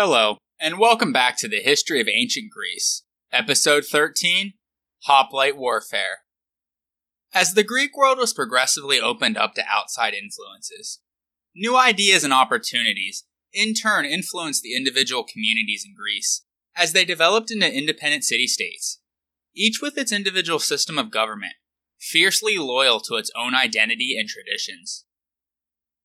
Hello, 0.00 0.38
and 0.60 0.78
welcome 0.78 1.12
back 1.12 1.36
to 1.38 1.48
the 1.48 1.60
History 1.60 2.00
of 2.00 2.06
Ancient 2.06 2.52
Greece, 2.52 3.02
Episode 3.32 3.84
13 3.84 4.52
Hoplite 5.06 5.56
Warfare. 5.56 6.18
As 7.34 7.54
the 7.54 7.64
Greek 7.64 7.96
world 7.96 8.16
was 8.16 8.32
progressively 8.32 9.00
opened 9.00 9.36
up 9.36 9.54
to 9.54 9.64
outside 9.68 10.14
influences, 10.14 11.00
new 11.52 11.76
ideas 11.76 12.22
and 12.22 12.32
opportunities 12.32 13.24
in 13.52 13.74
turn 13.74 14.04
influenced 14.04 14.62
the 14.62 14.76
individual 14.76 15.24
communities 15.24 15.82
in 15.84 15.96
Greece 15.96 16.44
as 16.76 16.92
they 16.92 17.04
developed 17.04 17.50
into 17.50 17.68
independent 17.68 18.22
city 18.22 18.46
states, 18.46 19.00
each 19.52 19.80
with 19.82 19.98
its 19.98 20.12
individual 20.12 20.60
system 20.60 20.96
of 20.96 21.10
government, 21.10 21.54
fiercely 21.98 22.56
loyal 22.56 23.00
to 23.00 23.16
its 23.16 23.32
own 23.36 23.52
identity 23.52 24.14
and 24.16 24.28
traditions. 24.28 25.06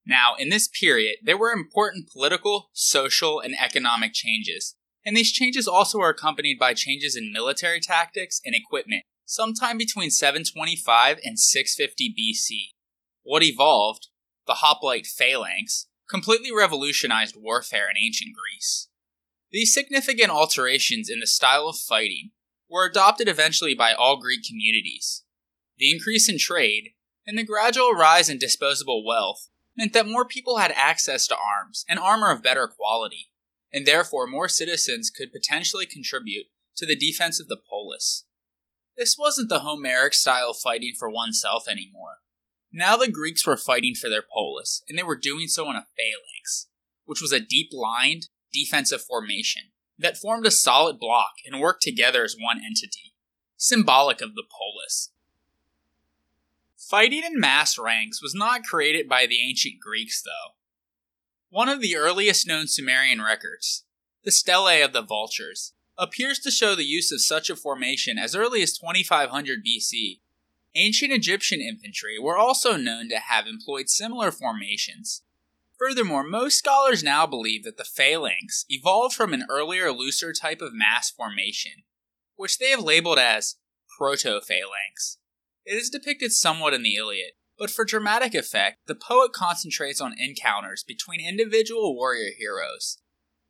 Now, 0.05 0.35
in 0.37 0.49
this 0.49 0.67
period, 0.67 1.17
there 1.23 1.37
were 1.37 1.51
important 1.51 2.09
political, 2.11 2.69
social, 2.73 3.39
and 3.39 3.55
economic 3.59 4.13
changes, 4.13 4.75
and 5.05 5.15
these 5.15 5.31
changes 5.31 5.67
also 5.67 5.99
were 5.99 6.09
accompanied 6.09 6.59
by 6.59 6.73
changes 6.73 7.15
in 7.15 7.33
military 7.33 7.79
tactics 7.79 8.41
and 8.45 8.55
equipment 8.55 9.03
sometime 9.25 9.77
between 9.77 10.09
725 10.09 11.19
and 11.23 11.39
650 11.39 12.13
BC. 12.17 12.75
What 13.23 13.43
evolved, 13.43 14.07
the 14.45 14.55
hoplite 14.55 15.07
phalanx, 15.07 15.87
completely 16.09 16.53
revolutionized 16.55 17.35
warfare 17.37 17.89
in 17.89 17.97
ancient 17.97 18.31
Greece. 18.35 18.89
These 19.51 19.73
significant 19.73 20.29
alterations 20.29 21.09
in 21.09 21.19
the 21.19 21.27
style 21.27 21.67
of 21.67 21.77
fighting 21.77 22.31
were 22.69 22.85
adopted 22.85 23.27
eventually 23.27 23.73
by 23.73 23.93
all 23.93 24.19
Greek 24.19 24.43
communities. 24.47 25.23
The 25.77 25.91
increase 25.91 26.27
in 26.27 26.37
trade 26.37 26.89
and 27.25 27.37
the 27.37 27.45
gradual 27.45 27.93
rise 27.93 28.29
in 28.29 28.37
disposable 28.37 29.05
wealth 29.05 29.47
meant 29.75 29.93
that 29.93 30.07
more 30.07 30.25
people 30.25 30.57
had 30.57 30.71
access 30.75 31.27
to 31.27 31.35
arms 31.35 31.85
and 31.89 31.99
armor 31.99 32.31
of 32.31 32.43
better 32.43 32.67
quality, 32.67 33.29
and 33.71 33.85
therefore 33.85 34.27
more 34.27 34.47
citizens 34.47 35.09
could 35.09 35.31
potentially 35.31 35.85
contribute 35.85 36.47
to 36.75 36.85
the 36.85 36.95
defense 36.95 37.39
of 37.39 37.47
the 37.47 37.57
polis. 37.69 38.25
This 38.97 39.17
wasn't 39.17 39.49
the 39.49 39.59
Homeric 39.59 40.13
style 40.13 40.51
of 40.51 40.57
fighting 40.57 40.93
for 40.97 41.09
oneself 41.09 41.67
anymore. 41.67 42.17
Now 42.71 42.97
the 42.97 43.11
Greeks 43.11 43.45
were 43.45 43.57
fighting 43.57 43.95
for 43.95 44.09
their 44.09 44.23
polis, 44.23 44.83
and 44.87 44.97
they 44.97 45.03
were 45.03 45.17
doing 45.17 45.47
so 45.47 45.69
in 45.69 45.75
a 45.75 45.87
phalanx, 45.97 46.67
which 47.05 47.21
was 47.21 47.31
a 47.31 47.39
deep 47.39 47.69
lined 47.71 48.27
defensive 48.51 49.03
formation 49.03 49.71
that 49.97 50.17
formed 50.17 50.45
a 50.45 50.51
solid 50.51 50.99
block 50.99 51.33
and 51.45 51.61
worked 51.61 51.81
together 51.81 52.23
as 52.23 52.35
one 52.39 52.57
entity, 52.57 53.13
symbolic 53.57 54.21
of 54.21 54.35
the 54.35 54.43
polis. 54.49 55.11
Fighting 56.89 57.23
in 57.23 57.39
mass 57.39 57.77
ranks 57.77 58.21
was 58.21 58.35
not 58.35 58.63
created 58.63 59.07
by 59.07 59.25
the 59.25 59.39
ancient 59.41 59.79
Greeks, 59.79 60.21
though. 60.21 60.55
One 61.49 61.69
of 61.69 61.81
the 61.81 61.95
earliest 61.95 62.45
known 62.45 62.67
Sumerian 62.67 63.21
records, 63.21 63.85
the 64.23 64.31
Stele 64.31 64.83
of 64.83 64.91
the 64.91 65.01
Vultures, 65.01 65.73
appears 65.97 66.39
to 66.39 66.51
show 66.51 66.75
the 66.75 66.83
use 66.83 67.11
of 67.11 67.21
such 67.21 67.49
a 67.49 67.55
formation 67.55 68.17
as 68.17 68.35
early 68.35 68.61
as 68.61 68.77
2500 68.77 69.65
BC. 69.65 70.19
Ancient 70.75 71.11
Egyptian 71.11 71.61
infantry 71.61 72.19
were 72.19 72.37
also 72.37 72.75
known 72.75 73.07
to 73.09 73.19
have 73.19 73.47
employed 73.47 73.89
similar 73.89 74.31
formations. 74.31 75.21
Furthermore, 75.79 76.23
most 76.23 76.57
scholars 76.57 77.03
now 77.03 77.25
believe 77.25 77.63
that 77.63 77.77
the 77.77 77.83
phalanx 77.83 78.65
evolved 78.69 79.15
from 79.15 79.33
an 79.33 79.45
earlier, 79.49 79.91
looser 79.91 80.33
type 80.33 80.61
of 80.61 80.73
mass 80.73 81.09
formation, 81.09 81.83
which 82.35 82.57
they 82.57 82.69
have 82.69 82.81
labeled 82.81 83.19
as 83.19 83.55
proto-phalanx. 83.97 85.17
It 85.65 85.75
is 85.75 85.89
depicted 85.89 86.33
somewhat 86.33 86.73
in 86.73 86.83
the 86.83 86.95
Iliad, 86.95 87.33
but 87.57 87.69
for 87.69 87.85
dramatic 87.85 88.35
effect, 88.35 88.79
the 88.87 88.95
poet 88.95 89.31
concentrates 89.31 90.01
on 90.01 90.17
encounters 90.17 90.83
between 90.85 91.25
individual 91.25 91.95
warrior 91.95 92.31
heroes, 92.37 92.97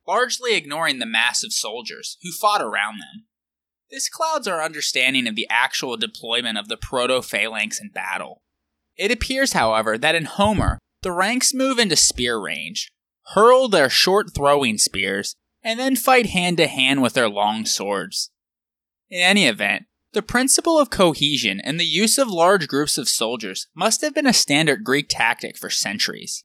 largely 0.07 0.55
ignoring 0.55 0.99
the 0.99 1.05
mass 1.05 1.43
of 1.43 1.53
soldiers 1.53 2.17
who 2.21 2.31
fought 2.31 2.61
around 2.61 2.99
them. 2.99 3.25
This 3.89 4.09
clouds 4.09 4.47
our 4.47 4.61
understanding 4.61 5.27
of 5.27 5.35
the 5.35 5.47
actual 5.49 5.97
deployment 5.97 6.57
of 6.57 6.67
the 6.67 6.77
proto 6.77 7.21
phalanx 7.21 7.79
in 7.79 7.89
battle. 7.89 8.41
It 8.95 9.11
appears, 9.11 9.53
however, 9.53 9.97
that 9.97 10.15
in 10.15 10.25
Homer, 10.25 10.79
the 11.01 11.11
ranks 11.11 11.53
move 11.53 11.79
into 11.79 11.95
spear 11.95 12.39
range, 12.39 12.91
hurl 13.33 13.67
their 13.67 13.89
short 13.89 14.33
throwing 14.33 14.77
spears, 14.77 15.35
and 15.63 15.79
then 15.79 15.95
fight 15.95 16.27
hand 16.27 16.57
to 16.57 16.67
hand 16.67 17.01
with 17.01 17.13
their 17.13 17.29
long 17.29 17.65
swords. 17.65 18.29
In 19.09 19.21
any 19.21 19.45
event, 19.45 19.85
the 20.13 20.21
principle 20.21 20.79
of 20.79 20.89
cohesion 20.89 21.59
and 21.59 21.79
the 21.79 21.85
use 21.85 22.17
of 22.17 22.27
large 22.27 22.67
groups 22.67 22.97
of 22.97 23.09
soldiers 23.09 23.67
must 23.75 24.01
have 24.01 24.13
been 24.13 24.27
a 24.27 24.33
standard 24.33 24.83
Greek 24.83 25.07
tactic 25.09 25.57
for 25.57 25.69
centuries. 25.69 26.43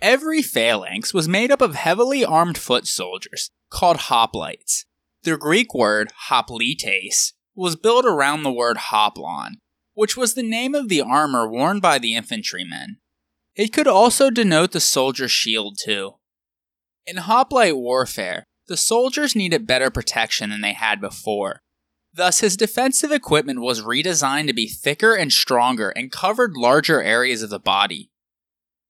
Every 0.00 0.42
phalanx 0.42 1.12
was 1.12 1.28
made 1.28 1.50
up 1.50 1.60
of 1.60 1.74
heavily 1.74 2.24
armed 2.24 2.58
foot 2.58 2.86
soldiers, 2.86 3.50
called 3.70 3.96
hoplites. 3.96 4.84
The 5.22 5.36
Greek 5.36 5.74
word 5.74 6.12
hoplites 6.28 7.32
was 7.54 7.76
built 7.76 8.04
around 8.04 8.42
the 8.42 8.52
word 8.52 8.76
hoplon, 8.76 9.54
which 9.94 10.16
was 10.16 10.34
the 10.34 10.42
name 10.42 10.74
of 10.74 10.88
the 10.88 11.00
armor 11.00 11.48
worn 11.48 11.80
by 11.80 11.98
the 11.98 12.14
infantrymen. 12.14 12.98
It 13.56 13.72
could 13.72 13.88
also 13.88 14.30
denote 14.30 14.72
the 14.72 14.80
soldier's 14.80 15.32
shield, 15.32 15.78
too. 15.82 16.16
In 17.06 17.16
hoplite 17.16 17.76
warfare, 17.76 18.44
the 18.68 18.76
soldiers 18.76 19.34
needed 19.34 19.66
better 19.66 19.90
protection 19.90 20.50
than 20.50 20.60
they 20.60 20.74
had 20.74 21.00
before. 21.00 21.62
Thus, 22.16 22.40
his 22.40 22.56
defensive 22.56 23.12
equipment 23.12 23.60
was 23.60 23.82
redesigned 23.82 24.46
to 24.46 24.54
be 24.54 24.68
thicker 24.68 25.14
and 25.14 25.30
stronger 25.30 25.90
and 25.90 26.10
covered 26.10 26.56
larger 26.56 27.02
areas 27.02 27.42
of 27.42 27.50
the 27.50 27.58
body. 27.58 28.10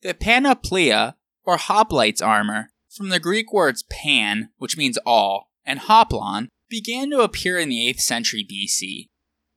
The 0.03 0.15
panoplia, 0.15 1.15
or 1.45 1.57
hoplite's 1.57 2.23
armor, 2.23 2.71
from 2.89 3.09
the 3.09 3.19
Greek 3.19 3.53
words 3.53 3.83
pan, 3.91 4.51
which 4.59 4.77
means 4.77 4.97
all, 5.05 5.51
and 5.65 5.81
hoplon, 5.81 6.49
began 6.71 7.11
to 7.11 7.21
appear 7.21 7.59
in 7.59 7.69
the 7.69 7.93
8th 7.93 8.01
century 8.01 8.47
BC. 8.49 9.09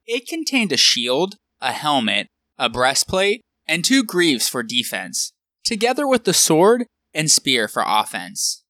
It 0.07 0.27
contained 0.27 0.71
a 0.71 0.77
shield, 0.77 1.35
a 1.61 1.71
helmet, 1.71 2.27
a 2.57 2.69
breastplate, 2.69 3.41
and 3.67 3.85
two 3.85 4.03
greaves 4.03 4.49
for 4.49 4.63
defense, 4.63 5.31
together 5.63 6.07
with 6.07 6.23
the 6.23 6.33
sword 6.33 6.87
and 7.13 7.29
spear 7.29 7.67
for 7.67 7.83
offense. 7.85 8.63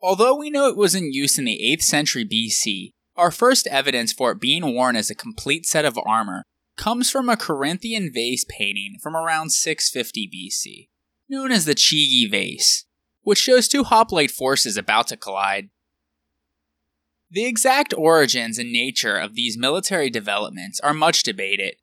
Although 0.00 0.34
we 0.34 0.48
know 0.48 0.66
it 0.68 0.78
was 0.78 0.94
in 0.94 1.12
use 1.12 1.38
in 1.38 1.44
the 1.44 1.60
8th 1.76 1.82
century 1.82 2.24
BC, 2.24 2.92
our 3.16 3.30
first 3.30 3.66
evidence 3.68 4.12
for 4.12 4.32
it 4.32 4.40
being 4.40 4.74
worn 4.74 4.96
as 4.96 5.10
a 5.10 5.14
complete 5.14 5.66
set 5.66 5.84
of 5.84 5.98
armor 6.04 6.44
comes 6.76 7.10
from 7.10 7.28
a 7.28 7.36
Corinthian 7.36 8.10
vase 8.12 8.44
painting 8.48 8.96
from 9.02 9.14
around 9.14 9.50
650 9.50 10.28
BC 10.28 10.88
known 11.28 11.52
as 11.52 11.64
the 11.64 11.74
Chigi 11.74 12.30
vase, 12.30 12.84
which 13.22 13.38
shows 13.38 13.68
two 13.68 13.84
hoplite 13.84 14.30
forces 14.30 14.76
about 14.76 15.08
to 15.08 15.16
collide. 15.16 15.70
The 17.30 17.46
exact 17.46 17.94
origins 17.96 18.58
and 18.58 18.70
nature 18.70 19.16
of 19.16 19.34
these 19.34 19.58
military 19.58 20.10
developments 20.10 20.78
are 20.80 20.94
much 20.94 21.22
debated. 21.22 21.76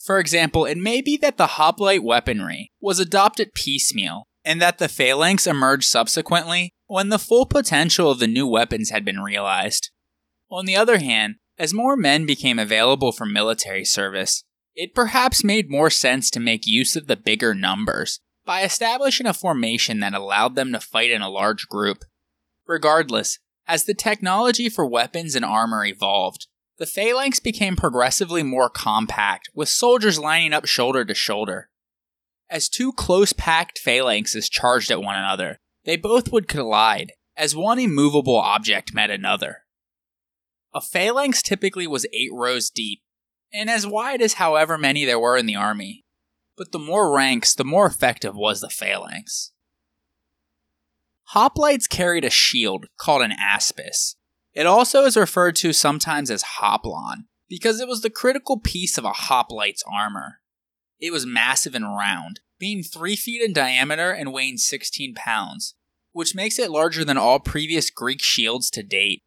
For 0.00 0.18
example, 0.18 0.64
it 0.64 0.78
may 0.78 1.00
be 1.00 1.16
that 1.18 1.36
the 1.36 1.46
hoplite 1.46 2.02
weaponry 2.02 2.72
was 2.80 2.98
adopted 2.98 3.54
piecemeal, 3.54 4.26
and 4.44 4.62
that 4.62 4.78
the 4.78 4.88
phalanx 4.88 5.46
emerged 5.46 5.88
subsequently 5.88 6.72
when 6.86 7.10
the 7.10 7.18
full 7.18 7.44
potential 7.44 8.10
of 8.10 8.18
the 8.18 8.26
new 8.26 8.46
weapons 8.46 8.90
had 8.90 9.04
been 9.04 9.20
realized. 9.20 9.90
On 10.50 10.64
the 10.64 10.76
other 10.76 10.98
hand, 10.98 11.36
as 11.58 11.74
more 11.74 11.96
men 11.96 12.24
became 12.24 12.58
available 12.58 13.12
for 13.12 13.26
military 13.26 13.84
service, 13.84 14.44
it 14.74 14.94
perhaps 14.94 15.44
made 15.44 15.70
more 15.70 15.90
sense 15.90 16.30
to 16.30 16.40
make 16.40 16.66
use 16.66 16.96
of 16.96 17.06
the 17.06 17.16
bigger 17.16 17.54
numbers 17.54 18.20
by 18.46 18.62
establishing 18.62 19.26
a 19.26 19.34
formation 19.34 20.00
that 20.00 20.14
allowed 20.14 20.54
them 20.54 20.72
to 20.72 20.80
fight 20.80 21.10
in 21.10 21.20
a 21.20 21.28
large 21.28 21.68
group. 21.68 22.04
Regardless, 22.66 23.38
as 23.66 23.84
the 23.84 23.94
technology 23.94 24.68
for 24.68 24.86
weapons 24.86 25.34
and 25.34 25.44
armor 25.44 25.84
evolved, 25.84 26.46
the 26.78 26.86
phalanx 26.86 27.40
became 27.40 27.76
progressively 27.76 28.42
more 28.42 28.70
compact, 28.70 29.50
with 29.52 29.68
soldiers 29.68 30.18
lining 30.18 30.54
up 30.54 30.64
shoulder 30.64 31.04
to 31.04 31.14
shoulder. 31.14 31.68
As 32.48 32.68
two 32.68 32.92
close 32.92 33.34
packed 33.34 33.80
phalanxes 33.84 34.48
charged 34.48 34.90
at 34.90 35.02
one 35.02 35.16
another, 35.16 35.58
they 35.84 35.96
both 35.96 36.32
would 36.32 36.48
collide, 36.48 37.12
as 37.36 37.54
one 37.54 37.78
immovable 37.78 38.36
object 38.36 38.94
met 38.94 39.10
another. 39.10 39.64
A 40.78 40.80
phalanx 40.80 41.42
typically 41.42 41.88
was 41.88 42.06
eight 42.12 42.30
rows 42.32 42.70
deep, 42.70 43.00
and 43.52 43.68
as 43.68 43.84
wide 43.84 44.22
as 44.22 44.34
however 44.34 44.78
many 44.78 45.04
there 45.04 45.18
were 45.18 45.36
in 45.36 45.46
the 45.46 45.56
army 45.56 46.04
but 46.58 46.72
the 46.72 46.78
more 46.78 47.14
ranks, 47.14 47.54
the 47.54 47.64
more 47.64 47.86
effective 47.86 48.34
was 48.34 48.60
the 48.60 48.68
phalanx. 48.68 49.52
Hoplites 51.34 51.88
carried 51.88 52.24
a 52.24 52.30
shield 52.30 52.86
called 52.98 53.22
an 53.22 53.30
aspis. 53.30 54.16
It 54.52 54.66
also 54.66 55.04
is 55.04 55.16
referred 55.16 55.54
to 55.56 55.72
sometimes 55.72 56.30
as 56.30 56.42
hoplon 56.58 57.26
because 57.48 57.80
it 57.80 57.86
was 57.86 58.02
the 58.02 58.10
critical 58.10 58.58
piece 58.58 58.98
of 58.98 59.04
a 59.04 59.12
hoplite's 59.12 59.84
armor. 59.90 60.40
It 60.98 61.12
was 61.12 61.24
massive 61.24 61.74
and 61.74 61.84
round, 61.84 62.40
being 62.58 62.82
3 62.82 63.14
feet 63.14 63.40
in 63.40 63.52
diameter 63.52 64.10
and 64.10 64.32
weighing 64.32 64.56
16 64.56 65.14
pounds, 65.14 65.76
which 66.12 66.34
makes 66.34 66.58
it 66.58 66.70
larger 66.70 67.04
than 67.04 67.16
all 67.16 67.38
previous 67.38 67.90
Greek 67.90 68.20
shields 68.20 68.68
to 68.70 68.82
date. 68.82 69.22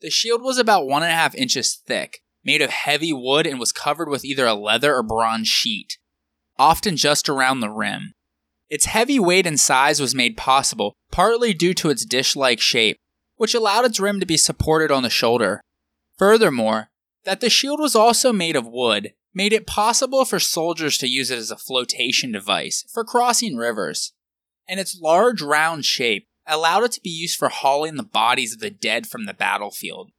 The 0.00 0.10
shield 0.10 0.42
was 0.42 0.58
about 0.58 0.84
1.5 0.84 1.34
inches 1.34 1.74
thick, 1.74 2.20
made 2.44 2.62
of 2.62 2.70
heavy 2.70 3.12
wood, 3.12 3.46
and 3.46 3.58
was 3.58 3.72
covered 3.72 4.08
with 4.08 4.24
either 4.24 4.46
a 4.46 4.54
leather 4.54 4.94
or 4.94 5.02
bronze 5.02 5.48
sheet, 5.48 5.98
often 6.58 6.96
just 6.96 7.28
around 7.28 7.60
the 7.60 7.70
rim. 7.70 8.12
Its 8.68 8.86
heavy 8.86 9.18
weight 9.18 9.46
and 9.46 9.60
size 9.60 10.00
was 10.00 10.14
made 10.14 10.36
possible 10.36 10.94
partly 11.10 11.54
due 11.54 11.72
to 11.74 11.88
its 11.88 12.04
dish 12.04 12.36
like 12.36 12.60
shape, 12.60 12.98
which 13.36 13.54
allowed 13.54 13.84
its 13.84 14.00
rim 14.00 14.20
to 14.20 14.26
be 14.26 14.36
supported 14.36 14.90
on 14.90 15.02
the 15.02 15.10
shoulder. 15.10 15.60
Furthermore, 16.18 16.88
that 17.24 17.40
the 17.40 17.50
shield 17.50 17.80
was 17.80 17.94
also 17.94 18.32
made 18.32 18.56
of 18.56 18.66
wood 18.66 19.12
made 19.34 19.52
it 19.52 19.66
possible 19.66 20.24
for 20.24 20.40
soldiers 20.40 20.96
to 20.96 21.06
use 21.06 21.30
it 21.30 21.38
as 21.38 21.50
a 21.50 21.56
flotation 21.56 22.32
device 22.32 22.84
for 22.90 23.04
crossing 23.04 23.56
rivers, 23.56 24.14
and 24.66 24.80
its 24.80 24.98
large 25.00 25.42
round 25.42 25.84
shape 25.84 26.26
allowed 26.46 26.84
it 26.84 26.92
to 26.92 27.00
be 27.00 27.10
used 27.10 27.38
for 27.38 27.48
hauling 27.48 27.96
the 27.96 28.02
bodies 28.02 28.54
of 28.54 28.60
the 28.60 28.70
dead 28.70 29.06
from 29.06 29.26
the 29.26 29.34
battlefield. 29.34 30.10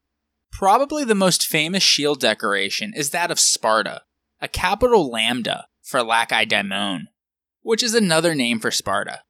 Probably 0.51 1.03
the 1.03 1.15
most 1.15 1.45
famous 1.45 1.83
shield 1.83 2.19
decoration 2.19 2.94
is 2.95 3.12
that 3.12 3.31
of 3.31 3.39
Sparta, 3.39 4.01
a 4.41 4.47
capital 4.47 5.09
lambda 5.09 5.68
for 5.83 6.01
Lacedaemon, 6.01 7.07
which 7.62 7.83
is 7.83 7.94
another 7.94 8.33
name 8.35 8.59
for 8.59 8.71
Sparta. 8.71 9.21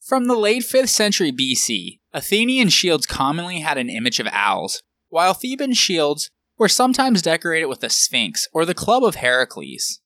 From 0.00 0.26
the 0.26 0.36
late 0.36 0.62
5th 0.62 0.88
century 0.88 1.30
BC, 1.30 2.00
Athenian 2.12 2.68
shields 2.68 3.06
commonly 3.06 3.60
had 3.60 3.78
an 3.78 3.88
image 3.88 4.18
of 4.18 4.26
owls, 4.32 4.82
while 5.08 5.34
Theban 5.34 5.74
shields 5.74 6.30
were 6.58 6.68
sometimes 6.68 7.22
decorated 7.22 7.66
with 7.66 7.84
a 7.84 7.90
sphinx 7.90 8.48
or 8.52 8.64
the 8.64 8.74
club 8.74 9.04
of 9.04 9.16
Heracles. 9.16 10.00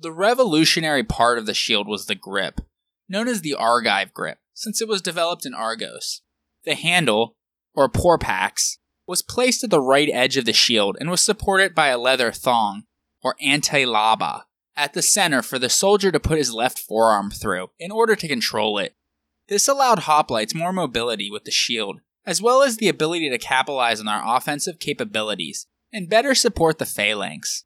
The 0.00 0.12
revolutionary 0.12 1.04
part 1.04 1.38
of 1.38 1.46
the 1.46 1.54
shield 1.54 1.86
was 1.86 2.06
the 2.06 2.14
grip, 2.14 2.60
known 3.08 3.28
as 3.28 3.42
the 3.42 3.54
Argive 3.54 4.12
grip, 4.12 4.38
since 4.58 4.82
it 4.82 4.88
was 4.88 5.00
developed 5.00 5.46
in 5.46 5.54
Argos. 5.54 6.22
The 6.64 6.74
handle, 6.74 7.36
or 7.74 7.88
porpax, 7.88 8.78
was 9.06 9.22
placed 9.22 9.62
at 9.62 9.70
the 9.70 9.80
right 9.80 10.10
edge 10.12 10.36
of 10.36 10.46
the 10.46 10.52
shield 10.52 10.96
and 10.98 11.08
was 11.08 11.20
supported 11.20 11.76
by 11.76 11.88
a 11.88 11.98
leather 11.98 12.32
thong, 12.32 12.82
or 13.22 13.36
antelaba, 13.40 14.42
at 14.76 14.94
the 14.94 15.02
center 15.02 15.42
for 15.42 15.60
the 15.60 15.68
soldier 15.68 16.10
to 16.10 16.18
put 16.18 16.38
his 16.38 16.52
left 16.52 16.78
forearm 16.78 17.30
through 17.30 17.68
in 17.78 17.92
order 17.92 18.16
to 18.16 18.26
control 18.26 18.78
it. 18.78 18.96
This 19.48 19.68
allowed 19.68 20.00
hoplites 20.00 20.56
more 20.56 20.72
mobility 20.72 21.30
with 21.30 21.44
the 21.44 21.52
shield, 21.52 22.00
as 22.26 22.42
well 22.42 22.62
as 22.62 22.76
the 22.76 22.88
ability 22.88 23.30
to 23.30 23.38
capitalize 23.38 24.00
on 24.00 24.06
their 24.06 24.22
offensive 24.24 24.80
capabilities 24.80 25.68
and 25.92 26.10
better 26.10 26.34
support 26.34 26.78
the 26.78 26.84
phalanx. 26.84 27.64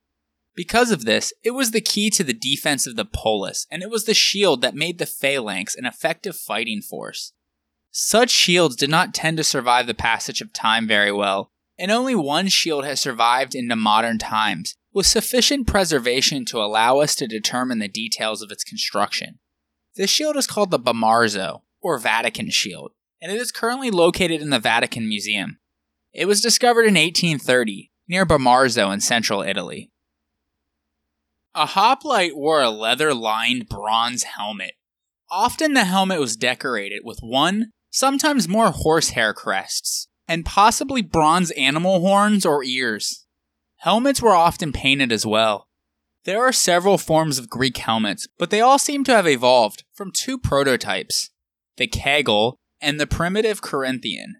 Because 0.54 0.90
of 0.90 1.04
this, 1.04 1.32
it 1.42 1.52
was 1.52 1.70
the 1.70 1.80
key 1.80 2.10
to 2.10 2.22
the 2.22 2.34
defense 2.34 2.86
of 2.86 2.96
the 2.96 3.06
polis, 3.06 3.66
and 3.70 3.82
it 3.82 3.90
was 3.90 4.04
the 4.04 4.14
shield 4.14 4.60
that 4.60 4.74
made 4.74 4.98
the 4.98 5.06
phalanx 5.06 5.74
an 5.74 5.86
effective 5.86 6.36
fighting 6.36 6.82
force. 6.82 7.32
Such 7.90 8.30
shields 8.30 8.76
did 8.76 8.90
not 8.90 9.14
tend 9.14 9.38
to 9.38 9.44
survive 9.44 9.86
the 9.86 9.94
passage 9.94 10.40
of 10.40 10.52
time 10.52 10.86
very 10.86 11.12
well, 11.12 11.52
and 11.78 11.90
only 11.90 12.14
one 12.14 12.48
shield 12.48 12.84
has 12.84 13.00
survived 13.00 13.54
into 13.54 13.76
modern 13.76 14.18
times, 14.18 14.74
with 14.92 15.06
sufficient 15.06 15.66
preservation 15.66 16.44
to 16.46 16.58
allow 16.58 16.98
us 16.98 17.14
to 17.14 17.26
determine 17.26 17.78
the 17.78 17.88
details 17.88 18.42
of 18.42 18.50
its 18.50 18.64
construction. 18.64 19.38
This 19.96 20.10
shield 20.10 20.36
is 20.36 20.46
called 20.46 20.70
the 20.70 20.78
Bomarzo, 20.78 21.62
or 21.80 21.98
Vatican 21.98 22.50
Shield, 22.50 22.92
and 23.20 23.30
it 23.30 23.40
is 23.40 23.52
currently 23.52 23.90
located 23.90 24.40
in 24.40 24.50
the 24.50 24.58
Vatican 24.58 25.08
Museum. 25.08 25.58
It 26.12 26.26
was 26.26 26.40
discovered 26.40 26.86
in 26.86 26.94
1830 26.94 27.90
near 28.08 28.26
Bomarzo 28.26 28.92
in 28.92 29.00
central 29.00 29.42
Italy. 29.42 29.91
A 31.54 31.66
hoplite 31.66 32.34
wore 32.34 32.62
a 32.62 32.70
leather 32.70 33.12
lined 33.12 33.68
bronze 33.68 34.22
helmet. 34.22 34.72
Often 35.30 35.74
the 35.74 35.84
helmet 35.84 36.18
was 36.18 36.36
decorated 36.36 37.02
with 37.04 37.18
one, 37.20 37.72
sometimes 37.90 38.48
more 38.48 38.70
horsehair 38.70 39.34
crests, 39.34 40.08
and 40.26 40.46
possibly 40.46 41.02
bronze 41.02 41.50
animal 41.52 42.00
horns 42.00 42.46
or 42.46 42.64
ears. 42.64 43.26
Helmets 43.78 44.22
were 44.22 44.34
often 44.34 44.72
painted 44.72 45.12
as 45.12 45.26
well. 45.26 45.68
There 46.24 46.42
are 46.42 46.52
several 46.52 46.96
forms 46.96 47.38
of 47.38 47.50
Greek 47.50 47.76
helmets, 47.76 48.28
but 48.38 48.48
they 48.48 48.60
all 48.60 48.78
seem 48.78 49.04
to 49.04 49.12
have 49.12 49.26
evolved 49.26 49.84
from 49.92 50.12
two 50.12 50.38
prototypes 50.38 51.30
the 51.76 51.86
Kegel 51.86 52.58
and 52.80 52.98
the 52.98 53.06
primitive 53.06 53.60
Corinthian. 53.60 54.36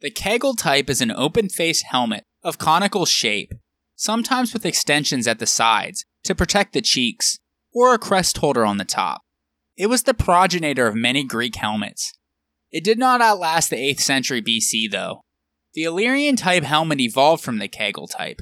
The 0.00 0.10
Kegel 0.10 0.54
type 0.54 0.88
is 0.88 1.00
an 1.00 1.10
open 1.10 1.48
face 1.48 1.82
helmet 1.82 2.24
of 2.42 2.58
conical 2.58 3.06
shape, 3.06 3.52
sometimes 3.94 4.52
with 4.52 4.64
extensions 4.64 5.26
at 5.26 5.38
the 5.38 5.46
sides 5.46 6.04
to 6.26 6.34
protect 6.34 6.72
the 6.72 6.82
cheeks, 6.82 7.38
or 7.72 7.92
a 7.94 7.98
crest 7.98 8.38
holder 8.38 8.64
on 8.64 8.76
the 8.76 8.84
top. 8.84 9.22
It 9.76 9.88
was 9.88 10.04
the 10.04 10.14
progenitor 10.14 10.86
of 10.86 10.94
many 10.94 11.24
Greek 11.24 11.56
helmets. 11.56 12.12
It 12.70 12.84
did 12.84 12.98
not 12.98 13.20
outlast 13.20 13.70
the 13.70 13.76
8th 13.76 14.00
century 14.00 14.42
BC, 14.42 14.90
though. 14.90 15.20
The 15.74 15.84
Illyrian 15.84 16.36
type 16.36 16.64
helmet 16.64 17.00
evolved 17.00 17.44
from 17.44 17.58
the 17.58 17.68
Kegel 17.68 18.08
type. 18.08 18.40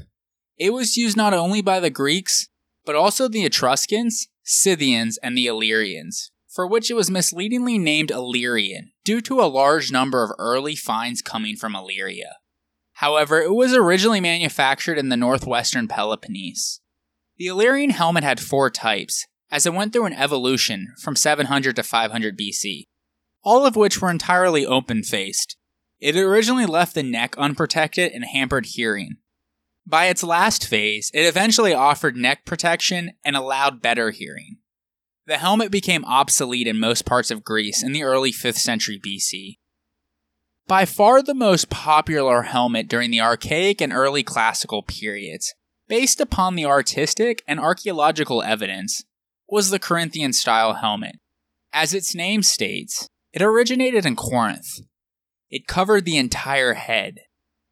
It 0.57 0.73
was 0.73 0.97
used 0.97 1.17
not 1.17 1.35
only 1.35 1.63
by 1.63 1.81
the 1.81 1.91
Greeks, 1.91 2.49
but 2.85 2.95
also 2.95 3.27
the 3.27 3.45
Etruscans, 3.45 4.29
Scythians, 4.45 5.19
and 5.19 5.37
the 5.37 5.47
Illyrians, 5.47 6.31
for 6.49 6.67
which 6.67 6.91
it 6.91 6.95
was 6.95 7.11
misleadingly 7.11 7.79
named 7.79 8.13
Illyrian 8.13 8.93
due 9.05 9.21
to 9.23 9.41
a 9.41 9.51
large 9.51 9.91
number 9.91 10.23
of 10.23 10.31
early 10.39 10.77
finds 10.77 11.23
coming 11.23 11.57
from 11.57 11.75
Illyria. 11.75 12.37
However, 12.99 13.41
it 13.41 13.53
was 13.53 13.75
originally 13.75 14.21
manufactured 14.21 14.99
in 14.99 15.09
the 15.09 15.17
northwestern 15.17 15.89
Peloponnese. 15.89 16.81
The 17.37 17.47
Illyrian 17.47 17.91
helmet 17.91 18.25
had 18.25 18.41
four 18.41 18.71
types, 18.71 19.27
as 19.51 19.67
it 19.67 19.75
went 19.75 19.93
through 19.93 20.07
an 20.07 20.13
evolution 20.13 20.95
from 21.03 21.17
700 21.17 21.77
to 21.77 21.83
500 21.83 22.39
BC, 22.39 22.85
all 23.43 23.67
of 23.67 23.77
which 23.77 24.01
were 24.01 24.11
entirely 24.11 24.65
open 24.65 25.03
faced. 25.03 25.57
It 26.01 26.17
originally 26.17 26.67
left 26.67 26.95
the 26.95 27.03
neck 27.03 27.37
unprotected 27.39 28.13
and 28.13 28.25
hampered 28.25 28.67
hearing. 28.67 29.17
By 29.87 30.07
its 30.07 30.23
last 30.23 30.67
phase, 30.67 31.11
it 31.13 31.23
eventually 31.23 31.75
offered 31.75 32.17
neck 32.17 32.45
protection 32.45 33.13
and 33.25 33.37
allowed 33.37 33.83
better 33.83 34.11
hearing. 34.11 34.59
The 35.27 35.39
helmet 35.39 35.71
became 35.71 36.05
obsolete 36.05 36.67
in 36.67 36.79
most 36.79 37.05
parts 37.05 37.31
of 37.31 37.45
Greece 37.45 37.83
in 37.83 37.93
the 37.93 38.03
early 38.03 38.33
5th 38.33 38.57
century 38.57 39.01
BC, 39.05 39.59
by 40.67 40.87
far 40.87 41.23
the 41.23 41.35
most 41.35 41.69
popular 41.69 42.43
helmet 42.43 42.89
during 42.89 43.11
the 43.11 43.21
archaic 43.21 43.83
and 43.83 43.93
early 43.93 44.23
classical 44.23 44.83
periods, 44.83 45.55
based 45.89 46.21
upon 46.21 46.55
the 46.55 46.65
artistic 46.65 47.43
and 47.47 47.61
archaeological 47.61 48.43
evidence, 48.43 49.05
was 49.49 49.71
the 49.71 49.79
Corinthian 49.79 50.33
style 50.33 50.75
helmet. 50.75 51.17
As 51.73 51.93
its 51.93 52.15
name 52.15 52.43
states, 52.43 53.09
it 53.33 53.43
originated 53.43 54.07
in 54.07 54.17
Corinth. 54.17 54.81
It 55.51 55.67
covered 55.67 56.05
the 56.05 56.17
entire 56.17 56.75
head. 56.75 57.21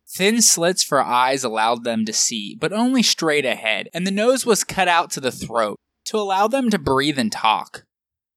Thin 0.09 0.43
slits 0.43 0.83
for 0.83 1.03
eyes 1.03 1.43
allowed 1.43 1.85
them 1.85 2.05
to 2.05 2.13
see, 2.13 2.57
but 2.61 2.73
only 2.73 3.03
straight 3.03 3.47
ahead, 3.47 3.89
and 3.95 4.07
the 4.07 4.11
nose 4.11 4.45
was 4.45 4.65
cut 4.65 4.89
out 4.89 5.11
to 5.13 5.21
the 5.21 5.33
throat 5.33 5.79
to 6.07 6.19
allow 6.19 6.49
them 6.49 6.69
to 6.71 6.79
breathe 6.79 7.19
and 7.19 7.33
talk. 7.33 7.85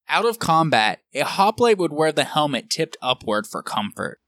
Out 0.07 0.25
of 0.25 0.39
combat, 0.39 0.99
a 1.13 1.21
hoplite 1.21 1.77
would 1.77 1.91
wear 1.91 2.11
the 2.11 2.23
helmet 2.23 2.69
tipped 2.69 2.95
upward 3.01 3.47
for 3.47 3.63
comfort. 3.63 4.19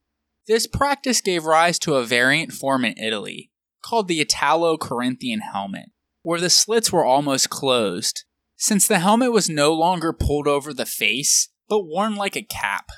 This 0.47 0.65
practice 0.65 1.21
gave 1.21 1.45
rise 1.45 1.77
to 1.79 1.95
a 1.95 2.05
variant 2.05 2.51
form 2.51 2.83
in 2.83 2.97
Italy, 2.97 3.51
called 3.87 4.09
the 4.09 4.19
Italo 4.19 4.77
Corinthian 4.77 5.39
helmet, 5.39 5.91
where 6.21 6.41
the 6.41 6.49
slits 6.49 6.91
were 6.91 7.05
almost 7.05 7.49
closed, 7.49 8.25
since 8.57 8.85
the 8.85 8.99
helmet 8.99 9.31
was 9.31 9.49
no 9.49 9.73
longer 9.73 10.11
pulled 10.11 10.45
over 10.45 10.73
the 10.73 10.85
face, 10.85 11.47
but 11.69 11.85
worn 11.85 12.15
like 12.15 12.35
a 12.35 12.41
cap. 12.41 12.89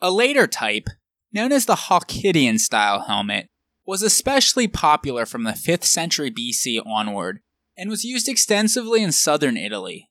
A 0.00 0.12
later 0.12 0.46
type, 0.46 0.86
known 1.32 1.50
as 1.50 1.66
the 1.66 1.74
Halkidian 1.74 2.60
style 2.60 3.06
helmet, 3.08 3.48
was 3.84 4.02
especially 4.02 4.68
popular 4.68 5.26
from 5.26 5.42
the 5.42 5.52
5th 5.52 5.84
century 5.84 6.30
BC 6.30 6.80
onward 6.86 7.40
and 7.76 7.90
was 7.90 8.04
used 8.04 8.28
extensively 8.28 9.02
in 9.02 9.10
southern 9.10 9.56
Italy. 9.56 10.10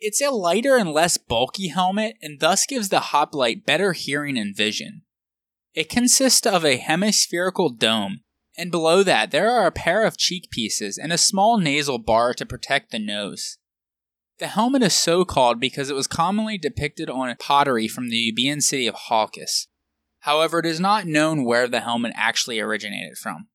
It's 0.00 0.20
a 0.20 0.30
lighter 0.30 0.76
and 0.76 0.90
less 0.90 1.16
bulky 1.16 1.68
helmet 1.68 2.16
and 2.20 2.40
thus 2.40 2.66
gives 2.66 2.88
the 2.88 3.00
hoplite 3.00 3.64
better 3.64 3.92
hearing 3.92 4.36
and 4.36 4.56
vision. 4.56 5.02
It 5.74 5.88
consists 5.88 6.46
of 6.46 6.64
a 6.64 6.76
hemispherical 6.76 7.70
dome, 7.70 8.23
and 8.56 8.70
below 8.70 9.02
that 9.02 9.30
there 9.30 9.50
are 9.50 9.66
a 9.66 9.72
pair 9.72 10.04
of 10.04 10.16
cheek 10.16 10.50
pieces 10.50 10.98
and 10.98 11.12
a 11.12 11.18
small 11.18 11.58
nasal 11.58 11.98
bar 11.98 12.34
to 12.34 12.46
protect 12.46 12.90
the 12.90 12.98
nose. 12.98 13.58
The 14.38 14.46
helmet 14.48 14.82
is 14.82 14.94
so 14.94 15.24
called 15.24 15.60
because 15.60 15.90
it 15.90 15.94
was 15.94 16.06
commonly 16.06 16.58
depicted 16.58 17.08
on 17.08 17.34
pottery 17.38 17.86
from 17.86 18.08
the 18.08 18.32
Euboean 18.32 18.60
city 18.62 18.86
of 18.86 18.96
Halkis. 19.08 19.66
However, 20.20 20.58
it 20.58 20.66
is 20.66 20.80
not 20.80 21.06
known 21.06 21.44
where 21.44 21.68
the 21.68 21.80
helmet 21.80 22.12
actually 22.16 22.58
originated 22.58 23.16
from. 23.18 23.48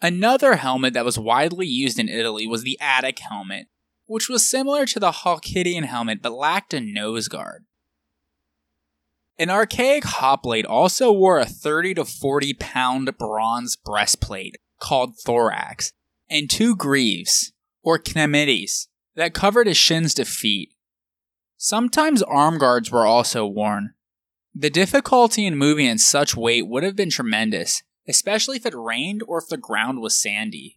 Another 0.00 0.56
helmet 0.56 0.94
that 0.94 1.04
was 1.04 1.18
widely 1.18 1.66
used 1.66 1.98
in 1.98 2.08
Italy 2.08 2.46
was 2.46 2.62
the 2.62 2.78
Attic 2.80 3.18
helmet, 3.18 3.66
which 4.06 4.28
was 4.28 4.48
similar 4.48 4.86
to 4.86 5.00
the 5.00 5.10
Halkidian 5.10 5.84
helmet 5.84 6.22
but 6.22 6.32
lacked 6.32 6.72
a 6.72 6.80
nose 6.80 7.28
guard. 7.28 7.64
An 9.38 9.50
archaic 9.50 10.04
hoplite 10.04 10.66
also 10.66 11.12
wore 11.12 11.38
a 11.38 11.46
30 11.46 11.94
to 11.94 12.04
40 12.04 12.54
pound 12.54 13.16
bronze 13.18 13.76
breastplate 13.76 14.56
called 14.80 15.16
thorax 15.24 15.92
and 16.28 16.50
two 16.50 16.74
greaves, 16.74 17.52
or 17.82 17.98
chlamydes, 17.98 18.88
that 19.14 19.34
covered 19.34 19.66
his 19.66 19.76
shins 19.76 20.12
to 20.14 20.24
feet. 20.24 20.70
Sometimes 21.56 22.22
arm 22.22 22.58
guards 22.58 22.90
were 22.90 23.06
also 23.06 23.46
worn. 23.46 23.94
The 24.54 24.70
difficulty 24.70 25.46
in 25.46 25.56
moving 25.56 25.86
in 25.86 25.98
such 25.98 26.36
weight 26.36 26.66
would 26.66 26.82
have 26.82 26.96
been 26.96 27.10
tremendous, 27.10 27.82
especially 28.08 28.56
if 28.56 28.66
it 28.66 28.74
rained 28.74 29.22
or 29.26 29.38
if 29.38 29.48
the 29.48 29.56
ground 29.56 30.00
was 30.00 30.20
sandy. 30.20 30.76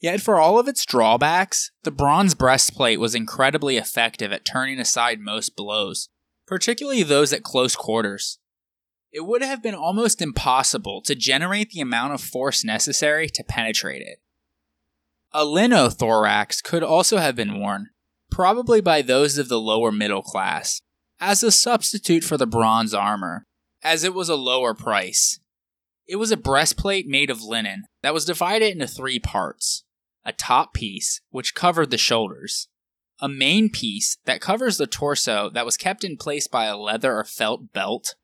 Yet, 0.00 0.20
for 0.20 0.40
all 0.40 0.58
of 0.58 0.66
its 0.66 0.84
drawbacks, 0.84 1.70
the 1.84 1.90
bronze 1.90 2.34
breastplate 2.34 2.98
was 2.98 3.14
incredibly 3.14 3.76
effective 3.76 4.32
at 4.32 4.44
turning 4.44 4.80
aside 4.80 5.20
most 5.20 5.54
blows, 5.54 6.08
particularly 6.46 7.02
those 7.02 7.32
at 7.32 7.42
close 7.42 7.76
quarters. 7.76 8.38
It 9.12 9.26
would 9.26 9.42
have 9.42 9.62
been 9.62 9.74
almost 9.74 10.22
impossible 10.22 11.02
to 11.02 11.14
generate 11.14 11.70
the 11.70 11.80
amount 11.80 12.14
of 12.14 12.20
force 12.20 12.64
necessary 12.64 13.28
to 13.28 13.44
penetrate 13.44 14.02
it. 14.02 14.18
A 15.32 15.44
linothorax 15.44 16.62
could 16.62 16.82
also 16.82 17.18
have 17.18 17.36
been 17.36 17.58
worn, 17.58 17.88
probably 18.30 18.80
by 18.80 19.02
those 19.02 19.38
of 19.38 19.48
the 19.48 19.60
lower 19.60 19.92
middle 19.92 20.22
class, 20.22 20.80
as 21.20 21.42
a 21.42 21.52
substitute 21.52 22.24
for 22.24 22.36
the 22.36 22.46
bronze 22.46 22.94
armor, 22.94 23.44
as 23.82 24.04
it 24.04 24.14
was 24.14 24.28
a 24.28 24.34
lower 24.34 24.74
price. 24.74 25.40
It 26.06 26.16
was 26.16 26.32
a 26.32 26.36
breastplate 26.36 27.06
made 27.06 27.30
of 27.30 27.42
linen 27.42 27.84
that 28.02 28.14
was 28.14 28.24
divided 28.24 28.72
into 28.72 28.86
three 28.86 29.18
parts 29.18 29.84
a 30.24 30.32
top 30.32 30.72
piece, 30.72 31.20
which 31.30 31.54
covered 31.54 31.90
the 31.90 31.98
shoulders, 31.98 32.68
a 33.22 33.28
main 33.28 33.70
piece 33.70 34.18
that 34.26 34.40
covers 34.40 34.76
the 34.76 34.86
torso 34.86 35.48
that 35.54 35.64
was 35.64 35.76
kept 35.76 36.02
in 36.04 36.16
place 36.16 36.48
by 36.48 36.66
a 36.66 36.76
leather 36.76 37.14
or 37.14 37.24
felt 37.24 37.72
belt, 37.72 38.16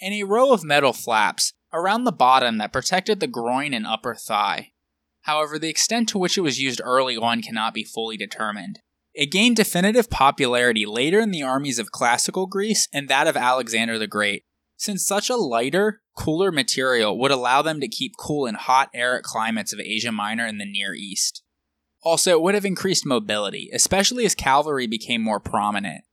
and 0.00 0.14
a 0.14 0.22
row 0.22 0.52
of 0.52 0.62
metal 0.62 0.92
flaps 0.92 1.54
around 1.72 2.04
the 2.04 2.12
bottom 2.12 2.58
that 2.58 2.72
protected 2.72 3.18
the 3.18 3.26
groin 3.26 3.72
and 3.72 3.86
upper 3.86 4.14
thigh. 4.14 4.72
However, 5.22 5.58
the 5.58 5.70
extent 5.70 6.10
to 6.10 6.18
which 6.18 6.36
it 6.36 6.42
was 6.42 6.60
used 6.60 6.80
early 6.84 7.16
on 7.16 7.40
cannot 7.40 7.72
be 7.72 7.82
fully 7.82 8.18
determined. 8.18 8.80
It 9.14 9.32
gained 9.32 9.56
definitive 9.56 10.10
popularity 10.10 10.84
later 10.84 11.20
in 11.20 11.30
the 11.30 11.42
armies 11.42 11.78
of 11.78 11.92
classical 11.92 12.46
Greece 12.46 12.88
and 12.92 13.08
that 13.08 13.26
of 13.26 13.36
Alexander 13.36 13.98
the 13.98 14.06
Great, 14.06 14.44
since 14.76 15.06
such 15.06 15.30
a 15.30 15.36
lighter, 15.36 16.02
cooler 16.16 16.52
material 16.52 17.18
would 17.18 17.30
allow 17.30 17.62
them 17.62 17.80
to 17.80 17.88
keep 17.88 18.12
cool 18.18 18.44
in 18.44 18.56
hot, 18.56 18.90
arid 18.92 19.22
climates 19.22 19.72
of 19.72 19.80
Asia 19.80 20.12
Minor 20.12 20.44
and 20.44 20.60
the 20.60 20.66
Near 20.66 20.94
East. 20.94 21.43
Also, 22.04 22.32
it 22.32 22.42
would 22.42 22.54
have 22.54 22.66
increased 22.66 23.06
mobility, 23.06 23.70
especially 23.72 24.26
as 24.26 24.34
cavalry 24.34 24.86
became 24.86 25.22
more 25.22 25.40
prominent. 25.40 26.04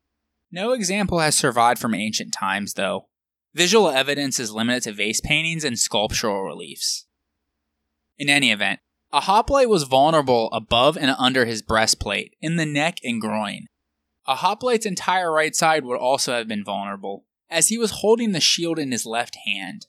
No 0.50 0.72
example 0.72 1.20
has 1.20 1.36
survived 1.36 1.80
from 1.80 1.94
ancient 1.94 2.34
times, 2.34 2.74
though. 2.74 3.10
Visual 3.54 3.90
evidence 3.90 4.40
is 4.40 4.54
limited 4.54 4.84
to 4.84 4.94
vase 4.94 5.20
paintings 5.20 5.66
and 5.66 5.78
sculptural 5.78 6.44
reliefs. 6.44 7.06
In 8.18 8.30
any 8.30 8.52
event, 8.52 8.80
a 9.12 9.22
hoplite 9.22 9.68
was 9.68 9.84
vulnerable 9.84 10.50
above 10.54 10.98
and 10.98 11.14
under 11.20 11.44
his 11.44 11.62
breastplate, 11.62 12.36
in 12.40 12.56
the 12.56 12.66
neck 12.66 12.98
and 13.04 13.20
groin. 13.20 13.66
A 14.26 14.36
hoplite's 14.36 14.86
entire 14.86 15.32
right 15.32 15.54
side 15.54 15.84
would 15.84 15.98
also 15.98 16.34
have 16.34 16.48
been 16.48 16.64
vulnerable, 16.64 17.26
as 17.50 17.68
he 17.68 17.78
was 17.78 18.00
holding 18.00 18.32
the 18.32 18.40
shield 18.40 18.80
in 18.80 18.94
his 18.94 19.06
left 19.06 19.38
hand. 19.46 19.88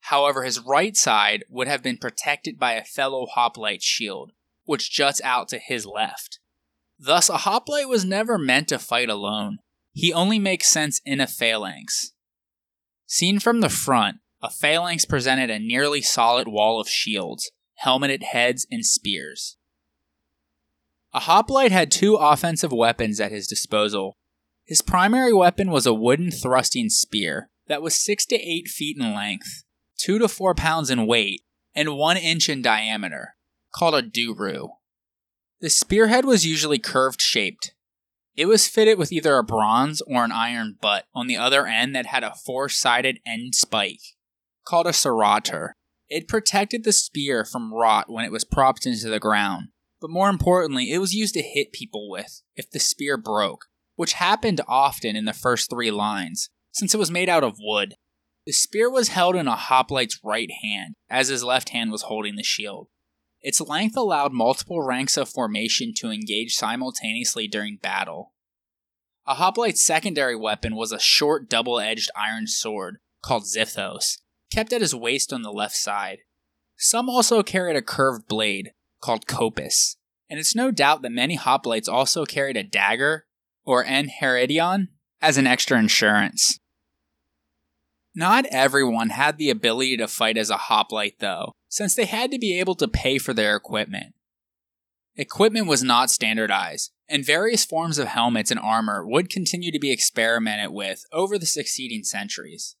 However, 0.00 0.44
his 0.44 0.60
right 0.60 0.96
side 0.96 1.44
would 1.50 1.68
have 1.68 1.82
been 1.82 1.98
protected 1.98 2.58
by 2.58 2.72
a 2.72 2.84
fellow 2.84 3.26
hoplite's 3.26 3.84
shield, 3.84 4.32
which 4.64 4.90
juts 4.90 5.20
out 5.22 5.48
to 5.48 5.58
his 5.58 5.86
left. 5.86 6.38
Thus, 6.98 7.28
a 7.28 7.38
hoplite 7.38 7.88
was 7.88 8.04
never 8.04 8.38
meant 8.38 8.68
to 8.68 8.78
fight 8.78 9.08
alone. 9.08 9.58
He 9.92 10.12
only 10.12 10.38
makes 10.38 10.68
sense 10.68 11.00
in 11.04 11.20
a 11.20 11.26
phalanx. 11.26 12.12
Seen 13.06 13.38
from 13.38 13.60
the 13.60 13.68
front, 13.68 14.18
a 14.42 14.50
phalanx 14.50 15.04
presented 15.04 15.50
a 15.50 15.58
nearly 15.58 16.00
solid 16.02 16.48
wall 16.48 16.80
of 16.80 16.88
shields, 16.88 17.50
helmeted 17.76 18.22
heads, 18.22 18.66
and 18.70 18.84
spears. 18.84 19.56
A 21.12 21.20
hoplite 21.20 21.72
had 21.72 21.90
two 21.90 22.16
offensive 22.16 22.72
weapons 22.72 23.20
at 23.20 23.32
his 23.32 23.46
disposal 23.46 24.16
his 24.64 24.80
primary 24.80 25.34
weapon 25.34 25.70
was 25.70 25.84
a 25.84 25.92
wooden 25.92 26.30
thrusting 26.30 26.88
spear 26.88 27.50
that 27.66 27.82
was 27.82 28.02
6 28.02 28.24
to 28.26 28.36
8 28.36 28.68
feet 28.68 28.96
in 28.98 29.14
length, 29.14 29.64
2 29.98 30.18
to 30.18 30.28
4 30.28 30.54
pounds 30.54 30.88
in 30.88 31.06
weight, 31.06 31.42
and 31.74 31.96
1 31.96 32.16
inch 32.16 32.48
in 32.48 32.62
diameter, 32.62 33.36
called 33.74 33.94
a 33.94 34.02
duru. 34.02 34.68
The 35.60 35.70
spearhead 35.70 36.24
was 36.24 36.46
usually 36.46 36.78
curved 36.78 37.20
shaped. 37.20 37.74
It 38.36 38.46
was 38.46 38.68
fitted 38.68 38.98
with 38.98 39.12
either 39.12 39.36
a 39.36 39.44
bronze 39.44 40.02
or 40.02 40.24
an 40.24 40.32
iron 40.32 40.76
butt 40.80 41.06
on 41.14 41.26
the 41.26 41.36
other 41.36 41.66
end 41.66 41.94
that 41.94 42.06
had 42.06 42.24
a 42.24 42.34
four 42.34 42.68
sided 42.68 43.20
end 43.26 43.54
spike, 43.54 44.00
called 44.66 44.86
a 44.86 44.92
sauroter. 44.92 45.74
It 46.08 46.28
protected 46.28 46.84
the 46.84 46.92
spear 46.92 47.44
from 47.44 47.72
rot 47.72 48.10
when 48.10 48.24
it 48.24 48.32
was 48.32 48.44
propped 48.44 48.86
into 48.86 49.08
the 49.08 49.20
ground, 49.20 49.68
but 50.00 50.10
more 50.10 50.28
importantly, 50.28 50.92
it 50.92 50.98
was 50.98 51.14
used 51.14 51.34
to 51.34 51.42
hit 51.42 51.72
people 51.72 52.10
with 52.10 52.42
if 52.56 52.70
the 52.70 52.80
spear 52.80 53.16
broke, 53.16 53.66
which 53.96 54.14
happened 54.14 54.60
often 54.68 55.16
in 55.16 55.24
the 55.24 55.32
first 55.32 55.70
three 55.70 55.90
lines, 55.90 56.50
since 56.72 56.92
it 56.92 56.98
was 56.98 57.10
made 57.10 57.28
out 57.28 57.44
of 57.44 57.56
wood. 57.58 57.94
The 58.46 58.52
spear 58.52 58.90
was 58.90 59.08
held 59.08 59.36
in 59.36 59.48
a 59.48 59.56
hoplite's 59.56 60.20
right 60.22 60.50
hand, 60.62 60.94
as 61.08 61.28
his 61.28 61.42
left 61.42 61.70
hand 61.70 61.90
was 61.90 62.02
holding 62.02 62.36
the 62.36 62.42
shield. 62.42 62.88
Its 63.44 63.60
length 63.60 63.94
allowed 63.94 64.32
multiple 64.32 64.80
ranks 64.80 65.18
of 65.18 65.28
formation 65.28 65.92
to 65.94 66.10
engage 66.10 66.54
simultaneously 66.54 67.46
during 67.46 67.76
battle. 67.76 68.32
A 69.26 69.34
hoplite's 69.34 69.84
secondary 69.84 70.34
weapon 70.34 70.74
was 70.74 70.92
a 70.92 70.98
short 70.98 71.50
double 71.50 71.78
edged 71.78 72.10
iron 72.16 72.46
sword, 72.46 72.96
called 73.22 73.44
xiphos, 73.44 74.18
kept 74.50 74.72
at 74.72 74.80
his 74.80 74.94
waist 74.94 75.30
on 75.30 75.42
the 75.42 75.52
left 75.52 75.76
side. 75.76 76.20
Some 76.78 77.10
also 77.10 77.42
carried 77.42 77.76
a 77.76 77.82
curved 77.82 78.26
blade, 78.26 78.72
called 79.02 79.26
kopis, 79.26 79.96
and 80.30 80.40
it's 80.40 80.56
no 80.56 80.70
doubt 80.70 81.02
that 81.02 81.12
many 81.12 81.36
hoplites 81.36 81.88
also 81.88 82.24
carried 82.24 82.56
a 82.56 82.62
dagger 82.62 83.26
or 83.66 83.84
enchiridion 83.84 84.88
as 85.20 85.36
an 85.36 85.46
extra 85.46 85.78
insurance. 85.78 86.58
Not 88.14 88.46
everyone 88.46 89.10
had 89.10 89.36
the 89.36 89.50
ability 89.50 89.98
to 89.98 90.08
fight 90.08 90.38
as 90.38 90.48
a 90.48 90.56
hoplite, 90.56 91.18
though, 91.18 91.52
since 91.74 91.96
they 91.96 92.04
had 92.04 92.30
to 92.30 92.38
be 92.38 92.56
able 92.56 92.76
to 92.76 92.86
pay 92.86 93.18
for 93.18 93.34
their 93.34 93.56
equipment. 93.56 94.14
Equipment 95.16 95.66
was 95.66 95.82
not 95.82 96.08
standardized, 96.08 96.92
and 97.08 97.26
various 97.26 97.64
forms 97.64 97.98
of 97.98 98.06
helmets 98.06 98.52
and 98.52 98.60
armor 98.60 99.04
would 99.04 99.28
continue 99.28 99.72
to 99.72 99.80
be 99.80 99.90
experimented 99.90 100.70
with 100.70 101.02
over 101.10 101.36
the 101.36 101.46
succeeding 101.46 102.04
centuries. 102.04 102.76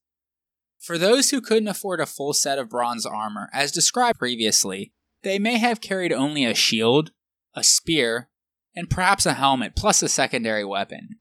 For 0.78 0.96
those 0.96 1.30
who 1.30 1.40
couldn't 1.40 1.66
afford 1.66 1.98
a 1.98 2.06
full 2.06 2.32
set 2.34 2.56
of 2.56 2.70
bronze 2.70 3.04
armor, 3.04 3.50
as 3.52 3.72
described 3.72 4.20
previously, 4.20 4.92
they 5.24 5.40
may 5.40 5.58
have 5.58 5.80
carried 5.80 6.12
only 6.12 6.44
a 6.44 6.54
shield, 6.54 7.10
a 7.52 7.64
spear, 7.64 8.28
and 8.76 8.88
perhaps 8.88 9.26
a 9.26 9.34
helmet 9.34 9.74
plus 9.74 10.04
a 10.04 10.08
secondary 10.08 10.64
weapon. 10.64 11.18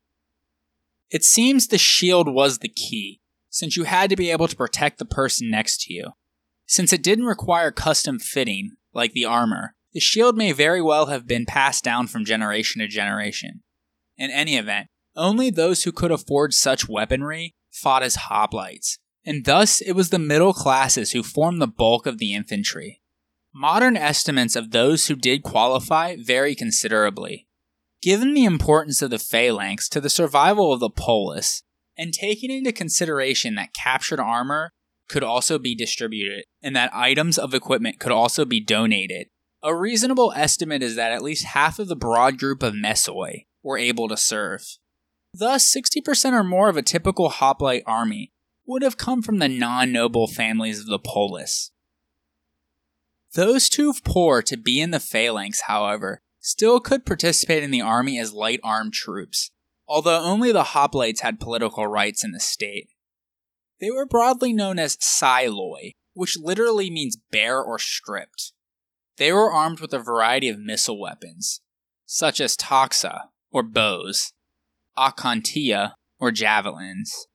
It 1.10 1.24
seems 1.24 1.66
the 1.66 1.80
shield 1.80 2.32
was 2.32 2.60
the 2.60 2.70
key, 2.70 3.22
since 3.50 3.76
you 3.76 3.86
had 3.86 4.12
to 4.12 4.16
be 4.16 4.30
able 4.30 4.48
to 4.48 4.56
protect 4.56 5.00
the 5.00 5.06
person 5.06 5.50
next 5.50 5.82
to 5.86 5.94
you. 5.94 6.12
Since 6.66 6.94
it 6.94 7.04
didn't 7.04 7.26
require 7.26 7.72
custom 7.72 8.20
fitting, 8.20 8.72
like 8.94 9.14
the 9.14 9.26
armor, 9.26 9.76
the 9.94 10.00
shield 10.00 10.36
may 10.38 10.52
very 10.52 10.82
well 10.82 11.08
have 11.08 11.28
been 11.28 11.46
passed 11.46 11.84
down 11.84 12.08
from 12.08 12.26
generation 12.26 12.80
to 12.82 12.88
generation. 12.88 13.62
In 14.18 14.32
any 14.32 14.58
event, 14.58 14.88
only 15.16 15.50
those 15.50 15.84
who 15.84 15.92
could 15.92 16.12
afford 16.12 16.54
such 16.54 16.90
weaponry 16.90 17.54
fought 17.72 18.04
as 18.04 18.16
hoplites, 18.16 18.98
and 19.26 19.46
thus 19.46 19.82
it 19.82 19.94
was 19.94 20.10
the 20.10 20.20
middle 20.20 20.54
classes 20.54 21.12
who 21.12 21.24
formed 21.24 21.62
the 21.62 21.68
bulk 21.68 22.06
of 22.06 22.18
the 22.18 22.34
infantry. 22.34 23.02
Modern 23.54 23.96
estimates 23.96 24.56
of 24.56 24.72
those 24.72 25.08
who 25.08 25.16
did 25.16 25.44
qualify 25.44 26.16
vary 26.20 26.56
considerably. 26.56 27.48
Given 28.02 28.34
the 28.34 28.46
importance 28.46 29.02
of 29.02 29.12
the 29.12 29.20
phalanx 29.20 29.88
to 29.90 30.02
the 30.02 30.10
survival 30.10 30.74
of 30.74 30.80
the 30.80 30.90
polis, 30.90 31.64
and 31.96 32.12
taking 32.12 32.50
into 32.50 32.72
consideration 32.72 33.54
that 33.56 33.74
captured 33.74 34.20
armor 34.20 34.72
could 35.10 35.24
also 35.24 35.60
be 35.60 35.76
distributed 35.76 36.46
and 36.62 36.76
that 36.76 36.94
items 36.94 37.38
of 37.38 37.54
equipment 37.54 38.00
could 38.00 38.12
also 38.12 38.46
be 38.46 38.60
donated, 38.60 39.28
a 39.62 39.76
reasonable 39.76 40.34
estimate 40.36 40.84
is 40.84 40.96
that 40.96 41.12
at 41.12 41.22
least 41.22 41.46
half 41.46 41.80
of 41.80 41.88
the 41.88 41.96
broad 41.96 42.38
group 42.38 42.62
of 42.62 42.74
mesoi 42.74 43.46
were 43.64 43.78
able 43.78 44.10
to 44.10 44.18
serve. 44.18 44.78
Thus, 45.34 45.74
60% 45.74 46.34
or 46.34 46.44
more 46.44 46.70
of 46.70 46.78
a 46.78 46.82
typical 46.82 47.30
hoplite 47.30 47.84
army 47.88 48.34
would 48.66 48.82
have 48.82 48.98
come 48.98 49.22
from 49.22 49.40
the 49.40 49.48
non 49.48 49.92
noble 49.92 50.28
families 50.28 50.80
of 50.80 50.88
the 50.88 51.00
polis. 51.00 51.72
Those 53.34 53.68
too 53.68 53.94
poor 54.04 54.42
to 54.44 54.58
be 54.58 54.80
in 54.80 54.92
the 54.92 55.00
phalanx, 55.00 55.62
however, 55.62 56.22
still 56.40 56.80
could 56.80 57.06
participate 57.06 57.64
in 57.64 57.72
the 57.72 57.82
army 57.82 58.20
as 58.20 58.34
light 58.34 58.60
armed 58.64 58.94
troops, 58.94 59.50
although 59.88 60.22
only 60.22 60.52
the 60.52 60.64
hoplites 60.64 61.22
had 61.22 61.40
political 61.40 61.88
rights 61.88 62.24
in 62.24 62.32
the 62.32 62.40
state. 62.40 62.90
They 63.84 63.92
were 63.92 64.06
broadly 64.06 64.54
known 64.54 64.80
as 64.80 64.96
Psiloi, 64.96 65.92
which 66.14 66.38
literally 66.40 66.90
means 66.90 67.18
bare 67.32 67.62
or 67.62 67.78
stripped. 67.78 68.54
They 69.18 69.34
were 69.34 69.52
armed 69.52 69.82
with 69.82 69.92
a 69.92 70.00
variety 70.00 70.48
of 70.48 70.58
missile 70.58 70.98
weapons, 70.98 71.60
such 72.06 72.40
as 72.40 72.56
toxa, 72.56 73.24
or 73.52 73.62
bows, 73.62 74.32
akontia, 74.98 75.96
or 76.18 76.32
javelins, 76.32 77.28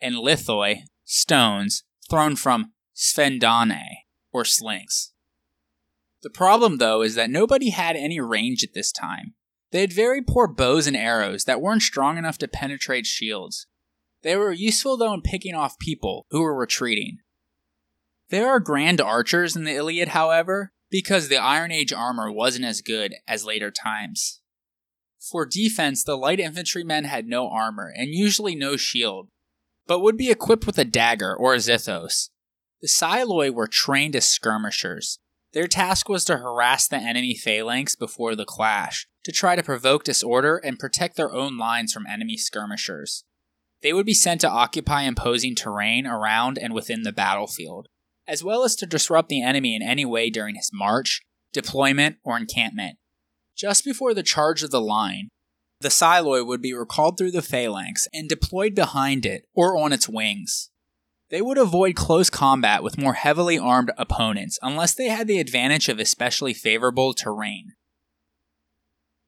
and 0.00 0.14
lithoi, 0.14 0.82
stones, 1.04 1.82
thrown 2.08 2.36
from 2.36 2.74
sphendonai, 2.94 4.04
or 4.30 4.44
slings. 4.44 5.12
The 6.22 6.30
problem, 6.30 6.78
though, 6.78 7.02
is 7.02 7.16
that 7.16 7.28
nobody 7.28 7.70
had 7.70 7.96
any 7.96 8.20
range 8.20 8.62
at 8.62 8.72
this 8.72 8.92
time. 8.92 9.34
They 9.72 9.80
had 9.80 9.92
very 9.92 10.22
poor 10.22 10.46
bows 10.46 10.86
and 10.86 10.96
arrows 10.96 11.42
that 11.46 11.60
weren't 11.60 11.82
strong 11.82 12.18
enough 12.18 12.38
to 12.38 12.46
penetrate 12.46 13.06
shields. 13.06 13.66
They 14.22 14.36
were 14.36 14.52
useful, 14.52 14.96
though, 14.96 15.14
in 15.14 15.22
picking 15.22 15.54
off 15.54 15.78
people 15.78 16.26
who 16.30 16.42
were 16.42 16.56
retreating. 16.56 17.18
There 18.30 18.48
are 18.48 18.60
grand 18.60 19.00
archers 19.00 19.56
in 19.56 19.64
the 19.64 19.74
Iliad, 19.74 20.08
however, 20.08 20.72
because 20.90 21.28
the 21.28 21.36
Iron 21.36 21.72
Age 21.72 21.92
armor 21.92 22.30
wasn't 22.30 22.64
as 22.64 22.82
good 22.82 23.14
as 23.26 23.44
later 23.44 23.70
times. 23.70 24.40
For 25.18 25.46
defense, 25.46 26.04
the 26.04 26.16
light 26.16 26.40
infantrymen 26.40 27.04
had 27.04 27.26
no 27.26 27.48
armor 27.48 27.92
and 27.94 28.14
usually 28.14 28.54
no 28.54 28.76
shield, 28.76 29.28
but 29.86 30.00
would 30.00 30.16
be 30.16 30.30
equipped 30.30 30.66
with 30.66 30.78
a 30.78 30.84
dagger 30.84 31.34
or 31.34 31.54
a 31.54 31.58
xiphos. 31.58 32.30
The 32.80 32.88
Psiloi 32.88 33.50
were 33.52 33.66
trained 33.66 34.14
as 34.14 34.28
skirmishers. 34.28 35.18
Their 35.52 35.66
task 35.66 36.08
was 36.08 36.24
to 36.26 36.36
harass 36.36 36.86
the 36.86 36.96
enemy 36.96 37.34
phalanx 37.34 37.96
before 37.96 38.36
the 38.36 38.44
clash, 38.44 39.08
to 39.24 39.32
try 39.32 39.56
to 39.56 39.62
provoke 39.62 40.04
disorder 40.04 40.58
and 40.58 40.78
protect 40.78 41.16
their 41.16 41.32
own 41.32 41.56
lines 41.56 41.92
from 41.92 42.06
enemy 42.06 42.36
skirmishers. 42.36 43.24
They 43.82 43.92
would 43.92 44.06
be 44.06 44.14
sent 44.14 44.40
to 44.40 44.50
occupy 44.50 45.02
imposing 45.02 45.54
terrain 45.54 46.06
around 46.06 46.58
and 46.58 46.74
within 46.74 47.02
the 47.02 47.12
battlefield, 47.12 47.88
as 48.26 48.42
well 48.42 48.64
as 48.64 48.74
to 48.76 48.86
disrupt 48.86 49.28
the 49.28 49.42
enemy 49.42 49.76
in 49.76 49.82
any 49.82 50.04
way 50.04 50.30
during 50.30 50.56
his 50.56 50.70
march, 50.72 51.22
deployment, 51.52 52.16
or 52.24 52.36
encampment. 52.36 52.98
Just 53.56 53.84
before 53.84 54.14
the 54.14 54.22
charge 54.22 54.62
of 54.62 54.70
the 54.70 54.80
line, 54.80 55.28
the 55.80 55.90
Psiloi 55.90 56.44
would 56.44 56.60
be 56.60 56.74
recalled 56.74 57.16
through 57.16 57.30
the 57.30 57.42
phalanx 57.42 58.08
and 58.12 58.28
deployed 58.28 58.74
behind 58.74 59.24
it 59.24 59.44
or 59.54 59.76
on 59.76 59.92
its 59.92 60.08
wings. 60.08 60.70
They 61.30 61.42
would 61.42 61.58
avoid 61.58 61.94
close 61.94 62.30
combat 62.30 62.82
with 62.82 62.98
more 62.98 63.14
heavily 63.14 63.58
armed 63.58 63.92
opponents 63.98 64.58
unless 64.62 64.94
they 64.94 65.08
had 65.08 65.28
the 65.28 65.38
advantage 65.38 65.88
of 65.88 65.98
especially 65.98 66.54
favorable 66.54 67.14
terrain. 67.14 67.74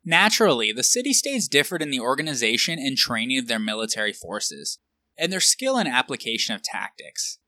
Naturally, 0.04 0.73
the 0.73 0.83
city 0.83 1.12
states 1.12 1.49
differed 1.49 1.83
in 1.83 1.90
the 1.90 2.00
organization 2.00 2.78
and 2.78 2.97
training 2.97 3.38
of 3.38 3.49
their 3.49 3.59
military 3.59 4.12
forces, 4.12 4.78
and 5.19 5.33
their 5.33 5.40
skill 5.40 5.76
and 5.76 5.88
application 5.88 6.54
of 6.54 6.62
tactics. 6.62 7.38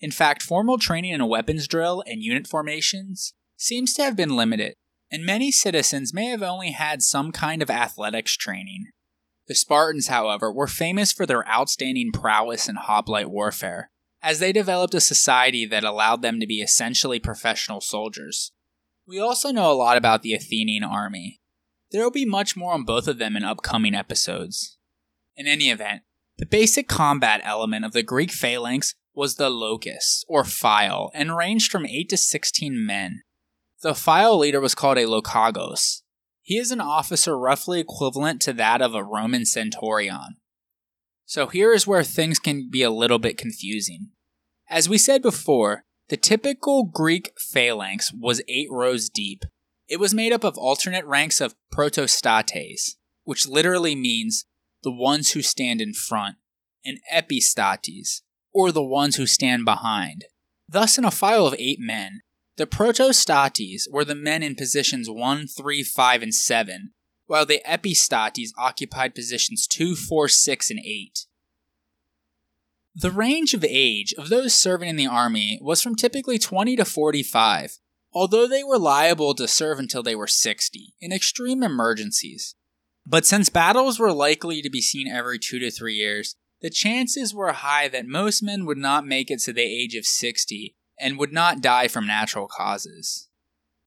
In 0.00 0.10
fact, 0.10 0.42
formal 0.42 0.78
training 0.78 1.12
in 1.12 1.22
a 1.22 1.26
weapons 1.26 1.66
drill 1.66 2.02
and 2.06 2.22
unit 2.22 2.46
formations 2.46 3.32
seems 3.56 3.94
to 3.94 4.02
have 4.02 4.16
been 4.16 4.36
limited, 4.36 4.74
and 5.10 5.24
many 5.24 5.50
citizens 5.50 6.12
may 6.12 6.26
have 6.26 6.42
only 6.42 6.72
had 6.72 7.00
some 7.00 7.32
kind 7.32 7.62
of 7.62 7.70
athletics 7.70 8.36
training. 8.36 8.86
The 9.46 9.54
Spartans, 9.54 10.08
however, 10.08 10.52
were 10.52 10.66
famous 10.66 11.12
for 11.12 11.24
their 11.24 11.48
outstanding 11.48 12.12
prowess 12.12 12.68
in 12.68 12.76
hoplite 12.76 13.30
warfare, 13.30 13.90
as 14.22 14.40
they 14.40 14.52
developed 14.52 14.94
a 14.94 15.00
society 15.00 15.64
that 15.66 15.84
allowed 15.84 16.22
them 16.22 16.40
to 16.40 16.46
be 16.46 16.60
essentially 16.60 17.18
professional 17.18 17.80
soldiers. 17.80 18.52
We 19.06 19.18
also 19.18 19.52
know 19.52 19.70
a 19.70 19.74
lot 19.74 19.96
about 19.96 20.22
the 20.22 20.34
Athenian 20.34 20.82
army. 20.82 21.40
There 21.94 22.02
will 22.02 22.10
be 22.10 22.24
much 22.24 22.56
more 22.56 22.72
on 22.72 22.82
both 22.82 23.06
of 23.06 23.18
them 23.18 23.36
in 23.36 23.44
upcoming 23.44 23.94
episodes. 23.94 24.78
In 25.36 25.46
any 25.46 25.70
event, 25.70 26.02
the 26.38 26.44
basic 26.44 26.88
combat 26.88 27.40
element 27.44 27.84
of 27.84 27.92
the 27.92 28.02
Greek 28.02 28.32
phalanx 28.32 28.96
was 29.14 29.36
the 29.36 29.48
lochos, 29.48 30.24
or 30.26 30.42
file, 30.42 31.12
and 31.14 31.36
ranged 31.36 31.70
from 31.70 31.86
8 31.86 32.08
to 32.08 32.16
16 32.16 32.84
men. 32.84 33.22
The 33.82 33.94
file 33.94 34.36
leader 34.36 34.60
was 34.60 34.74
called 34.74 34.98
a 34.98 35.04
lochagos. 35.04 36.02
He 36.42 36.58
is 36.58 36.72
an 36.72 36.80
officer 36.80 37.38
roughly 37.38 37.78
equivalent 37.78 38.42
to 38.42 38.52
that 38.54 38.82
of 38.82 38.96
a 38.96 39.04
Roman 39.04 39.46
centurion. 39.46 40.38
So 41.26 41.46
here 41.46 41.72
is 41.72 41.86
where 41.86 42.02
things 42.02 42.40
can 42.40 42.68
be 42.68 42.82
a 42.82 42.90
little 42.90 43.20
bit 43.20 43.38
confusing. 43.38 44.08
As 44.68 44.88
we 44.88 44.98
said 44.98 45.22
before, 45.22 45.84
the 46.08 46.16
typical 46.16 46.82
Greek 46.82 47.30
phalanx 47.38 48.12
was 48.12 48.42
eight 48.48 48.68
rows 48.68 49.08
deep. 49.08 49.44
It 49.88 50.00
was 50.00 50.14
made 50.14 50.32
up 50.32 50.44
of 50.44 50.56
alternate 50.56 51.04
ranks 51.04 51.40
of 51.40 51.54
protostates, 51.72 52.96
which 53.24 53.46
literally 53.46 53.94
means 53.94 54.46
the 54.82 54.92
ones 54.92 55.32
who 55.32 55.42
stand 55.42 55.80
in 55.80 55.92
front, 55.94 56.36
and 56.84 56.98
epistates, 57.12 58.22
or 58.52 58.70
the 58.70 58.82
ones 58.82 59.16
who 59.16 59.26
stand 59.26 59.64
behind. 59.64 60.24
Thus, 60.68 60.98
in 60.98 61.04
a 61.04 61.10
file 61.10 61.46
of 61.46 61.54
eight 61.58 61.78
men, 61.80 62.20
the 62.56 62.66
protostates 62.66 63.82
were 63.90 64.04
the 64.04 64.14
men 64.14 64.42
in 64.42 64.54
positions 64.54 65.10
1, 65.10 65.48
3, 65.48 65.82
5, 65.82 66.22
and 66.22 66.34
7, 66.34 66.92
while 67.26 67.44
the 67.44 67.60
epistates 67.66 68.50
occupied 68.56 69.14
positions 69.14 69.66
2, 69.66 69.96
4, 69.96 70.28
6, 70.28 70.70
and 70.70 70.80
8. 70.84 71.26
The 72.94 73.10
range 73.10 73.54
of 73.54 73.64
age 73.64 74.14
of 74.16 74.28
those 74.28 74.54
serving 74.54 74.88
in 74.88 74.96
the 74.96 75.06
army 75.06 75.58
was 75.60 75.82
from 75.82 75.96
typically 75.96 76.38
20 76.38 76.76
to 76.76 76.84
45, 76.84 77.78
although 78.14 78.46
they 78.46 78.62
were 78.62 78.78
liable 78.78 79.34
to 79.34 79.48
serve 79.48 79.78
until 79.78 80.02
they 80.02 80.14
were 80.14 80.28
60 80.28 80.94
in 81.00 81.12
extreme 81.12 81.62
emergencies. 81.62 82.54
But 83.06 83.26
since 83.26 83.48
battles 83.48 83.98
were 83.98 84.12
likely 84.12 84.62
to 84.62 84.70
be 84.70 84.80
seen 84.80 85.08
every 85.08 85.38
2 85.38 85.58
to 85.58 85.70
3 85.70 85.94
years, 85.94 86.36
the 86.62 86.70
chances 86.70 87.34
were 87.34 87.52
high 87.52 87.88
that 87.88 88.06
most 88.06 88.42
men 88.42 88.64
would 88.64 88.78
not 88.78 89.06
make 89.06 89.30
it 89.30 89.40
to 89.40 89.52
the 89.52 89.62
age 89.62 89.94
of 89.94 90.06
60 90.06 90.74
and 90.98 91.18
would 91.18 91.32
not 91.32 91.60
die 91.60 91.88
from 91.88 92.06
natural 92.06 92.46
causes. 92.46 93.28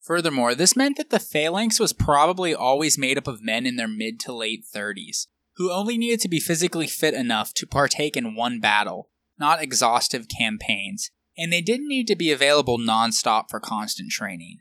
Furthermore, 0.02 0.54
this 0.54 0.76
meant 0.76 0.98
that 0.98 1.10
the 1.10 1.20
phalanx 1.20 1.80
was 1.80 1.92
probably 1.92 2.54
always 2.54 2.98
made 2.98 3.18
up 3.18 3.28
of 3.28 3.42
men 3.42 3.66
in 3.66 3.78
their 3.78 3.88
mid 3.88 4.20
to 4.22 4.34
late 4.34 4.64
30s, 4.74 5.28
who 5.56 5.72
only 5.72 5.98
needed 5.98 6.20
to 6.22 6.30
be 6.30 6.40
physically 6.40 6.88
fit 6.88 7.14
enough 7.14 7.54
to 7.56 7.66
partake 7.66 8.16
in 8.16 8.36
one 8.36 8.60
battle, 8.60 9.10
not 9.40 9.62
exhaustive 9.62 10.28
campaigns, 10.28 11.12
and 11.38 11.52
they 11.52 11.62
didn't 11.62 11.88
need 11.88 12.08
to 12.08 12.16
be 12.16 12.32
available 12.32 12.78
non-stop 12.78 13.50
for 13.50 13.60
constant 13.60 14.12
training. 14.12 14.58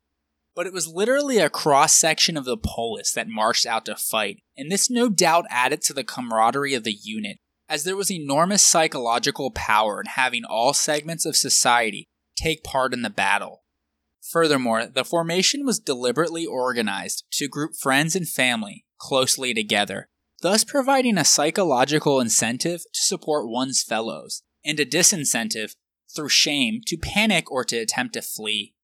But 0.55 0.67
it 0.67 0.73
was 0.73 0.89
literally 0.89 1.39
a 1.39 1.51
cross 1.51 1.95
section 1.95 2.37
of 2.37 2.45
the 2.45 2.57
polis 2.57 3.12
that 3.12 3.29
marched 3.29 3.67
out 3.67 3.85
to 3.87 3.97
fight, 3.97 4.39
and 4.57 4.71
this 4.71 4.91
no 4.91 5.09
doubt 5.09 5.45
added 5.51 5.83
to 5.83 5.93
the 5.93 6.05
camaraderie 6.05 6.75
of 6.75 6.85
the 6.85 6.97
unit, 7.03 7.39
as 7.69 7.85
there 7.85 7.97
was 7.97 8.11
enormous 8.11 8.65
psychological 8.65 9.51
power 9.51 10.01
in 10.01 10.07
having 10.07 10.45
all 10.45 10.73
segments 10.73 11.27
of 11.27 11.37
society 11.37 12.09
take 12.37 12.62
part 12.62 12.93
in 12.93 13.03
the 13.03 13.11
battle. 13.11 13.62
Furthermore, 14.23 14.87
the 14.87 15.05
formation 15.05 15.65
was 15.65 15.79
deliberately 15.79 16.47
organized 16.47 17.25
to 17.33 17.49
group 17.49 17.77
friends 17.77 18.17
and 18.17 18.29
family 18.29 18.85
closely 18.99 19.55
together, 19.55 20.09
thus 20.43 20.65
providing 20.65 21.19
a 21.19 21.25
psychological 21.25 22.21
incentive 22.21 22.81
to 22.81 23.01
support 23.01 23.49
one's 23.49 23.83
fellows, 23.83 24.43
and 24.65 24.81
a 24.81 24.87
disincentive, 24.87 25.75
through 26.14 26.29
shame, 26.29 26.81
to 26.87 26.97
panic 26.97 27.51
or 27.51 27.64
to 27.64 27.77
attempt 27.77 28.14
to 28.14 28.23
flee. 28.23 28.75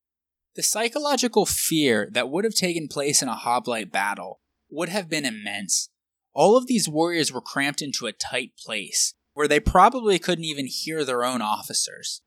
The 0.54 0.62
psychological 0.62 1.46
fear 1.46 2.08
that 2.12 2.28
would 2.28 2.44
have 2.44 2.54
taken 2.54 2.88
place 2.88 3.22
in 3.22 3.28
a 3.28 3.35
hoplite 3.35 3.90
battle 3.90 4.40
would 4.70 4.88
have 4.88 5.08
been 5.08 5.24
immense. 5.24 5.88
All 6.35 6.56
of 6.56 6.66
these 6.66 6.88
warriors 6.88 7.32
were 7.32 7.40
cramped 7.40 7.82
into 7.82 8.06
a 8.06 8.12
tight 8.12 8.52
place, 8.58 9.14
where 9.35 9.48
they 9.48 9.61
probably 9.61 10.18
couldn't 10.18 10.44
even 10.44 10.66
hear 10.66 11.04
their 11.04 11.24
own 11.24 11.40
officers. 11.40 12.22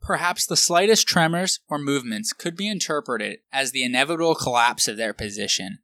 Perhaps 0.00 0.46
the 0.46 0.56
slightest 0.56 1.06
tremors 1.06 1.60
or 1.68 1.78
movements 1.78 2.32
could 2.32 2.56
be 2.56 2.68
interpreted 2.68 3.40
as 3.52 3.72
the 3.72 3.82
inevitable 3.82 4.34
collapse 4.34 4.88
of 4.88 4.96
their 4.96 5.12
position. 5.12 5.78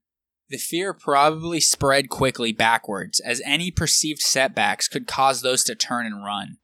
The 0.48 0.56
fear 0.58 0.94
probably 0.94 1.60
spread 1.60 2.08
quickly 2.08 2.52
backwards, 2.52 3.18
as 3.20 3.42
any 3.44 3.70
perceived 3.70 4.20
setbacks 4.20 4.88
could 4.88 5.06
cause 5.06 5.42
those 5.42 5.64
to 5.64 5.74
turn 5.74 6.06
and 6.06 6.24
run. 6.24 6.58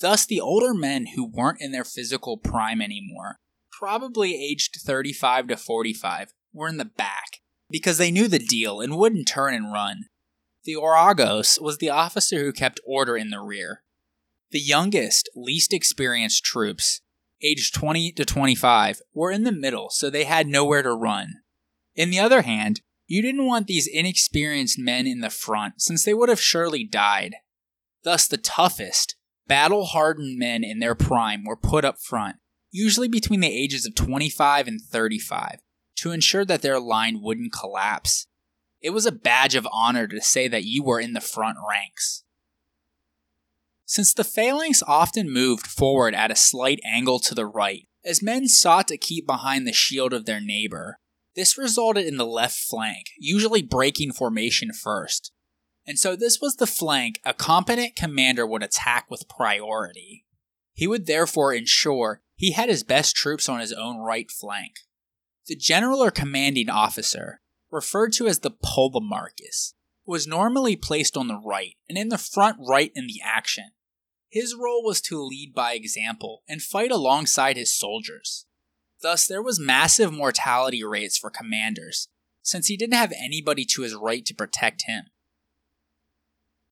Thus, 0.00 0.26
the 0.26 0.40
older 0.40 0.74
men 0.74 1.06
who 1.14 1.26
weren't 1.26 1.60
in 1.60 1.72
their 1.72 1.84
physical 1.84 2.36
prime 2.36 2.82
anymore, 2.82 3.38
probably 3.72 4.34
aged 4.34 4.76
35 4.84 5.48
to 5.48 5.56
45, 5.56 6.32
were 6.52 6.68
in 6.68 6.76
the 6.76 6.84
back, 6.84 7.40
because 7.70 7.98
they 7.98 8.10
knew 8.10 8.28
the 8.28 8.38
deal 8.38 8.80
and 8.80 8.96
wouldn't 8.96 9.28
turn 9.28 9.54
and 9.54 9.72
run. 9.72 10.04
The 10.64 10.76
ouragos 10.76 11.60
was 11.60 11.78
the 11.78 11.90
officer 11.90 12.40
who 12.40 12.52
kept 12.52 12.80
order 12.84 13.16
in 13.16 13.30
the 13.30 13.40
rear, 13.40 13.82
the 14.50 14.60
youngest, 14.60 15.28
least 15.34 15.72
experienced 15.72 16.44
troops, 16.44 17.00
aged 17.42 17.74
20 17.74 18.12
to 18.12 18.24
25, 18.24 19.00
were 19.12 19.30
in 19.30 19.44
the 19.44 19.52
middle, 19.52 19.90
so 19.90 20.08
they 20.08 20.24
had 20.24 20.46
nowhere 20.46 20.82
to 20.82 20.92
run. 20.92 21.34
In 21.94 22.10
the 22.10 22.20
other 22.20 22.42
hand, 22.42 22.80
you 23.06 23.22
didn't 23.22 23.46
want 23.46 23.66
these 23.66 23.88
inexperienced 23.90 24.78
men 24.78 25.06
in 25.06 25.20
the 25.20 25.30
front, 25.30 25.80
since 25.80 26.04
they 26.04 26.14
would 26.14 26.28
have 26.28 26.40
surely 26.40 26.84
died. 26.84 27.34
Thus, 28.04 28.26
the 28.26 28.36
toughest, 28.36 29.16
battle 29.46 29.86
hardened 29.86 30.38
men 30.38 30.64
in 30.64 30.78
their 30.78 30.94
prime 30.94 31.44
were 31.44 31.56
put 31.56 31.84
up 31.84 31.98
front, 32.00 32.36
usually 32.70 33.08
between 33.08 33.40
the 33.40 33.52
ages 33.52 33.86
of 33.86 33.94
25 33.94 34.68
and 34.68 34.80
35, 34.80 35.60
to 35.96 36.12
ensure 36.12 36.44
that 36.44 36.62
their 36.62 36.80
line 36.80 37.20
wouldn't 37.22 37.52
collapse. 37.52 38.26
It 38.80 38.90
was 38.90 39.06
a 39.06 39.12
badge 39.12 39.54
of 39.54 39.66
honor 39.72 40.06
to 40.06 40.20
say 40.20 40.48
that 40.48 40.64
you 40.64 40.82
were 40.82 41.00
in 41.00 41.12
the 41.12 41.20
front 41.20 41.58
ranks. 41.68 42.24
Since 43.84 44.14
the 44.14 44.24
phalanx 44.24 44.82
often 44.86 45.32
moved 45.32 45.66
forward 45.66 46.14
at 46.14 46.30
a 46.30 46.36
slight 46.36 46.80
angle 46.84 47.20
to 47.20 47.34
the 47.34 47.46
right, 47.46 47.88
as 48.04 48.22
men 48.22 48.48
sought 48.48 48.88
to 48.88 48.98
keep 48.98 49.26
behind 49.26 49.66
the 49.66 49.72
shield 49.72 50.12
of 50.12 50.26
their 50.26 50.40
neighbor, 50.40 50.98
this 51.36 51.58
resulted 51.58 52.06
in 52.06 52.16
the 52.16 52.26
left 52.26 52.58
flank, 52.58 53.06
usually 53.18 53.62
breaking 53.62 54.12
formation 54.12 54.72
first. 54.72 55.32
And 55.86 55.98
so 55.98 56.16
this 56.16 56.40
was 56.40 56.56
the 56.56 56.66
flank 56.66 57.20
a 57.24 57.32
competent 57.32 57.94
commander 57.94 58.46
would 58.46 58.62
attack 58.62 59.06
with 59.10 59.28
priority. 59.28 60.24
He 60.72 60.86
would 60.86 61.06
therefore 61.06 61.54
ensure 61.54 62.22
he 62.34 62.52
had 62.52 62.68
his 62.68 62.82
best 62.82 63.14
troops 63.14 63.48
on 63.48 63.60
his 63.60 63.72
own 63.72 63.98
right 63.98 64.30
flank. 64.30 64.72
The 65.46 65.56
general 65.56 66.02
or 66.02 66.10
commanding 66.10 66.68
officer, 66.68 67.40
referred 67.70 68.12
to 68.14 68.26
as 68.26 68.40
the 68.40 68.50
polemarchus, 68.50 69.74
was 70.04 70.26
normally 70.26 70.76
placed 70.76 71.16
on 71.16 71.28
the 71.28 71.40
right 71.44 71.76
and 71.88 71.96
in 71.96 72.08
the 72.08 72.18
front 72.18 72.58
right 72.68 72.92
in 72.94 73.06
the 73.06 73.20
action, 73.24 73.70
his 74.28 74.54
role 74.54 74.84
was 74.84 75.00
to 75.02 75.22
lead 75.22 75.54
by 75.54 75.72
example 75.72 76.42
and 76.48 76.60
fight 76.60 76.90
alongside 76.90 77.56
his 77.56 77.76
soldiers. 77.76 78.46
Thus, 79.00 79.26
there 79.26 79.42
was 79.42 79.60
massive 79.60 80.12
mortality 80.12 80.82
rates 80.82 81.16
for 81.16 81.30
commanders, 81.30 82.08
since 82.42 82.66
he 82.66 82.76
didn't 82.76 82.94
have 82.94 83.12
anybody 83.12 83.64
to 83.66 83.82
his 83.82 83.94
right 83.94 84.24
to 84.26 84.34
protect 84.34 84.82
him. 84.86 85.06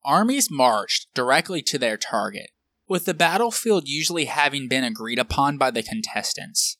Armies 0.05 0.51
marched 0.51 1.09
directly 1.15 1.63
to 1.63 1.79
their 1.79 1.97
target, 1.97 2.51
with 2.89 3.07
the 3.07 3.15
battlefield 3.15 3.89
usually 3.89 4.27
having 4.27 4.69
been 4.69 4.85
agreed 4.85 5.19
upon 5.19 5.57
by 5.57 5.71
the 5.71 5.83
contestants. 5.83 6.77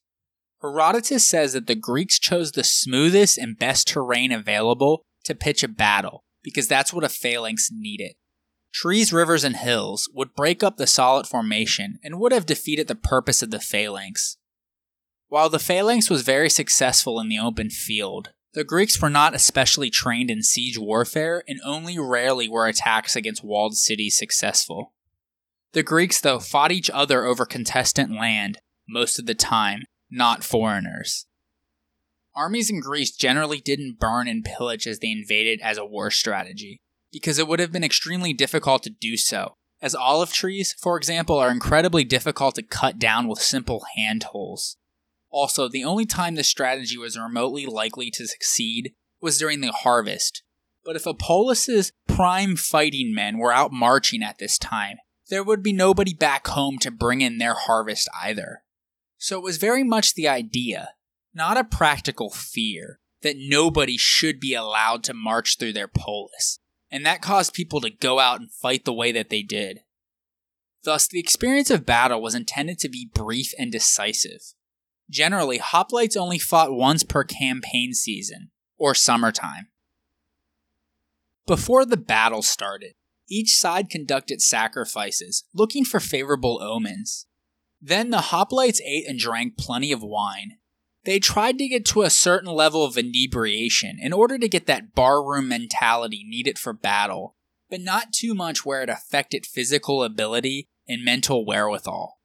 Herodotus 0.61 1.27
says 1.27 1.53
that 1.53 1.67
the 1.67 1.75
Greeks 1.75 2.19
chose 2.19 2.53
the 2.53 2.65
smoothest 2.65 3.39
and 3.39 3.59
best 3.59 3.89
terrain 3.89 4.33
available 4.33 5.03
to 5.25 5.35
pitch 5.35 5.63
a 5.63 5.69
battle, 5.69 6.25
because 6.43 6.69
that's 6.69 6.93
what 6.93 7.05
a 7.05 7.09
phalanx 7.09 7.71
needed. 7.73 8.13
Trees, 8.73 9.13
rivers, 9.13 9.45
and 9.45 9.57
hills 9.57 10.11
would 10.13 10.35
break 10.35 10.63
up 10.63 10.77
the 10.77 10.87
solid 10.87 11.27
formation 11.27 11.99
and 12.03 12.19
would 12.19 12.33
have 12.33 12.45
defeated 12.45 12.89
the 12.89 12.95
purpose 12.95 13.43
of 13.43 13.51
the 13.51 13.61
phalanx. 13.61 14.37
While 15.29 15.49
the 15.49 15.59
phalanx 15.59 16.11
was 16.11 16.23
very 16.23 16.51
successful 16.51 17.21
in 17.21 17.29
the 17.29 17.39
open 17.39 17.71
field, 17.71 18.31
the 18.55 18.65
Greeks 18.65 19.03
were 19.03 19.11
not 19.11 19.35
especially 19.35 19.91
trained 19.91 20.31
in 20.31 20.43
siege 20.43 20.79
warfare, 20.79 21.43
and 21.49 21.61
only 21.65 21.99
rarely 21.99 22.49
were 22.49 22.67
attacks 22.67 23.17
against 23.17 23.45
walled 23.45 23.77
cities 23.77 24.17
successful. 24.17 24.95
The 25.73 25.83
Greeks, 25.83 26.21
though, 26.21 26.39
fought 26.39 26.71
each 26.71 26.89
other 26.91 27.25
over 27.25 27.45
contestant 27.45 28.13
land 28.13 28.59
most 28.89 29.19
of 29.19 29.27
the 29.27 29.35
time, 29.35 29.83
not 30.09 30.45
foreigners. 30.45 31.27
Armies 32.37 32.71
in 32.71 32.81
Greece 32.81 33.11
generally 33.11 33.61
didn't 33.61 33.99
burn 33.99 34.29
and 34.29 34.45
pillage 34.45 34.87
as 34.87 35.01
they 35.01 35.11
invaded 35.11 35.61
as 35.61 35.77
a 35.77 35.85
war 35.85 36.11
strategy, 36.11 36.81
because 37.13 37.39
it 37.39 37.49
would 37.49 37.61
have 37.61 37.73
been 37.73 37.85
extremely 37.85 38.33
difficult 38.33 38.85
to 38.85 38.91
do 38.91 39.17
so, 39.17 39.55
as 39.83 39.95
olive 39.95 40.33
trees, 40.33 40.75
for 40.81 40.97
example, 40.97 41.39
are 41.39 41.51
incredibly 41.51 42.05
difficult 42.05 42.55
to 42.55 42.63
cut 42.63 42.99
down 42.99 43.27
with 43.27 43.41
simple 43.41 43.85
hand 43.97 44.25
tools. 44.31 44.77
Also, 45.35 45.69
the 45.69 45.83
only 45.83 46.07
time 46.07 46.37
this 46.37 46.47
strategy 46.47 46.97
was 46.97 47.19
remotely 47.19 47.67
likely 47.67 48.09
to 48.09 48.25
succeed 48.25 48.95
was 49.21 49.37
during 49.37 49.61
the 49.61 49.73
harvest. 49.73 50.45
But 50.85 50.95
if 50.95 51.07
Apollus's 51.07 51.91
prime 52.07 52.55
fighting 52.55 53.13
men 53.13 53.39
were 53.39 53.53
out 53.53 53.73
marching 53.73 54.23
at 54.23 54.39
this 54.39 54.59
time, 54.59 54.99
there 55.31 55.43
would 55.43 55.61
be 55.61 55.73
nobody 55.73 56.15
back 56.15 56.47
home 56.47 56.79
to 56.79 56.93
bring 56.93 57.21
in 57.21 57.39
their 57.39 57.55
harvest 57.55 58.09
either. 58.23 58.63
So 59.19 59.37
it 59.37 59.43
was 59.43 59.57
very 59.57 59.83
much 59.83 60.15
the 60.15 60.29
idea, 60.29 60.91
not 61.35 61.57
a 61.57 61.65
practical 61.65 62.31
fear, 62.31 63.01
that 63.23 63.35
nobody 63.37 63.97
should 63.99 64.39
be 64.39 64.55
allowed 64.55 65.03
to 65.03 65.15
march 65.15 65.59
through 65.59 65.73
their 65.73 65.89
polis, 65.89 66.61
and 66.93 67.05
that 67.05 67.23
caused 67.23 67.55
people 67.55 67.81
to 67.81 67.91
go 67.91 68.21
out 68.21 68.39
and 68.39 68.53
fight 68.53 68.85
the 68.85 68.93
way 68.93 69.11
that 69.11 69.31
they 69.31 69.43
did. 69.43 69.81
Thus, 70.85 71.09
the 71.09 71.19
experience 71.19 71.73
of 71.73 71.85
battle 71.85 72.23
was 72.23 72.37
intended 72.37 72.79
to 72.79 72.89
be 72.89 73.11
brief 73.13 73.53
and 73.59 73.73
decisive. 73.73 74.55
Generally, 75.11 75.59
hoplites 75.59 76.17
only 76.17 76.39
fought 76.39 76.73
once 76.73 77.03
per 77.03 77.25
campaign 77.25 77.93
season, 77.93 78.51
or 78.79 78.95
summertime. 78.95 79.69
Before 81.47 81.85
the 81.85 81.99
battle 81.99 82.43
started, 82.43 82.95
each 83.29 83.57
side 83.57 83.91
conducted 83.91 84.41
sacrifices, 84.41 85.45
looking 85.53 85.85
for 85.85 86.01
favorable 86.01 86.59
omens. 86.63 87.27
Then 87.81 88.11
the 88.11 88.19
hoplites 88.19 88.81
ate 88.85 89.07
and 89.07 89.19
drank 89.19 89.59
plenty 89.59 89.93
of 89.93 90.03
wine. 90.03 90.59
They 91.05 91.19
tried 91.19 91.59
to 91.59 91.69
get 91.69 91.85
to 91.87 92.03
a 92.03 92.11
certain 92.11 92.51
level 92.51 92.83
of 92.83 92.97
inebriation 92.97 93.99
in 94.01 94.15
order 94.15 94.39
to 94.39 94.49
get 94.49 94.67
that 94.67 94.95
barroom 94.95 95.49
mentality 95.49 96.25
needed 96.27 96.59
for 96.59 96.73
battle, 96.73 97.37
but 97.69 97.83
not 97.83 98.13
too 98.13 98.35
much 98.35 98.65
where 98.65 98.83
it 98.83 98.89
affected 98.89 99.45
physical 99.45 100.03
ability 100.03 100.67
and 100.89 101.05
mental 101.05 101.45
wherewithal. 101.45 102.19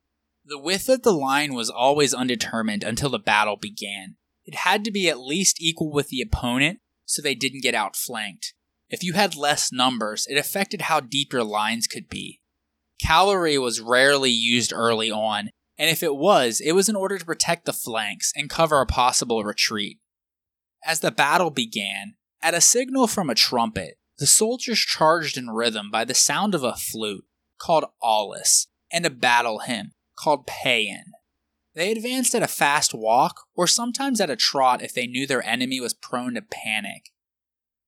The 0.50 0.58
width 0.58 0.90
of 0.90 1.04
the 1.04 1.14
line 1.14 1.54
was 1.54 1.70
always 1.70 2.12
undetermined 2.12 2.84
until 2.84 3.12
the 3.12 3.20
battle 3.20 3.56
began. 3.56 4.16
It 4.46 4.56
had 4.56 4.84
to 4.84 4.90
be 4.90 5.08
at 5.08 5.20
least 5.20 5.62
equal 5.62 5.92
with 5.92 6.08
the 6.08 6.24
opponent 6.24 6.80
so 7.06 7.22
they 7.22 7.36
didn't 7.36 7.62
get 7.62 7.76
outflanked. 7.76 8.56
If 8.90 9.04
you 9.04 9.14
had 9.14 9.36
less 9.36 9.72
numbers, 9.72 10.26
it 10.28 10.40
affected 10.40 10.82
how 10.82 11.02
deep 11.02 11.34
your 11.34 11.44
lines 11.44 11.86
could 11.86 12.10
be. 12.10 12.42
Cavalry 13.00 13.60
was 13.60 13.80
rarely 13.80 14.32
used 14.32 14.74
early 14.74 15.12
on, 15.12 15.52
and 15.78 15.88
if 15.92 16.02
it 16.02 16.16
was, 16.16 16.60
it 16.60 16.72
was 16.72 16.90
in 16.90 16.96
order 16.96 17.20
to 17.20 17.26
protect 17.26 17.66
the 17.66 17.72
flanks 17.72 18.34
and 18.36 18.50
cover 18.50 18.82
a 18.82 18.88
possible 18.88 19.44
retreat. 19.44 20.00
As 20.84 21.02
the 21.02 21.12
battle 21.12 21.52
began, 21.52 22.16
at 22.42 22.56
a 22.56 22.62
signal 22.62 23.06
from 23.06 23.30
a 23.30 23.36
trumpet, 23.36 24.00
the 24.18 24.26
soldiers 24.26 24.80
charged 24.80 25.38
in 25.38 25.52
rhythm 25.52 25.92
by 25.92 26.06
the 26.06 26.16
sound 26.16 26.56
of 26.56 26.64
a 26.64 26.76
flute, 26.76 27.26
called 27.60 27.86
aulos, 28.02 28.66
and 28.92 29.06
a 29.06 29.12
battle 29.12 29.60
hymn, 29.60 29.92
called 30.20 30.48
Paean. 30.48 31.12
They 31.76 31.92
advanced 31.92 32.36
at 32.36 32.44
a 32.44 32.48
fast 32.48 32.94
walk, 32.94 33.42
or 33.56 33.68
sometimes 33.68 34.20
at 34.20 34.30
a 34.30 34.36
trot 34.36 34.82
if 34.82 34.94
they 34.94 35.08
knew 35.08 35.26
their 35.26 35.46
enemy 35.46 35.80
was 35.80 35.94
prone 35.94 36.34
to 36.34 36.42
panic. 36.42 37.12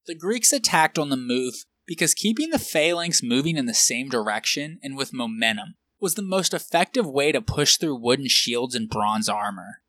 The 0.05 0.15
Greeks 0.15 0.53
attacked 0.53 0.97
on 0.97 1.09
the 1.09 1.17
move 1.17 1.65
because 1.85 2.13
keeping 2.13 2.51
the 2.51 2.59
phalanx 2.59 3.21
moving 3.21 3.57
in 3.57 3.65
the 3.65 3.73
same 3.73 4.07
direction 4.07 4.79
and 4.81 4.95
with 4.95 5.13
momentum 5.13 5.75
was 5.99 6.15
the 6.15 6.21
most 6.21 6.53
effective 6.53 7.05
way 7.05 7.31
to 7.31 7.41
push 7.41 7.77
through 7.77 8.01
wooden 8.01 8.27
shields 8.27 8.75
and 8.75 8.89
bronze 8.89 9.27
armor. 9.27 9.81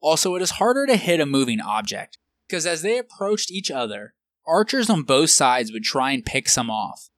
Also, 0.00 0.34
it 0.36 0.42
is 0.42 0.52
harder 0.52 0.86
to 0.86 0.96
hit 0.96 1.20
a 1.20 1.26
moving 1.26 1.60
object, 1.60 2.16
because 2.46 2.64
as 2.64 2.82
they 2.82 2.96
approached 2.96 3.50
each 3.50 3.70
other, 3.70 4.14
archers 4.46 4.88
on 4.88 5.02
both 5.02 5.30
sides 5.30 5.72
would 5.72 5.82
try 5.82 6.12
and 6.12 6.24
pick 6.24 6.48
some 6.48 6.70
off. 6.70 7.10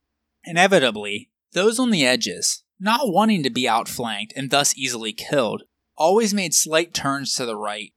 Inevitably, 0.45 1.31
those 1.53 1.79
on 1.79 1.91
the 1.91 2.07
edges, 2.07 2.65
not 2.81 3.13
wanting 3.13 3.43
to 3.43 3.51
be 3.51 3.69
outflanked 3.69 4.33
and 4.35 4.51
thus 4.51 4.77
easily 4.77 5.13
killed, 5.13 5.63
always 5.97 6.33
made 6.33 6.55
slight 6.55 6.95
turns 6.95 7.35
to 7.35 7.45
the 7.45 7.57
right. 7.57 7.93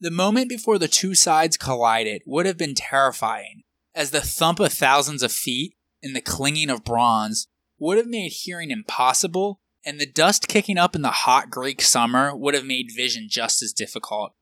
The 0.00 0.10
moment 0.10 0.48
before 0.48 0.78
the 0.78 0.88
two 0.88 1.14
sides 1.14 1.56
collided 1.56 2.22
would 2.26 2.46
have 2.46 2.56
been 2.56 2.74
terrifying, 2.74 3.62
as 3.94 4.10
the 4.10 4.20
thump 4.20 4.60
of 4.60 4.72
thousands 4.72 5.22
of 5.22 5.32
feet 5.32 5.74
and 6.02 6.14
the 6.14 6.20
clinging 6.20 6.70
of 6.70 6.84
bronze 6.84 7.48
would 7.78 7.98
have 7.98 8.06
made 8.06 8.30
hearing 8.30 8.70
impossible, 8.70 9.60
and 9.84 10.00
the 10.00 10.06
dust 10.06 10.46
kicking 10.48 10.78
up 10.78 10.94
in 10.94 11.02
the 11.02 11.10
hot 11.10 11.50
Greek 11.50 11.82
summer 11.82 12.34
would 12.36 12.54
have 12.54 12.64
made 12.64 12.90
vision 12.96 13.26
just 13.28 13.62
as 13.62 13.72
difficult. 13.72 14.32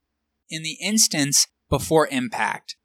In 0.51 0.63
the 0.63 0.79
instance 0.83 1.47
before 1.71 2.09
impact, 2.09 2.77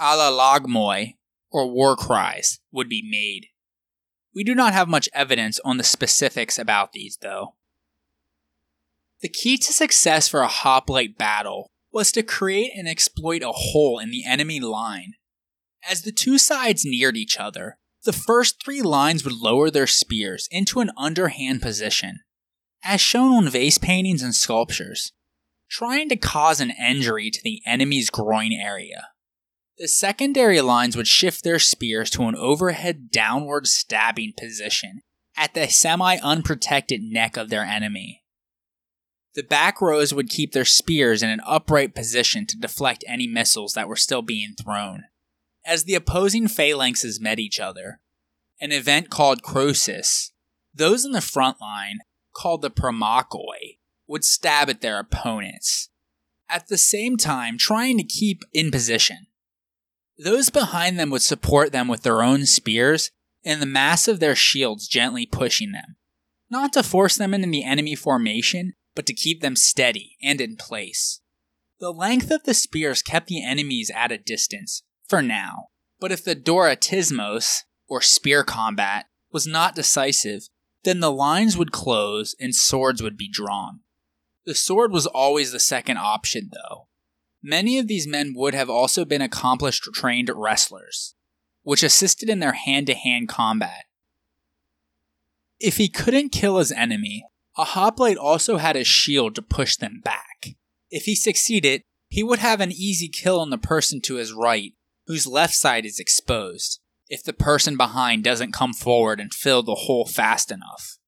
alalagmoi, 0.00 1.14
or 1.50 1.70
war 1.72 1.96
cries, 1.96 2.60
would 2.70 2.88
be 2.88 3.02
made. 3.08 3.48
We 4.36 4.44
do 4.44 4.54
not 4.54 4.74
have 4.74 4.86
much 4.86 5.08
evidence 5.14 5.58
on 5.64 5.78
the 5.78 5.82
specifics 5.82 6.58
about 6.58 6.92
these, 6.92 7.16
though. 7.22 7.54
The 9.22 9.30
key 9.30 9.56
to 9.56 9.72
success 9.72 10.28
for 10.28 10.42
a 10.42 10.46
hoplite 10.46 11.16
battle 11.16 11.70
was 11.90 12.12
to 12.12 12.22
create 12.22 12.72
and 12.76 12.86
exploit 12.86 13.42
a 13.42 13.52
hole 13.52 13.98
in 13.98 14.10
the 14.10 14.26
enemy 14.26 14.60
line. 14.60 15.14
As 15.88 16.02
the 16.02 16.12
two 16.12 16.36
sides 16.36 16.84
neared 16.84 17.16
each 17.16 17.38
other, 17.38 17.78
the 18.04 18.12
first 18.12 18.62
three 18.62 18.82
lines 18.82 19.24
would 19.24 19.32
lower 19.32 19.70
their 19.70 19.86
spears 19.86 20.48
into 20.50 20.80
an 20.80 20.90
underhand 20.98 21.62
position, 21.62 22.20
as 22.84 23.00
shown 23.00 23.32
on 23.32 23.48
vase 23.48 23.78
paintings 23.78 24.22
and 24.22 24.34
sculptures, 24.34 25.12
trying 25.70 26.10
to 26.10 26.16
cause 26.16 26.60
an 26.60 26.72
injury 26.72 27.30
to 27.30 27.40
the 27.42 27.62
enemy's 27.64 28.10
groin 28.10 28.52
area. 28.52 29.08
The 29.78 29.88
secondary 29.88 30.62
lines 30.62 30.96
would 30.96 31.06
shift 31.06 31.44
their 31.44 31.58
spears 31.58 32.08
to 32.10 32.22
an 32.24 32.34
overhead 32.34 33.10
downward 33.10 33.66
stabbing 33.66 34.32
position 34.38 35.02
at 35.36 35.52
the 35.52 35.68
semi 35.68 36.16
unprotected 36.16 37.02
neck 37.02 37.36
of 37.36 37.50
their 37.50 37.62
enemy. 37.62 38.22
The 39.34 39.42
back 39.42 39.82
rows 39.82 40.14
would 40.14 40.30
keep 40.30 40.52
their 40.52 40.64
spears 40.64 41.22
in 41.22 41.28
an 41.28 41.42
upright 41.44 41.94
position 41.94 42.46
to 42.46 42.58
deflect 42.58 43.04
any 43.06 43.26
missiles 43.26 43.74
that 43.74 43.86
were 43.86 43.96
still 43.96 44.22
being 44.22 44.54
thrown. 44.54 45.04
As 45.66 45.84
the 45.84 45.94
opposing 45.94 46.46
phalanxes 46.46 47.20
met 47.20 47.38
each 47.38 47.60
other, 47.60 48.00
an 48.58 48.72
event 48.72 49.10
called 49.10 49.42
Croesus, 49.42 50.32
those 50.72 51.04
in 51.04 51.12
the 51.12 51.20
front 51.20 51.60
line, 51.60 51.98
called 52.34 52.62
the 52.62 52.70
Promachoi, 52.70 53.78
would 54.06 54.24
stab 54.24 54.70
at 54.70 54.80
their 54.80 54.98
opponents, 54.98 55.90
at 56.48 56.68
the 56.68 56.78
same 56.78 57.18
time 57.18 57.58
trying 57.58 57.98
to 57.98 58.04
keep 58.04 58.42
in 58.54 58.70
position. 58.70 59.25
Those 60.18 60.50
behind 60.50 60.98
them 60.98 61.10
would 61.10 61.22
support 61.22 61.72
them 61.72 61.88
with 61.88 62.02
their 62.02 62.22
own 62.22 62.46
spears 62.46 63.10
and 63.44 63.60
the 63.60 63.66
mass 63.66 64.08
of 64.08 64.18
their 64.18 64.34
shields 64.34 64.88
gently 64.88 65.26
pushing 65.26 65.72
them, 65.72 65.96
not 66.50 66.72
to 66.72 66.82
force 66.82 67.16
them 67.16 67.34
into 67.34 67.48
the 67.48 67.64
enemy 67.64 67.94
formation, 67.94 68.72
but 68.94 69.06
to 69.06 69.14
keep 69.14 69.40
them 69.40 69.56
steady 69.56 70.16
and 70.22 70.40
in 70.40 70.56
place. 70.56 71.20
The 71.78 71.92
length 71.92 72.30
of 72.30 72.44
the 72.44 72.54
spears 72.54 73.02
kept 73.02 73.28
the 73.28 73.44
enemies 73.44 73.90
at 73.94 74.10
a 74.10 74.18
distance, 74.18 74.82
for 75.06 75.20
now, 75.20 75.68
but 76.00 76.10
if 76.10 76.24
the 76.24 76.34
Doratismos, 76.34 77.64
or 77.86 78.00
spear 78.00 78.42
combat, 78.42 79.06
was 79.30 79.46
not 79.46 79.74
decisive, 79.74 80.48
then 80.84 81.00
the 81.00 81.12
lines 81.12 81.56
would 81.58 81.72
close 81.72 82.34
and 82.40 82.54
swords 82.54 83.02
would 83.02 83.16
be 83.16 83.28
drawn. 83.28 83.80
The 84.46 84.54
sword 84.54 84.92
was 84.92 85.06
always 85.06 85.52
the 85.52 85.60
second 85.60 85.98
option, 85.98 86.50
though, 86.52 86.88
Many 87.48 87.78
of 87.78 87.86
these 87.86 88.08
men 88.08 88.34
would 88.34 88.54
have 88.54 88.68
also 88.68 89.04
been 89.04 89.22
accomplished 89.22 89.84
trained 89.94 90.28
wrestlers, 90.34 91.14
which 91.62 91.84
assisted 91.84 92.28
in 92.28 92.40
their 92.40 92.54
hand 92.54 92.88
to 92.88 92.94
hand 92.94 93.28
combat. 93.28 93.84
If 95.60 95.76
he 95.76 95.88
couldn't 95.88 96.30
kill 96.30 96.58
his 96.58 96.72
enemy, 96.72 97.24
a 97.56 97.62
hoplite 97.62 98.16
also 98.16 98.56
had 98.56 98.74
a 98.74 98.82
shield 98.82 99.36
to 99.36 99.42
push 99.42 99.76
them 99.76 100.00
back. 100.02 100.56
If 100.90 101.04
he 101.04 101.14
succeeded, 101.14 101.84
he 102.08 102.24
would 102.24 102.40
have 102.40 102.60
an 102.60 102.72
easy 102.72 103.08
kill 103.08 103.38
on 103.38 103.50
the 103.50 103.58
person 103.58 104.00
to 104.00 104.16
his 104.16 104.32
right, 104.32 104.72
whose 105.06 105.28
left 105.28 105.54
side 105.54 105.86
is 105.86 106.00
exposed, 106.00 106.80
if 107.08 107.22
the 107.22 107.32
person 107.32 107.76
behind 107.76 108.24
doesn't 108.24 108.54
come 108.54 108.74
forward 108.74 109.20
and 109.20 109.32
fill 109.32 109.62
the 109.62 109.82
hole 109.86 110.04
fast 110.04 110.50
enough. 110.50 110.98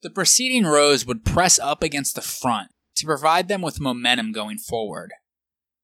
The 0.00 0.08
preceding 0.08 0.64
rows 0.64 1.04
would 1.04 1.26
press 1.26 1.58
up 1.58 1.82
against 1.82 2.14
the 2.14 2.22
front 2.22 2.70
to 2.96 3.04
provide 3.04 3.48
them 3.48 3.60
with 3.60 3.78
momentum 3.78 4.32
going 4.32 4.56
forward. 4.56 5.12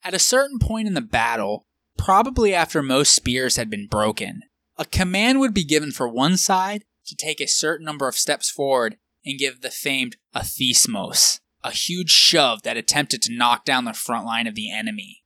At 0.07 0.15
a 0.15 0.21
certain 0.21 0.61
point 0.61 0.87
in 0.87 0.95
the 0.95 1.01
battle, 1.01 1.67
probably 1.99 2.55
after 2.55 2.81
most 2.81 3.13
spears 3.13 3.57
had 3.57 3.69
been 3.69 3.89
broken, 3.89 4.43
a 4.77 4.85
command 4.85 5.41
would 5.41 5.53
be 5.53 5.65
given 5.65 5.91
for 5.91 6.09
one 6.09 6.37
side 6.37 6.85
to 7.07 7.17
take 7.17 7.41
a 7.41 7.49
certain 7.49 7.85
number 7.85 8.07
of 8.07 8.15
steps 8.15 8.49
forward 8.49 8.99
and 9.25 9.37
give 9.37 9.63
the 9.63 9.71
famed 9.71 10.17
othismos, 10.33 11.41
a 11.65 11.73
huge 11.73 12.11
shove 12.11 12.63
that 12.63 12.77
attempted 12.77 13.21
to 13.23 13.37
knock 13.37 13.65
down 13.65 13.85
the 13.85 13.93
front 13.93 14.25
line 14.25 14.47
of 14.47 14.55
the 14.55 14.71
enemy. 14.71 15.25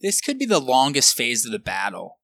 This 0.00 0.20
could 0.20 0.38
be 0.38 0.46
the 0.46 0.60
longest 0.60 1.16
phase 1.16 1.44
of 1.44 1.50
the 1.50 1.58
battle. 1.58 2.20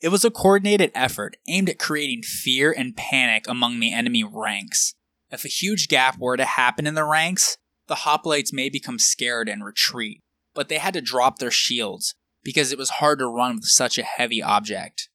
It 0.00 0.08
was 0.08 0.24
a 0.24 0.30
coordinated 0.30 0.90
effort 0.94 1.36
aimed 1.46 1.68
at 1.68 1.78
creating 1.78 2.22
fear 2.22 2.72
and 2.72 2.96
panic 2.96 3.44
among 3.46 3.78
the 3.78 3.92
enemy 3.92 4.24
ranks. 4.24 4.94
If 5.30 5.44
a 5.44 5.48
huge 5.48 5.88
gap 5.88 6.16
were 6.18 6.38
to 6.38 6.46
happen 6.46 6.86
in 6.86 6.94
the 6.94 7.04
ranks, 7.04 7.58
the 7.88 7.96
hoplites 7.96 8.54
may 8.54 8.70
become 8.70 8.98
scared 8.98 9.50
and 9.50 9.62
retreat, 9.62 10.22
but 10.54 10.68
they 10.68 10.78
had 10.78 10.94
to 10.94 11.00
drop 11.00 11.38
their 11.38 11.50
shields 11.50 12.14
because 12.42 12.72
it 12.72 12.78
was 12.78 12.90
hard 12.90 13.18
to 13.18 13.26
run 13.26 13.56
with 13.56 13.64
such 13.64 13.98
a 13.98 14.02
heavy 14.02 14.42
object. 14.42 15.08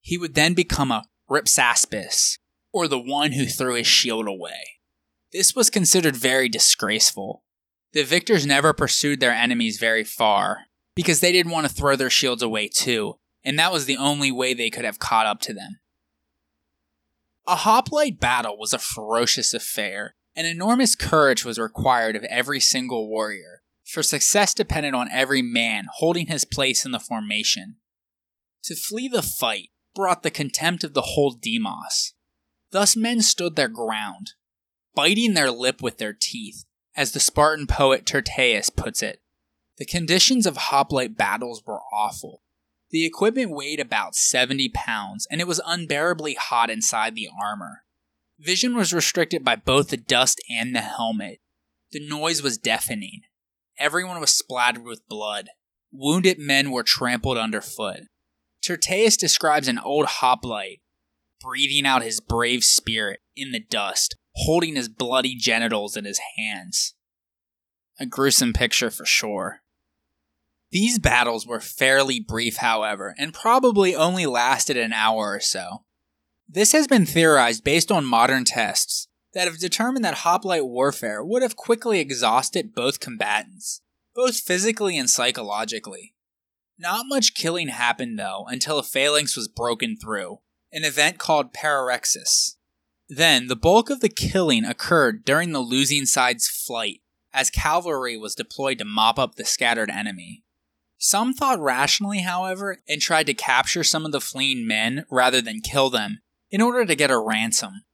He 0.00 0.18
would 0.18 0.34
then 0.34 0.54
become 0.54 0.90
a 0.90 1.04
Rhipsaspis, 1.30 2.38
or 2.72 2.88
the 2.88 2.98
one 2.98 3.32
who 3.32 3.46
threw 3.46 3.74
his 3.74 3.86
shield 3.86 4.26
away. 4.26 4.78
This 5.32 5.54
was 5.54 5.70
considered 5.70 6.16
very 6.16 6.48
disgraceful. 6.48 7.44
The 7.92 8.02
victors 8.02 8.46
never 8.46 8.72
pursued 8.72 9.20
their 9.20 9.32
enemies 9.32 9.78
very 9.78 10.04
far, 10.04 10.66
because 10.94 11.20
they 11.20 11.32
didn't 11.32 11.52
want 11.52 11.66
to 11.66 11.72
throw 11.72 11.96
their 11.96 12.10
shields 12.10 12.42
away 12.42 12.68
too, 12.68 13.18
and 13.44 13.58
that 13.58 13.72
was 13.72 13.84
the 13.86 13.96
only 13.96 14.32
way 14.32 14.54
they 14.54 14.70
could 14.70 14.84
have 14.84 14.98
caught 14.98 15.26
up 15.26 15.40
to 15.42 15.54
them. 15.54 15.80
A 17.46 17.56
hoplite 17.56 18.20
battle 18.20 18.58
was 18.58 18.72
a 18.72 18.78
ferocious 18.78 19.54
affair, 19.54 20.16
and 20.34 20.46
enormous 20.46 20.94
courage 20.94 21.44
was 21.44 21.58
required 21.58 22.14
of 22.16 22.24
every 22.24 22.60
single 22.60 23.08
warrior, 23.08 23.62
for 23.88 24.02
success 24.02 24.52
depended 24.52 24.94
on 24.94 25.08
every 25.10 25.40
man 25.40 25.86
holding 25.94 26.26
his 26.26 26.44
place 26.44 26.84
in 26.84 26.92
the 26.92 27.00
formation. 27.00 27.76
To 28.64 28.76
flee 28.76 29.08
the 29.08 29.22
fight 29.22 29.70
brought 29.94 30.22
the 30.22 30.30
contempt 30.30 30.84
of 30.84 30.92
the 30.92 31.02
whole 31.02 31.30
demos. 31.30 32.12
Thus 32.70 32.94
men 32.94 33.22
stood 33.22 33.56
their 33.56 33.68
ground, 33.68 34.32
biting 34.94 35.32
their 35.32 35.50
lip 35.50 35.80
with 35.80 35.96
their 35.96 36.12
teeth, 36.12 36.64
as 36.94 37.12
the 37.12 37.20
Spartan 37.20 37.66
poet 37.66 38.04
Tyrtaeus 38.04 38.68
puts 38.68 39.02
it. 39.02 39.22
The 39.78 39.86
conditions 39.86 40.44
of 40.46 40.56
hoplite 40.56 41.16
battles 41.16 41.62
were 41.64 41.80
awful. 41.90 42.42
The 42.90 43.06
equipment 43.06 43.52
weighed 43.52 43.80
about 43.80 44.14
70 44.14 44.68
pounds, 44.70 45.26
and 45.30 45.40
it 45.40 45.46
was 45.46 45.62
unbearably 45.64 46.34
hot 46.34 46.68
inside 46.68 47.14
the 47.14 47.28
armor. 47.40 47.84
Vision 48.38 48.76
was 48.76 48.92
restricted 48.92 49.44
by 49.44 49.56
both 49.56 49.88
the 49.88 49.96
dust 49.96 50.40
and 50.50 50.74
the 50.74 50.80
helmet. 50.80 51.40
The 51.92 52.06
noise 52.06 52.42
was 52.42 52.58
deafening. 52.58 53.22
Everyone 53.78 54.20
was 54.20 54.30
splattered 54.30 54.84
with 54.84 55.08
blood. 55.08 55.48
Wounded 55.92 56.38
men 56.38 56.70
were 56.70 56.82
trampled 56.82 57.38
underfoot. 57.38 58.00
Tyrtaeus 58.62 59.16
describes 59.16 59.68
an 59.68 59.78
old 59.78 60.06
hoplite 60.06 60.80
breathing 61.40 61.86
out 61.86 62.02
his 62.02 62.20
brave 62.20 62.64
spirit 62.64 63.20
in 63.36 63.52
the 63.52 63.60
dust, 63.60 64.16
holding 64.34 64.76
his 64.76 64.88
bloody 64.88 65.34
genitals 65.36 65.96
in 65.96 66.04
his 66.04 66.20
hands. 66.36 66.94
A 68.00 68.06
gruesome 68.06 68.52
picture 68.52 68.90
for 68.90 69.04
sure. 69.04 69.60
These 70.70 70.98
battles 70.98 71.46
were 71.46 71.60
fairly 71.60 72.20
brief, 72.20 72.56
however, 72.56 73.14
and 73.18 73.32
probably 73.32 73.96
only 73.96 74.26
lasted 74.26 74.76
an 74.76 74.92
hour 74.92 75.32
or 75.32 75.40
so. 75.40 75.84
This 76.48 76.72
has 76.72 76.86
been 76.86 77.06
theorized 77.06 77.64
based 77.64 77.90
on 77.90 78.04
modern 78.04 78.44
tests 78.44 79.07
that 79.34 79.46
have 79.46 79.58
determined 79.58 80.04
that 80.04 80.18
hoplite 80.18 80.66
warfare 80.66 81.24
would 81.24 81.42
have 81.42 81.56
quickly 81.56 82.00
exhausted 82.00 82.74
both 82.74 83.00
combatants, 83.00 83.80
both 84.14 84.40
physically 84.40 84.98
and 84.98 85.10
psychologically. 85.10 86.14
Not 86.78 87.06
much 87.06 87.34
killing 87.34 87.68
happened 87.68 88.18
though 88.18 88.46
until 88.48 88.78
a 88.78 88.84
phalanx 88.84 89.36
was 89.36 89.48
broken 89.48 89.96
through, 89.96 90.38
an 90.72 90.84
event 90.84 91.18
called 91.18 91.52
Pararrhexis. 91.52 92.56
Then, 93.08 93.46
the 93.46 93.56
bulk 93.56 93.88
of 93.88 94.00
the 94.00 94.10
killing 94.10 94.64
occurred 94.64 95.24
during 95.24 95.52
the 95.52 95.60
losing 95.60 96.04
side's 96.04 96.46
flight, 96.46 97.00
as 97.32 97.48
cavalry 97.48 98.18
was 98.18 98.34
deployed 98.34 98.78
to 98.78 98.84
mop 98.84 99.18
up 99.18 99.34
the 99.34 99.46
scattered 99.46 99.90
enemy. 99.90 100.44
Some 100.98 101.32
thought 101.32 101.60
rationally, 101.60 102.20
however, 102.20 102.82
and 102.88 103.00
tried 103.00 103.26
to 103.26 103.34
capture 103.34 103.84
some 103.84 104.04
of 104.04 104.12
the 104.12 104.20
fleeing 104.20 104.66
men 104.66 105.06
rather 105.10 105.40
than 105.40 105.60
kill 105.60 105.90
them 105.90 106.20
in 106.50 106.60
order 106.60 106.84
to 106.84 106.94
get 106.94 107.10
a 107.10 107.18
ransom. 107.18 107.84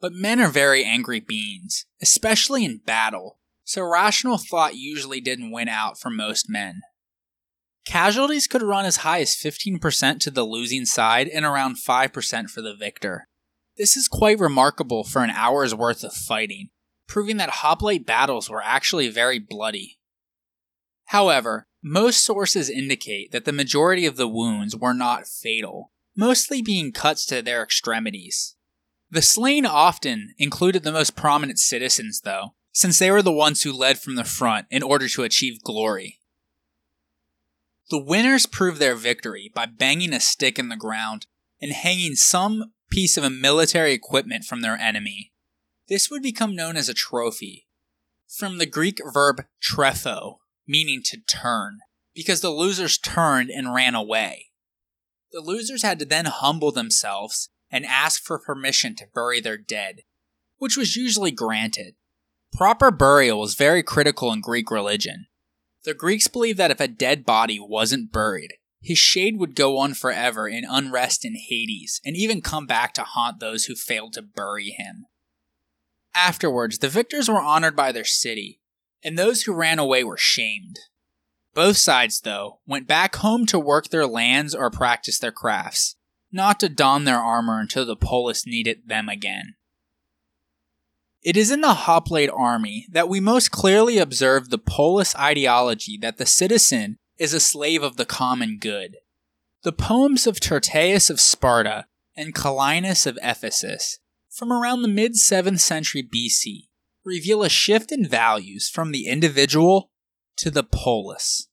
But 0.00 0.12
men 0.12 0.40
are 0.40 0.48
very 0.48 0.84
angry 0.84 1.20
beings, 1.20 1.86
especially 2.00 2.64
in 2.64 2.78
battle, 2.78 3.38
so 3.64 3.82
rational 3.82 4.38
thought 4.38 4.76
usually 4.76 5.20
didn't 5.20 5.50
win 5.50 5.68
out 5.68 5.98
for 5.98 6.10
most 6.10 6.48
men. 6.48 6.82
Casualties 7.84 8.46
could 8.46 8.62
run 8.62 8.84
as 8.84 8.98
high 8.98 9.20
as 9.20 9.34
15% 9.34 10.20
to 10.20 10.30
the 10.30 10.44
losing 10.44 10.84
side 10.84 11.26
and 11.26 11.44
around 11.44 11.76
5% 11.76 12.50
for 12.50 12.60
the 12.60 12.76
victor. 12.76 13.26
This 13.76 13.96
is 13.96 14.08
quite 14.08 14.38
remarkable 14.38 15.04
for 15.04 15.24
an 15.24 15.30
hour's 15.30 15.74
worth 15.74 16.04
of 16.04 16.12
fighting, 16.12 16.68
proving 17.06 17.38
that 17.38 17.50
hoplite 17.50 18.04
battles 18.04 18.50
were 18.50 18.62
actually 18.62 19.08
very 19.08 19.38
bloody. 19.38 19.98
However, 21.06 21.66
most 21.82 22.24
sources 22.24 22.68
indicate 22.68 23.32
that 23.32 23.46
the 23.46 23.52
majority 23.52 24.04
of 24.04 24.16
the 24.16 24.28
wounds 24.28 24.76
were 24.76 24.92
not 24.92 25.26
fatal, 25.26 25.92
mostly 26.14 26.60
being 26.60 26.92
cuts 26.92 27.24
to 27.26 27.40
their 27.40 27.62
extremities. 27.62 28.56
The 29.10 29.22
slain 29.22 29.64
often 29.64 30.34
included 30.36 30.82
the 30.82 30.92
most 30.92 31.16
prominent 31.16 31.58
citizens, 31.58 32.20
though, 32.20 32.54
since 32.72 32.98
they 32.98 33.10
were 33.10 33.22
the 33.22 33.32
ones 33.32 33.62
who 33.62 33.72
led 33.72 33.98
from 33.98 34.16
the 34.16 34.24
front 34.24 34.66
in 34.70 34.82
order 34.82 35.08
to 35.08 35.22
achieve 35.22 35.62
glory. 35.62 36.20
The 37.90 38.02
winners 38.02 38.44
proved 38.44 38.78
their 38.78 38.94
victory 38.94 39.50
by 39.54 39.64
banging 39.64 40.12
a 40.12 40.20
stick 40.20 40.58
in 40.58 40.68
the 40.68 40.76
ground 40.76 41.26
and 41.60 41.72
hanging 41.72 42.16
some 42.16 42.72
piece 42.90 43.16
of 43.16 43.24
a 43.24 43.30
military 43.30 43.92
equipment 43.92 44.44
from 44.44 44.60
their 44.60 44.76
enemy. 44.76 45.32
This 45.88 46.10
would 46.10 46.22
become 46.22 46.54
known 46.54 46.76
as 46.76 46.90
a 46.90 46.94
trophy, 46.94 47.66
from 48.28 48.58
the 48.58 48.66
Greek 48.66 49.00
verb 49.12 49.46
trepho, 49.62 50.36
meaning 50.66 51.00
to 51.06 51.16
turn, 51.16 51.78
because 52.14 52.42
the 52.42 52.50
losers 52.50 52.98
turned 52.98 53.48
and 53.48 53.74
ran 53.74 53.94
away. 53.94 54.50
The 55.32 55.40
losers 55.40 55.82
had 55.82 55.98
to 56.00 56.04
then 56.04 56.26
humble 56.26 56.72
themselves 56.72 57.48
and 57.70 57.84
ask 57.84 58.22
for 58.22 58.38
permission 58.38 58.94
to 58.96 59.08
bury 59.14 59.40
their 59.40 59.58
dead, 59.58 60.02
which 60.56 60.76
was 60.76 60.96
usually 60.96 61.30
granted. 61.30 61.94
Proper 62.52 62.90
burial 62.90 63.40
was 63.40 63.54
very 63.54 63.82
critical 63.82 64.32
in 64.32 64.40
Greek 64.40 64.70
religion, 64.70 65.26
the 65.84 65.94
Greeks 65.94 66.28
believed 66.28 66.58
that 66.58 66.70
if 66.70 66.80
a 66.80 66.88
dead 66.88 67.24
body 67.24 67.58
wasn't 67.58 68.12
buried, 68.12 68.54
his 68.80 68.98
shade 68.98 69.38
would 69.38 69.54
go 69.54 69.78
on 69.78 69.94
forever 69.94 70.48
in 70.48 70.64
unrest 70.68 71.24
in 71.24 71.34
Hades, 71.34 72.00
and 72.04 72.16
even 72.16 72.42
come 72.42 72.66
back 72.66 72.92
to 72.94 73.04
haunt 73.04 73.40
those 73.40 73.64
who 73.64 73.74
failed 73.74 74.12
to 74.12 74.22
bury 74.22 74.70
him. 74.70 75.06
Afterwards, 76.14 76.78
the 76.78 76.88
victors 76.88 77.28
were 77.28 77.40
honored 77.40 77.76
by 77.76 77.92
their 77.92 78.04
city, 78.04 78.60
and 79.02 79.16
those 79.16 79.44
who 79.44 79.54
ran 79.54 79.78
away 79.78 80.04
were 80.04 80.18
shamed. 80.18 80.78
Both 81.54 81.76
sides, 81.76 82.20
though, 82.20 82.60
went 82.66 82.86
back 82.86 83.16
home 83.16 83.46
to 83.46 83.58
work 83.58 83.88
their 83.88 84.06
lands 84.06 84.54
or 84.54 84.70
practice 84.70 85.18
their 85.18 85.32
crafts, 85.32 85.96
not 86.30 86.60
to 86.60 86.68
don 86.68 87.04
their 87.04 87.18
armor 87.18 87.60
until 87.60 87.86
the 87.86 87.96
polis 87.96 88.46
needed 88.46 88.82
them 88.86 89.08
again. 89.08 89.54
It 91.22 91.36
is 91.36 91.50
in 91.50 91.60
the 91.60 91.74
hoplite 91.74 92.30
army 92.30 92.86
that 92.90 93.08
we 93.08 93.20
most 93.20 93.50
clearly 93.50 93.98
observe 93.98 94.48
the 94.48 94.58
polis 94.58 95.16
ideology 95.16 95.98
that 96.00 96.16
the 96.16 96.26
citizen 96.26 96.96
is 97.18 97.34
a 97.34 97.40
slave 97.40 97.82
of 97.82 97.96
the 97.96 98.06
common 98.06 98.58
good. 98.60 98.96
The 99.64 99.72
poems 99.72 100.26
of 100.26 100.38
Tyrtaeus 100.38 101.10
of 101.10 101.20
Sparta 101.20 101.86
and 102.16 102.34
Callinus 102.34 103.06
of 103.06 103.18
Ephesus, 103.22 103.98
from 104.30 104.52
around 104.52 104.82
the 104.82 104.88
mid 104.88 105.14
7th 105.14 105.60
century 105.60 106.02
BC, 106.02 106.68
reveal 107.04 107.42
a 107.42 107.48
shift 107.48 107.90
in 107.90 108.06
values 108.06 108.68
from 108.68 108.92
the 108.92 109.06
individual 109.06 109.90
to 110.36 110.50
the 110.50 110.62
polis. 110.62 111.48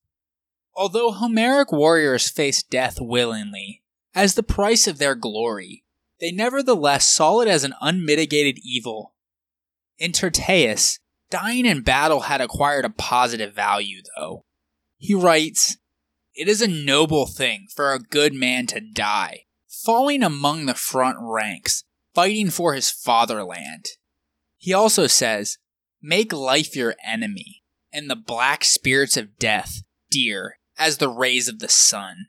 Although 0.75 1.11
Homeric 1.11 1.71
warriors 1.71 2.29
faced 2.29 2.69
death 2.69 2.97
willingly, 2.99 3.81
as 4.15 4.35
the 4.35 4.43
price 4.43 4.87
of 4.87 4.97
their 4.97 5.13
glory, 5.13 5.83
they 6.19 6.31
nevertheless 6.31 7.07
saw 7.07 7.41
it 7.41 7.47
as 7.47 7.63
an 7.63 7.75
unmitigated 7.81 8.57
evil 8.63 9.15
in 9.97 10.11
Tyrtaeus, 10.11 10.99
dying 11.29 11.65
in 11.65 11.81
battle 11.81 12.21
had 12.21 12.41
acquired 12.41 12.85
a 12.85 12.89
positive 12.89 13.53
value, 13.53 14.01
though. 14.17 14.45
He 14.97 15.13
writes, 15.13 15.77
It 16.33 16.47
is 16.47 16.61
a 16.61 16.67
noble 16.67 17.25
thing 17.25 17.67
for 17.73 17.93
a 17.93 17.99
good 17.99 18.33
man 18.33 18.67
to 18.67 18.81
die, 18.81 19.45
falling 19.67 20.23
among 20.23 20.65
the 20.65 20.73
front 20.73 21.17
ranks, 21.21 21.83
fighting 22.13 22.49
for 22.49 22.73
his 22.73 22.91
fatherland. 22.91 23.85
He 24.57 24.73
also 24.73 25.07
says, 25.07 25.57
Make 26.01 26.33
life 26.33 26.75
your 26.75 26.95
enemy, 27.05 27.63
and 27.91 28.09
the 28.09 28.15
black 28.15 28.63
spirits 28.63 29.17
of 29.17 29.37
death 29.37 29.83
dear 30.11 30.59
as 30.77 30.97
the 30.97 31.09
rays 31.09 31.47
of 31.47 31.59
the 31.59 31.69
sun. 31.69 32.27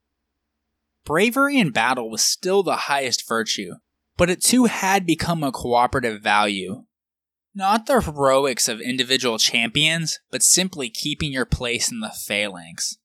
Bravery 1.07 1.57
in 1.57 1.71
battle 1.71 2.11
was 2.11 2.23
still 2.23 2.65
the 2.65 2.77
highest 2.77 3.29
virtue, 3.29 3.75
but 4.17 4.29
it 4.29 4.43
too 4.43 4.65
had 4.65 5.07
become 5.07 5.45
a 5.45 5.53
cooperative 5.53 6.21
value. 6.21 6.83
Not 7.55 7.87
the 7.87 8.01
heroics 8.01 8.69
of 8.69 8.81
individual 8.81 9.39
champions, 9.39 10.19
but 10.33 10.43
simply 10.43 10.91
keeping 10.91 11.33
your 11.33 11.47
place 11.47 11.93
in 11.93 12.01
the 12.01 12.11
phalanx. 12.11 12.99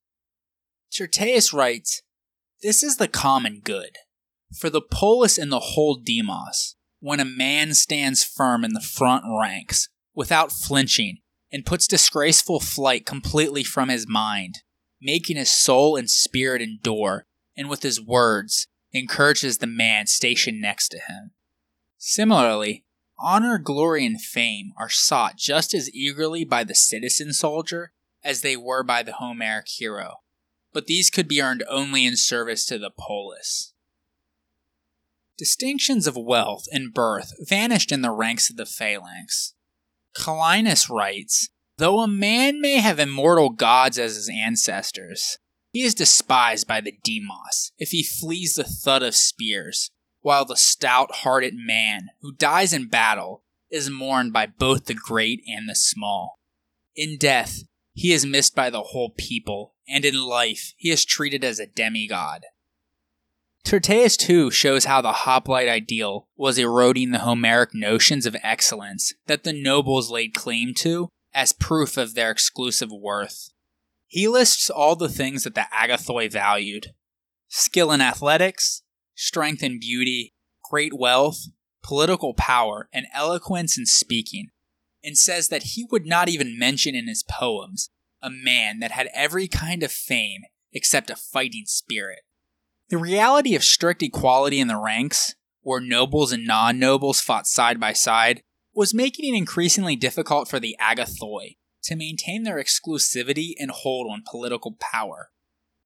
Tyrtaeus 0.92 1.54
writes, 1.54 2.02
This 2.64 2.82
is 2.82 2.98
the 2.98 3.08
common 3.08 3.62
good. 3.64 3.98
For 4.60 4.72
the 4.72 4.82
polis 4.82 5.38
and 5.38 5.52
the 5.52 5.60
whole 5.60 5.96
demos, 5.96 6.76
when 7.00 7.20
a 7.20 7.26
man 7.26 7.76
stands 7.76 8.24
firm 8.24 8.66
in 8.66 8.74
the 8.74 8.82
front 8.82 9.26
ranks, 9.40 9.90
without 10.16 10.52
flinching, 10.52 11.20
and 11.52 11.68
puts 11.68 11.88
disgraceful 11.88 12.60
flight 12.60 13.06
completely 13.06 13.64
from 13.64 13.90
his 13.90 14.08
mind, 14.08 14.64
making 15.00 15.38
his 15.38 15.52
soul 15.52 15.96
and 15.96 16.10
spirit 16.10 16.64
endure, 16.64 17.28
and 17.62 17.70
with 17.70 17.84
his 17.84 18.02
words 18.02 18.68
encourages 18.92 19.60
the 19.60 19.68
man 19.68 20.08
stationed 20.08 20.60
next 20.60 20.90
to 20.90 20.98
him. 20.98 21.32
Similarly, 22.00 22.86
honor, 23.20 23.60
glory, 23.60 24.04
and 24.04 24.20
fame 24.20 24.74
are 24.80 24.90
sought 24.90 25.38
just 25.38 25.76
as 25.76 25.94
eagerly 25.94 26.44
by 26.44 26.64
the 26.64 26.74
citizen 26.74 27.34
soldier 27.34 27.92
as 28.24 28.42
they 28.42 28.58
were 28.58 28.82
by 28.82 29.04
the 29.04 29.14
Homeric 29.14 29.68
hero, 29.68 30.22
but 30.74 30.88
these 30.88 31.12
could 31.12 31.28
be 31.28 31.40
earned 31.40 31.64
only 31.70 32.04
in 32.04 32.18
service 32.18 32.66
to 32.66 32.80
the 32.80 32.90
polis. 32.90 33.74
Distinctions 35.38 36.08
of 36.08 36.18
wealth 36.18 36.66
and 36.72 36.92
birth 36.92 37.34
vanished 37.48 37.92
in 37.92 38.02
the 38.02 38.12
ranks 38.12 38.50
of 38.50 38.58
the 38.58 38.66
phalanx. 38.66 39.54
Callinus 40.16 40.90
writes 40.90 41.50
Though 41.78 42.00
a 42.00 42.08
man 42.08 42.60
may 42.60 42.80
have 42.80 43.00
immortal 43.00 43.50
gods 43.50 44.00
as 44.00 44.16
his 44.16 44.30
ancestors, 44.30 45.38
he 45.72 45.84
is 45.84 45.96
despised 45.96 46.68
by 46.68 46.82
the 46.82 46.94
demos 47.04 47.72
if 47.78 47.90
he 47.90 48.04
flees 48.04 48.56
the 48.56 48.64
thud 48.64 49.02
of 49.04 49.16
spears, 49.16 49.90
while 50.22 50.46
the 50.46 50.58
stout 50.58 51.12
hearted 51.16 51.56
man 51.56 52.10
who 52.22 52.34
dies 52.34 52.74
in 52.74 52.88
battle 52.88 53.44
is 53.70 53.90
mourned 53.90 54.34
by 54.34 54.46
both 54.46 54.86
the 54.86 54.94
great 54.94 55.42
and 55.48 55.68
the 55.68 55.76
small. 55.76 56.38
In 56.96 57.18
death, 57.18 57.64
he 57.94 58.12
is 58.12 58.26
missed 58.26 58.56
by 58.56 58.70
the 58.70 58.82
whole 58.82 59.14
people, 59.18 59.76
and 59.88 60.06
in 60.06 60.22
life, 60.22 60.74
he 60.78 60.90
is 60.92 61.06
treated 61.06 61.44
as 61.44 61.60
a 61.60 61.66
demigod. 61.66 62.44
Tyrtaeus 63.64 64.18
too 64.18 64.52
shows 64.52 64.86
how 64.86 65.02
the 65.02 65.12
hoplite 65.12 65.70
ideal 65.70 66.28
was 66.36 66.58
eroding 66.58 67.12
the 67.12 67.20
Homeric 67.20 67.74
notions 67.74 68.26
of 68.26 68.36
excellence 68.42 69.14
that 69.28 69.44
the 69.44 69.54
nobles 69.54 70.10
laid 70.10 70.34
claim 70.34 70.74
to 70.76 71.10
as 71.34 71.54
proof 71.54 71.96
of 71.96 72.14
their 72.14 72.32
exclusive 72.32 72.90
worth. 72.92 73.52
He 74.12 74.28
lists 74.28 74.70
all 74.70 74.98
the 74.98 75.08
things 75.08 75.46
that 75.46 75.56
the 75.56 75.68
agathoi 75.74 76.30
valued 76.30 76.94
skill 77.48 77.94
in 77.94 78.02
athletics, 78.02 78.82
strength 79.16 79.64
and 79.64 79.80
beauty, 79.80 80.34
great 80.70 80.92
wealth, 80.94 81.48
political 81.82 82.34
power, 82.34 82.90
and 82.92 83.06
eloquence 83.14 83.78
in 83.78 83.86
speaking, 83.86 84.50
and 85.02 85.18
says 85.18 85.48
that 85.48 85.64
he 85.64 85.88
would 85.90 86.06
not 86.06 86.28
even 86.28 86.60
mention 86.60 86.94
in 86.94 87.08
his 87.08 87.24
poems 87.24 87.90
a 88.22 88.30
man 88.30 88.80
that 88.80 88.92
had 88.92 89.08
every 89.14 89.48
kind 89.48 89.82
of 89.82 89.94
fame 89.94 90.42
except 90.74 91.10
a 91.10 91.16
fighting 91.16 91.64
spirit. 91.66 92.20
The 92.90 92.98
reality 92.98 93.56
of 93.56 93.64
strict 93.64 94.04
equality 94.04 94.60
in 94.60 94.68
the 94.68 94.76
ranks, 94.76 95.36
where 95.62 95.80
nobles 95.80 96.34
and 96.34 96.46
non 96.46 96.80
nobles 96.80 97.22
fought 97.22 97.48
side 97.48 97.80
by 97.80 97.94
side, 97.94 98.44
was 98.74 98.94
making 98.94 99.34
it 99.34 99.38
increasingly 99.38 99.96
difficult 99.96 100.50
for 100.50 100.60
the 100.60 100.76
agathoi 100.82 101.56
to 101.84 101.96
maintain 101.96 102.44
their 102.44 102.62
exclusivity 102.62 103.54
and 103.58 103.72
hold 103.72 104.12
on 104.12 104.24
political 104.30 104.78
power. 104.80 105.30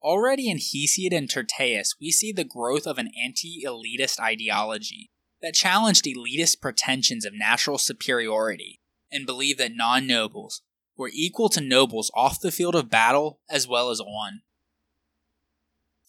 Already 0.01 0.49
in 0.49 0.57
Hesiod 0.57 1.11
and 1.11 1.29
Tyrtaeus, 1.29 1.95
we 1.99 2.11
see 2.11 2.31
the 2.31 2.43
growth 2.43 2.85
of 2.85 2.97
an 2.97 3.09
anti 3.21 3.63
elitist 3.65 4.19
ideology 4.19 5.09
that 5.41 5.55
challenged 5.55 6.05
elitist 6.05 6.61
pretensions 6.61 7.25
of 7.25 7.33
natural 7.33 7.77
superiority 7.77 8.81
and 9.11 9.25
believed 9.25 9.59
that 9.59 9.75
non 9.75 10.05
nobles 10.05 10.61
were 10.97 11.11
equal 11.13 11.49
to 11.49 11.61
nobles 11.61 12.11
off 12.15 12.39
the 12.39 12.51
field 12.51 12.75
of 12.75 12.89
battle 12.89 13.39
as 13.49 13.67
well 13.67 13.89
as 13.89 13.99
on. 13.99 14.41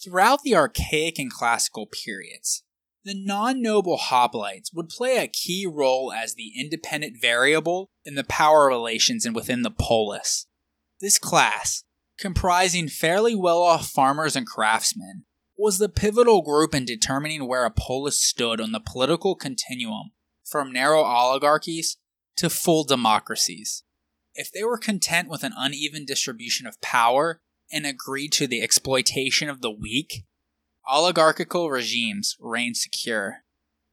Throughout 0.03 0.43
the 0.43 0.55
archaic 0.55 1.19
and 1.19 1.31
classical 1.31 1.87
periods, 1.87 2.63
the 3.07 3.15
non 3.15 3.63
noble 3.63 3.97
hoplites 3.97 4.75
would 4.75 4.89
play 4.89 5.19
a 5.19 5.29
key 5.29 5.65
role 5.65 6.13
as 6.13 6.35
the 6.35 6.53
independent 6.59 7.17
variable 7.21 7.89
in 8.05 8.17
the 8.17 8.25
power 8.25 8.67
relations 8.67 9.25
and 9.25 9.35
within 9.35 9.63
the 9.63 9.71
polis. 9.71 10.47
This 11.01 11.17
class, 11.17 11.85
comprising 12.19 12.89
fairly 12.89 13.37
well 13.37 13.63
off 13.63 13.87
farmers 13.87 14.35
and 14.35 14.45
craftsmen, 14.45 15.25
was 15.57 15.79
the 15.79 15.89
pivotal 15.89 16.43
group 16.43 16.75
in 16.75 16.85
determining 16.85 17.47
where 17.47 17.65
a 17.65 17.71
polis 17.71 18.21
stood 18.21 18.61
on 18.61 18.73
the 18.73 18.81
political 18.81 19.37
continuum 19.37 20.11
from 20.45 20.73
narrow 20.73 21.05
oligarchies 21.05 21.99
to 22.37 22.51
full 22.51 22.83
democracies. 22.83 23.85
If 24.35 24.51
they 24.51 24.65
were 24.65 24.79
content 24.79 25.29
with 25.29 25.45
an 25.45 25.55
uneven 25.57 26.07
distribution 26.07 26.67
of 26.67 26.81
power 26.81 27.41
and 27.73 27.87
agreed 27.87 28.33
to 28.33 28.49
the 28.49 28.63
exploitation 28.63 29.49
of 29.49 29.61
the 29.61 29.71
weak, 29.71 30.25
oligarchical 30.89 31.71
regimes 31.71 32.37
reigned 32.41 32.77
secure. 32.77 33.43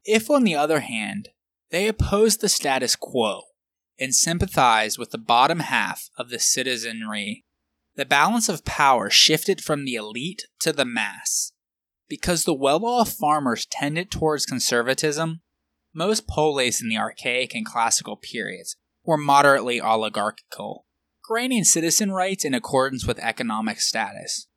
If, 0.06 0.30
on 0.30 0.44
the 0.44 0.56
other 0.56 0.82
hand, 0.82 1.30
they 1.72 1.88
opposed 1.88 2.42
the 2.42 2.50
status 2.50 2.96
quo 2.96 3.42
and 4.00 4.14
sympathized 4.14 4.98
with 4.98 5.12
the 5.12 5.18
bottom 5.18 5.60
half 5.60 6.10
of 6.18 6.30
the 6.30 6.40
citizenry, 6.40 7.46
the 7.96 8.06
balance 8.06 8.50
of 8.50 8.66
power 8.66 9.10
shifted 9.10 9.64
from 9.64 9.86
the 9.86 9.96
elite 9.96 10.44
to 10.60 10.74
the 10.74 10.86
mass. 10.86 11.52
Because 12.10 12.44
the 12.44 12.54
well 12.54 12.86
off 12.86 13.14
farmers 13.14 13.66
tended 13.66 14.12
towards 14.12 14.46
conservatism, 14.46 15.42
most 15.94 16.28
polis 16.28 16.82
in 16.82 16.90
the 16.90 16.98
archaic 16.98 17.56
and 17.56 17.66
classical 17.66 18.18
periods 18.18 18.76
were 19.04 19.18
moderately 19.18 19.80
oligarchical 19.80 20.86
granting 21.24 21.64
citizen 21.64 22.12
rights 22.12 22.44
in 22.44 22.54
accordance 22.54 23.08
with 23.08 23.18
economic 23.20 23.80
status. 23.80 24.48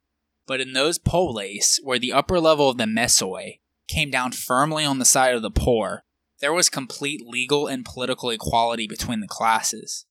But 0.46 0.60
in 0.60 0.72
those 0.72 0.98
polis, 0.98 1.80
where 1.82 1.98
the 1.98 2.12
upper 2.12 2.40
level 2.40 2.70
of 2.70 2.76
the 2.76 2.84
mesoi 2.84 3.60
came 3.88 4.10
down 4.10 4.32
firmly 4.32 4.84
on 4.84 4.98
the 4.98 5.04
side 5.04 5.34
of 5.34 5.42
the 5.42 5.50
poor, 5.50 6.04
there 6.40 6.52
was 6.52 6.68
complete 6.68 7.22
legal 7.26 7.66
and 7.66 7.84
political 7.84 8.30
equality 8.30 8.86
between 8.86 9.20
the 9.20 9.28
classes. 9.28 10.06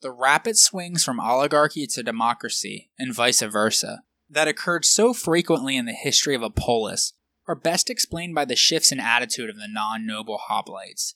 The 0.00 0.12
rapid 0.12 0.56
swings 0.56 1.04
from 1.04 1.18
oligarchy 1.18 1.86
to 1.88 2.02
democracy, 2.02 2.90
and 2.98 3.14
vice 3.14 3.42
versa, 3.42 4.02
that 4.30 4.46
occurred 4.46 4.84
so 4.84 5.12
frequently 5.12 5.76
in 5.76 5.86
the 5.86 5.92
history 5.92 6.34
of 6.34 6.42
a 6.42 6.50
polis 6.50 7.14
are 7.48 7.54
best 7.54 7.88
explained 7.88 8.34
by 8.34 8.44
the 8.44 8.54
shifts 8.54 8.92
in 8.92 9.00
attitude 9.00 9.50
of 9.50 9.56
the 9.56 9.68
non 9.68 10.06
noble 10.06 10.38
hoplites. 10.48 11.14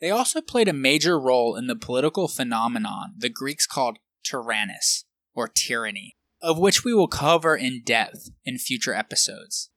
They 0.00 0.10
also 0.10 0.40
played 0.40 0.68
a 0.68 0.72
major 0.72 1.20
role 1.20 1.54
in 1.54 1.66
the 1.66 1.76
political 1.76 2.28
phenomenon 2.28 3.14
the 3.16 3.28
Greeks 3.28 3.66
called 3.66 3.98
tyrannus, 4.24 5.04
or 5.34 5.48
tyranny, 5.48 6.15
of 6.46 6.60
which 6.60 6.84
we 6.84 6.94
will 6.94 7.08
cover 7.08 7.56
in 7.56 7.82
depth 7.84 8.30
in 8.44 8.56
future 8.56 8.94
episodes. 8.94 9.68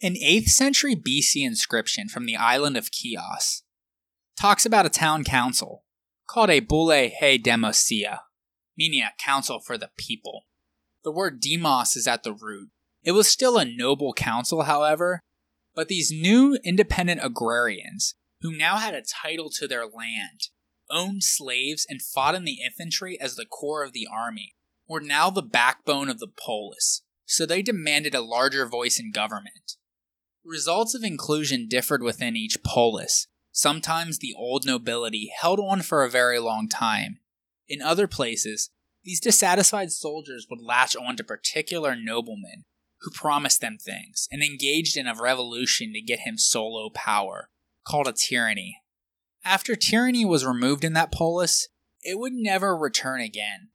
An 0.00 0.14
8th 0.14 0.48
century 0.48 0.96
BC 0.96 1.44
inscription 1.44 2.08
from 2.08 2.24
the 2.24 2.34
island 2.34 2.78
of 2.78 2.88
Chios 2.90 3.62
talks 4.40 4.64
about 4.64 4.86
a 4.86 4.88
town 4.88 5.22
council 5.22 5.84
called 6.26 6.48
a 6.48 6.60
boule 6.60 7.10
he 7.10 7.38
demosia, 7.38 8.20
meaning 8.74 9.02
a 9.02 9.12
council 9.22 9.60
for 9.60 9.76
the 9.76 9.90
people. 9.98 10.46
The 11.04 11.12
word 11.12 11.40
demos 11.40 11.94
is 11.94 12.08
at 12.08 12.22
the 12.22 12.32
root. 12.32 12.70
It 13.04 13.12
was 13.12 13.28
still 13.28 13.58
a 13.58 13.66
noble 13.66 14.14
council, 14.14 14.62
however, 14.62 15.20
but 15.74 15.88
these 15.88 16.10
new 16.10 16.56
independent 16.64 17.20
agrarians 17.22 18.14
who 18.40 18.56
now 18.56 18.78
had 18.78 18.94
a 18.94 19.02
title 19.02 19.50
to 19.58 19.68
their 19.68 19.84
land, 19.84 20.48
owned 20.90 21.22
slaves, 21.22 21.86
and 21.86 22.00
fought 22.00 22.34
in 22.34 22.44
the 22.44 22.60
infantry 22.64 23.20
as 23.20 23.36
the 23.36 23.44
core 23.44 23.84
of 23.84 23.92
the 23.92 24.08
army, 24.10 24.54
were 24.92 25.00
now 25.00 25.30
the 25.30 25.42
backbone 25.42 26.10
of 26.10 26.20
the 26.20 26.28
polis, 26.28 27.02
so 27.24 27.46
they 27.46 27.62
demanded 27.62 28.14
a 28.14 28.20
larger 28.20 28.66
voice 28.66 29.00
in 29.00 29.10
government. 29.10 29.76
Results 30.44 30.94
of 30.94 31.02
inclusion 31.02 31.66
differed 31.66 32.02
within 32.02 32.36
each 32.36 32.62
polis. 32.62 33.26
Sometimes 33.50 34.18
the 34.18 34.34
old 34.36 34.66
nobility 34.66 35.32
held 35.40 35.58
on 35.58 35.80
for 35.80 36.04
a 36.04 36.10
very 36.10 36.38
long 36.38 36.68
time. 36.68 37.20
In 37.66 37.80
other 37.80 38.06
places, 38.06 38.70
these 39.02 39.20
dissatisfied 39.20 39.90
soldiers 39.90 40.46
would 40.50 40.60
latch 40.60 40.94
on 40.94 41.16
to 41.16 41.24
particular 41.24 41.96
noblemen 41.96 42.64
who 43.00 43.10
promised 43.10 43.60
them 43.60 43.78
things 43.78 44.28
and 44.30 44.42
engaged 44.42 44.96
in 44.96 45.06
a 45.06 45.14
revolution 45.14 45.92
to 45.92 46.02
get 46.02 46.20
him 46.20 46.38
solo 46.38 46.90
power 46.90 47.48
called 47.84 48.06
a 48.06 48.12
tyranny. 48.12 48.82
After 49.44 49.74
tyranny 49.74 50.24
was 50.24 50.46
removed 50.46 50.84
in 50.84 50.92
that 50.92 51.12
polis, 51.12 51.68
it 52.02 52.18
would 52.18 52.32
never 52.32 52.76
return 52.76 53.20
again. 53.20 53.70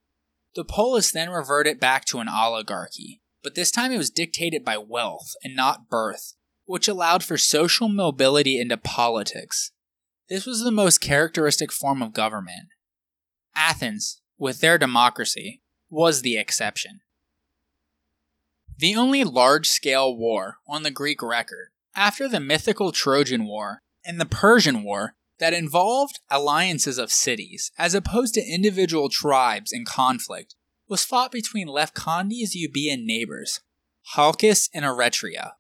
The 0.58 0.66
polis 0.66 1.12
then 1.12 1.30
reverted 1.30 1.80
back 1.80 2.04
to 2.06 2.18
an 2.18 2.28
oligarchy, 2.28 3.22
but 3.44 3.54
this 3.54 3.70
time 3.70 3.92
it 3.92 4.00
was 4.00 4.10
dictated 4.10 4.66
by 4.66 4.76
wealth 4.80 5.36
and 5.44 5.56
not 5.56 5.88
birth, 5.88 6.34
which 6.66 6.88
allowed 6.88 7.24
for 7.24 7.38
social 7.38 7.88
mobility 7.88 8.60
into 8.60 8.76
politics. 8.76 9.72
This 10.30 10.48
was 10.48 10.64
the 10.64 10.72
most 10.72 10.98
characteristic 10.98 11.72
form 11.72 12.02
of 12.02 12.12
government. 12.12 12.70
Athens, 13.56 14.20
with 14.40 14.60
their 14.60 14.80
democracy, 14.80 15.62
was 15.92 16.24
the 16.24 16.40
exception. 16.40 17.02
The 18.80 18.96
only 18.96 19.24
large 19.24 19.68
scale 19.68 20.18
war 20.18 20.58
on 20.68 20.82
the 20.82 20.90
Greek 20.90 21.22
record, 21.22 21.68
after 21.96 22.28
the 22.28 22.40
mythical 22.40 22.92
Trojan 22.92 23.46
War 23.46 23.84
and 24.04 24.20
the 24.20 24.26
Persian 24.26 24.82
War, 24.82 25.14
that 25.40 25.54
involved 25.54 26.20
alliances 26.30 26.98
of 26.98 27.12
cities 27.12 27.72
as 27.78 27.94
opposed 27.94 28.34
to 28.34 28.42
individual 28.42 29.10
tribes 29.10 29.72
in 29.72 29.86
conflict, 29.86 30.56
was 30.88 31.04
fought 31.04 31.32
between 31.32 31.68
Lefkandi's 31.68 32.56
Euboean 32.56 33.06
neighbors, 33.06 33.62
Halkis 34.16 34.70
and 34.74 34.86
Eretria. 34.86 35.52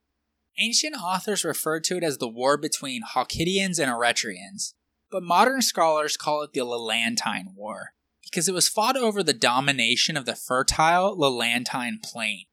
Ancient 0.57 0.95
authors 0.95 1.43
referred 1.43 1.83
to 1.85 1.97
it 1.97 2.03
as 2.03 2.17
the 2.17 2.27
war 2.27 2.57
between 2.57 3.01
Halkidians 3.03 3.77
and 3.77 3.91
Eretrians, 3.91 4.73
but 5.11 5.21
modern 5.21 5.61
scholars 5.61 6.17
call 6.17 6.41
it 6.41 6.53
the 6.53 6.61
Lelantine 6.61 7.53
War 7.55 7.93
because 8.23 8.49
it 8.49 8.53
was 8.53 8.67
fought 8.67 8.97
over 8.97 9.23
the 9.23 9.33
domination 9.33 10.17
of 10.17 10.25
the 10.25 10.35
fertile 10.35 11.17
Lelantine 11.17 12.01
plain, 12.03 12.45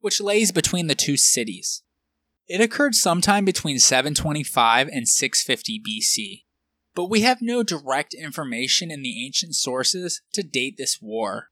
which 0.00 0.20
lays 0.20 0.52
between 0.52 0.86
the 0.86 0.94
two 0.94 1.16
cities. 1.16 1.82
It 2.46 2.60
occurred 2.60 2.94
sometime 2.94 3.44
between 3.44 3.78
725 3.78 4.88
and 4.88 5.08
650 5.08 5.80
BC, 5.80 6.42
but 6.94 7.10
we 7.10 7.22
have 7.22 7.42
no 7.42 7.62
direct 7.62 8.14
information 8.14 8.90
in 8.90 9.02
the 9.02 9.24
ancient 9.24 9.54
sources 9.54 10.22
to 10.32 10.42
date 10.42 10.76
this 10.76 10.98
war. 11.00 11.48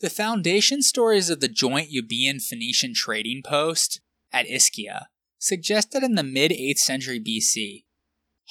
The 0.00 0.10
foundation 0.10 0.82
stories 0.82 1.30
of 1.30 1.40
the 1.40 1.48
joint 1.48 1.90
Euboean 1.90 2.40
Phoenician 2.40 2.94
trading 2.94 3.42
post 3.44 4.00
at 4.32 4.46
Ischia 4.46 5.06
suggest 5.38 5.92
that 5.92 6.02
in 6.02 6.14
the 6.14 6.22
mid 6.22 6.50
8th 6.50 6.78
century 6.78 7.20
BC, 7.20 7.84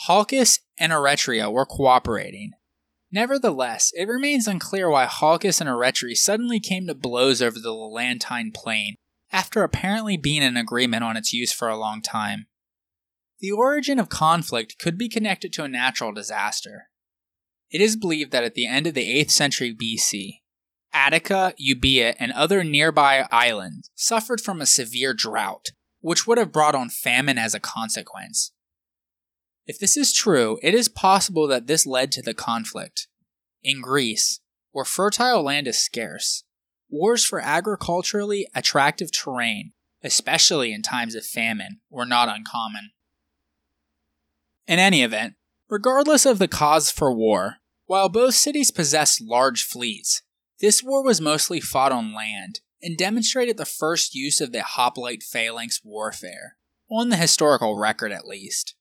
Chalkis 0.08 0.60
and 0.78 0.92
Eretria 0.92 1.52
were 1.52 1.66
cooperating. 1.66 2.52
Nevertheless, 3.12 3.92
it 3.96 4.08
remains 4.08 4.48
unclear 4.48 4.90
why 4.90 5.08
Chalkis 5.08 5.60
and 5.60 5.70
Eretria 5.70 6.16
suddenly 6.16 6.60
came 6.60 6.86
to 6.88 6.94
blows 6.94 7.42
over 7.42 7.60
the 7.60 7.74
Lelantine 7.74 8.54
plain 8.54 8.96
after 9.32 9.64
apparently 9.64 10.18
being 10.18 10.44
in 10.44 10.58
agreement 10.58 11.04
on 11.04 11.18
its 11.18 11.34
use 11.34 11.52
for 11.52 11.68
a 11.68 11.78
long 11.78 12.02
time. 12.02 12.46
The 13.40 13.52
origin 13.52 14.00
of 14.00 14.10
conflict 14.10 14.78
could 14.80 14.98
be 14.98 15.08
connected 15.08 15.54
to 15.54 15.64
a 15.64 15.70
natural 15.70 16.12
disaster. 16.12 16.90
It 17.72 17.80
is 17.80 17.96
believed 17.96 18.32
that 18.32 18.44
at 18.44 18.54
the 18.54 18.68
end 18.68 18.88
of 18.88 18.96
the 18.96 19.08
8th 19.24 19.32
century 19.32 19.74
BC, 19.74 20.40
Attica, 20.92 21.54
Euboea, 21.60 22.16
and 22.20 22.32
other 22.32 22.64
nearby 22.64 23.28
islands 23.32 23.92
suffered 23.96 24.42
from 24.42 24.60
a 24.60 24.66
severe 24.66 25.14
drought, 25.14 25.68
which 26.02 26.26
would 26.26 26.38
have 26.38 26.52
brought 26.52 26.76
on 26.76 26.90
famine 26.90 27.38
as 27.38 27.54
a 27.54 27.60
consequence. 27.60 28.52
If 29.66 29.80
this 29.80 29.96
is 29.96 30.12
true, 30.12 30.58
it 30.64 30.74
is 30.74 30.90
possible 30.90 31.48
that 31.48 31.68
this 31.68 31.86
led 31.86 32.12
to 32.14 32.22
the 32.22 32.34
conflict. 32.34 33.08
In 33.62 33.82
Greece, 33.82 34.40
where 34.72 34.86
fertile 34.86 35.44
land 35.44 35.68
is 35.68 35.78
scarce, 35.78 36.44
wars 36.90 37.24
for 37.24 37.40
agriculturally 37.40 38.48
attractive 38.56 39.12
terrain, 39.12 39.74
especially 40.04 40.74
in 40.74 40.82
times 40.82 41.14
of 41.14 41.26
famine, 41.26 41.82
were 41.90 42.06
not 42.06 42.30
uncommon. 42.30 42.92
In 44.70 44.78
any 44.78 45.02
event, 45.02 45.34
regardless 45.68 46.28
of 46.28 46.38
the 46.38 46.48
cause 46.48 46.92
for 46.92 47.12
war, 47.12 47.56
while 47.88 48.08
both 48.08 48.36
cities 48.36 48.70
possessed 48.70 49.20
large 49.20 49.64
fleets, 49.64 50.22
this 50.60 50.84
war 50.84 51.04
was 51.04 51.20
mostly 51.20 51.60
fought 51.60 51.92
on 51.92 52.14
land 52.14 52.60
and 52.80 52.96
demonstrated 52.96 53.58
the 53.58 53.66
first 53.66 54.14
use 54.14 54.40
of 54.40 54.52
the 54.52 54.62
hoplite 54.62 55.24
phalanx 55.24 55.82
warfare, 55.84 56.56
on 56.88 57.10
the 57.10 57.16
historical 57.16 57.80
record 57.80 58.12
at 58.12 58.28
least. 58.28 58.76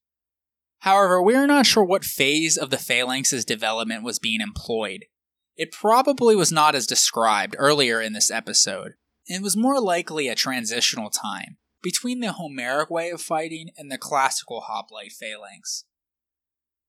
However, 0.81 1.23
we 1.23 1.35
are 1.35 1.47
not 1.47 1.65
sure 1.65 1.85
what 1.85 2.05
phase 2.05 2.59
of 2.59 2.69
the 2.69 2.77
phalanx's 2.77 3.47
development 3.47 4.03
was 4.05 4.19
being 4.19 4.43
employed. 4.43 5.07
It 5.57 5.73
probably 5.73 6.37
was 6.37 6.53
not 6.53 6.75
as 6.75 6.87
described 6.87 7.57
earlier 7.59 7.99
in 7.99 8.13
this 8.13 8.31
episode, 8.31 8.93
and 9.27 9.43
was 9.43 9.57
more 9.57 9.81
likely 9.81 10.29
a 10.29 10.35
transitional 10.35 11.09
time 11.09 11.57
between 11.83 12.21
the 12.21 12.33
Homeric 12.33 12.91
way 12.91 13.11
of 13.11 13.21
fighting 13.21 13.71
and 13.77 13.91
the 13.91 13.99
classical 13.99 14.63
hoplite 14.63 15.13
phalanx. 15.13 15.85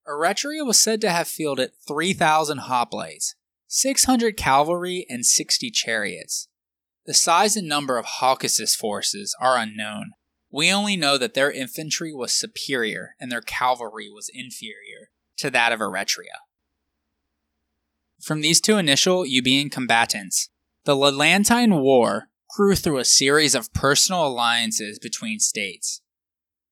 Eretria 0.07 0.65
was 0.65 0.81
said 0.81 1.01
to 1.01 1.09
have 1.11 1.27
fielded 1.27 1.71
3,000 1.87 2.61
hoplites, 2.61 3.35
600 3.67 4.35
cavalry, 4.35 5.05
and 5.09 5.25
60 5.25 5.69
chariots. 5.71 6.47
The 7.05 7.13
size 7.13 7.55
and 7.55 7.67
number 7.67 7.97
of 7.97 8.05
Chalkis's 8.05 8.75
forces 8.75 9.35
are 9.39 9.57
unknown. 9.57 10.11
We 10.51 10.71
only 10.71 10.97
know 10.97 11.17
that 11.17 11.35
their 11.35 11.51
infantry 11.51 12.13
was 12.13 12.33
superior 12.33 13.15
and 13.19 13.31
their 13.31 13.41
cavalry 13.41 14.09
was 14.09 14.31
inferior 14.33 15.11
to 15.37 15.51
that 15.51 15.71
of 15.71 15.79
Eretria. 15.79 16.39
From 18.19 18.41
these 18.41 18.59
two 18.59 18.77
initial 18.77 19.23
Euboean 19.23 19.71
combatants, 19.71 20.49
the 20.85 20.95
Lelantine 20.95 21.81
War 21.81 22.28
grew 22.55 22.75
through 22.75 22.97
a 22.97 23.05
series 23.05 23.55
of 23.55 23.73
personal 23.73 24.25
alliances 24.25 24.99
between 24.99 25.39
states. 25.39 26.01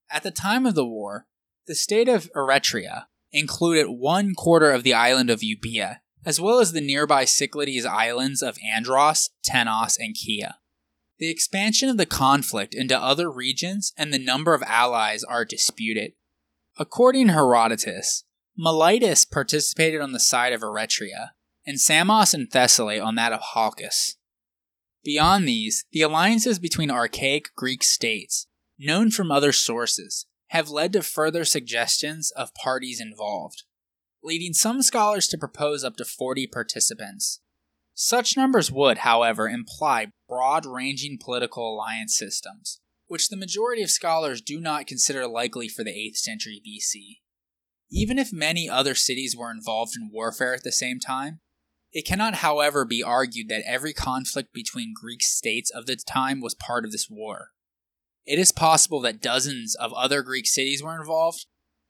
At 0.09 0.23
the 0.23 0.31
time 0.31 0.65
of 0.65 0.75
the 0.75 0.85
war, 0.85 1.27
the 1.67 1.75
state 1.75 2.09
of 2.09 2.31
Eretria 2.35 3.05
included 3.31 3.87
one 3.87 4.33
quarter 4.35 4.71
of 4.71 4.83
the 4.83 4.93
island 4.93 5.29
of 5.29 5.41
Euboea 5.41 5.97
as 6.27 6.41
well 6.41 6.59
as 6.59 6.73
the 6.73 6.81
nearby 6.81 7.23
Cyclades 7.23 7.85
islands 7.85 8.41
of 8.41 8.57
Andros, 8.61 9.29
Tenos, 9.47 9.97
and 9.97 10.13
Kea. 10.13 10.47
The 11.19 11.29
expansion 11.29 11.87
of 11.87 11.95
the 11.95 12.05
conflict 12.05 12.75
into 12.75 12.99
other 12.99 13.31
regions 13.31 13.93
and 13.97 14.13
the 14.13 14.19
number 14.19 14.53
of 14.53 14.61
allies 14.63 15.23
are 15.23 15.45
disputed. 15.45 16.11
According 16.77 17.27
to 17.27 17.33
Herodotus, 17.33 18.25
Miletus 18.57 19.23
participated 19.23 20.01
on 20.01 20.11
the 20.11 20.19
side 20.19 20.51
of 20.51 20.59
Eretria, 20.59 21.29
and 21.65 21.79
Samos 21.79 22.33
and 22.33 22.51
Thessaly 22.51 22.99
on 22.99 23.15
that 23.15 23.31
of 23.31 23.39
Chalkis. 23.53 24.15
Beyond 25.07 25.47
these, 25.47 25.85
the 25.93 26.01
alliances 26.01 26.59
between 26.59 26.91
archaic 26.91 27.55
Greek 27.55 27.81
states, 27.81 28.45
known 28.77 29.09
from 29.09 29.31
other 29.31 29.53
sources, 29.53 30.25
have 30.47 30.69
led 30.69 30.91
to 30.91 31.01
further 31.01 31.45
suggestions 31.45 32.29
of 32.31 32.53
parties 32.53 32.99
involved 32.99 33.63
leading 34.21 34.51
some 34.51 34.81
scholars 34.81 35.25
to 35.29 35.37
propose 35.37 35.85
up 35.85 35.95
to 35.95 36.03
40 36.03 36.47
participants. 36.47 37.39
Such 37.93 38.35
numbers 38.35 38.69
would, 38.69 38.97
however, 38.97 39.47
imply 39.47 40.07
broad 40.27 40.65
ranging 40.65 41.17
political 41.17 41.73
alliance 41.73 42.17
systems, 42.17 42.81
which 43.07 43.29
the 43.29 43.37
majority 43.37 43.81
of 43.83 43.89
scholars 43.89 44.41
do 44.41 44.59
not 44.59 44.87
consider 44.87 45.25
likely 45.25 45.69
for 45.69 45.85
the 45.85 45.91
8th 45.91 46.17
century 46.17 46.61
BC. 46.67 47.19
Even 47.89 48.19
if 48.19 48.33
many 48.33 48.69
other 48.69 48.93
cities 48.93 49.37
were 49.37 49.51
involved 49.51 49.93
in 49.95 50.09
warfare 50.11 50.53
at 50.53 50.63
the 50.63 50.73
same 50.73 50.99
time, 50.99 51.39
it 51.91 52.05
cannot, 52.05 52.35
however, 52.35 52.85
be 52.85 53.01
argued 53.01 53.49
that 53.49 53.63
every 53.65 53.93
conflict 53.93 54.53
between 54.53 54.93
Greek 54.99 55.21
states 55.21 55.69
of 55.69 55.85
the 55.85 55.95
time 55.95 56.41
was 56.41 56.53
part 56.53 56.85
of 56.85 56.91
this 56.91 57.07
war. 57.09 57.49
It 58.25 58.39
is 58.39 58.51
possible 58.51 58.99
that 59.01 59.21
dozens 59.21 59.73
of 59.75 59.93
other 59.93 60.21
Greek 60.21 60.47
cities 60.47 60.83
were 60.83 60.99
involved, 60.99 61.45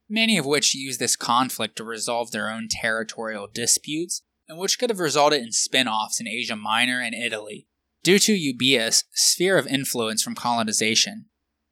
many 0.08 0.38
of 0.38 0.46
which 0.46 0.76
used 0.76 1.00
this 1.00 1.16
conflict 1.16 1.76
to 1.78 1.84
resolve 1.84 2.32
their 2.32 2.50
own 2.50 2.68
territorial 2.70 3.48
disputes, 3.52 4.22
and 4.48 4.60
which 4.60 4.78
could 4.78 4.90
have 4.90 5.00
resulted 5.00 5.42
in 5.42 5.52
spin 5.52 5.88
offs 5.88 6.20
in 6.20 6.28
Asia 6.28 6.56
Minor 6.56 7.02
and 7.02 7.16
Italy, 7.16 7.68
due 8.04 8.20
to 8.20 8.34
Euboea's 8.34 9.04
sphere 9.14 9.58
of 9.58 9.68
influence 9.68 10.22
from 10.22 10.36
colonization. 10.36 11.26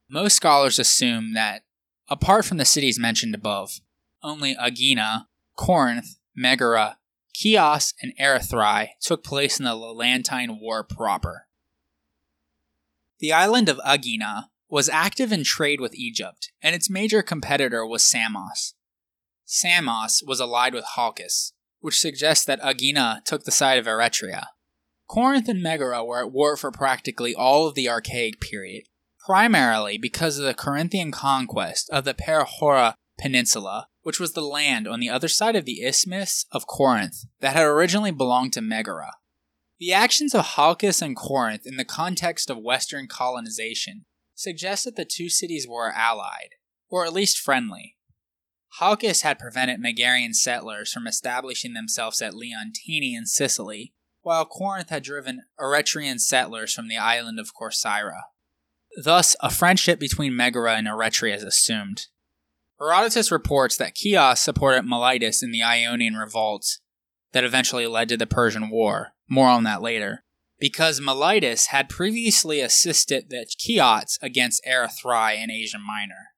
Most 0.10 0.36
scholars 0.36 0.80
assume 0.80 1.34
that, 1.36 1.62
apart 2.10 2.46
from 2.46 2.58
the 2.58 2.66
cities 2.66 3.00
mentioned 3.00 3.36
above, 3.36 3.80
only 4.24 4.56
Aegina, 4.60 5.28
Corinth, 5.56 6.18
Megara, 6.36 6.98
Chios, 7.38 7.94
and 8.02 8.14
Erythrae 8.18 8.92
took 9.02 9.24
place 9.24 9.60
in 9.60 9.66
the 9.66 9.76
Lelantine 9.76 10.60
War 10.60 10.84
proper. 10.84 11.48
The 13.20 13.34
island 13.34 13.68
of 13.68 13.80
Aegina 13.86 14.50
was 14.70 14.88
active 14.88 15.32
in 15.32 15.44
trade 15.44 15.82
with 15.82 15.94
Egypt, 15.96 16.52
and 16.62 16.74
its 16.74 16.90
major 16.90 17.22
competitor 17.22 17.86
was 17.86 18.04
Samos. 18.04 18.76
Samos 19.44 20.24
was 20.26 20.40
allied 20.40 20.74
with 20.74 20.86
Chalkis, 20.96 21.52
which 21.80 22.00
suggests 22.00 22.46
that 22.46 22.62
Aegina 22.62 23.22
took 23.26 23.44
the 23.44 23.52
side 23.52 23.78
of 23.78 23.86
Eretria. 23.86 24.48
Corinth 25.08 25.50
and 25.50 25.62
Megara 25.62 26.04
were 26.04 26.22
at 26.22 26.32
war 26.32 26.56
for 26.56 26.72
practically 26.72 27.36
all 27.36 27.68
of 27.68 27.76
the 27.76 27.90
Archaic 27.90 28.40
period, 28.40 28.86
primarily 29.26 29.98
because 29.98 30.40
of 30.40 30.46
the 30.46 30.54
Corinthian 30.54 31.12
conquest 31.12 31.90
of 31.90 32.06
the 32.06 32.14
Perachora 32.14 32.96
Peninsula, 33.20 33.88
which 34.06 34.20
was 34.20 34.34
the 34.34 34.42
land 34.42 34.88
on 34.88 35.00
the 35.00 35.10
other 35.10 35.28
side 35.28 35.56
of 35.56 35.66
the 35.66 35.82
Isthmus 35.82 36.46
of 36.52 36.68
Corinth 36.68 37.26
that 37.40 37.56
had 37.56 37.66
originally 37.66 38.12
belonged 38.12 38.54
to 38.54 38.62
Megara. 38.62 39.14
The 39.80 39.94
actions 39.94 40.36
of 40.36 40.46
Halkis 40.46 41.02
and 41.02 41.16
Corinth 41.16 41.64
in 41.66 41.78
the 41.78 41.84
context 41.84 42.52
of 42.52 42.60
Western 42.60 43.08
colonization 43.08 44.06
suggest 44.36 44.86
that 44.86 44.96
the 44.96 45.06
two 45.06 45.28
cities 45.28 45.68
were 45.68 45.92
allied, 45.92 46.50
or 46.88 47.04
at 47.04 47.14
least 47.14 47.40
friendly. 47.40 47.98
Halkis 48.80 49.24
had 49.24 49.40
prevented 49.40 49.82
Megarian 49.82 50.36
settlers 50.36 50.94
from 50.94 51.08
establishing 51.08 51.74
themselves 51.74 52.22
at 52.22 52.36
Leontini 52.36 53.18
in 53.18 53.26
Sicily, 53.26 53.96
while 54.22 54.46
Corinth 54.46 54.92
had 54.92 55.02
driven 55.02 55.46
Eretrian 55.60 56.20
settlers 56.20 56.76
from 56.76 56.90
the 56.90 56.98
island 56.98 57.40
of 57.40 57.56
Corcyra. 57.60 58.22
Thus, 59.04 59.36
a 59.40 59.50
friendship 59.50 60.00
between 60.00 60.36
Megara 60.36 60.76
and 60.76 60.86
Eretria 60.88 61.36
is 61.36 61.44
assumed. 61.44 62.06
Herodotus 62.86 63.32
reports 63.32 63.78
that 63.78 63.98
Chios 63.98 64.42
supported 64.42 64.86
Miletus 64.86 65.42
in 65.42 65.52
the 65.52 65.64
Ionian 65.64 66.14
revolts, 66.14 66.82
that 67.32 67.44
eventually 67.44 67.88
led 67.88 68.10
to 68.10 68.18
the 68.18 68.28
Persian 68.28 68.70
War. 68.70 69.14
More 69.28 69.48
on 69.48 69.64
that 69.64 69.82
later. 69.82 70.24
Because 70.60 71.02
Miletus 71.02 71.68
had 71.68 71.90
previously 71.90 72.62
assisted 72.62 73.30
the 73.30 73.48
Chiots 73.58 74.20
against 74.22 74.64
Erythrae 74.66 75.44
in 75.44 75.50
Asia 75.50 75.80
Minor. 75.80 76.30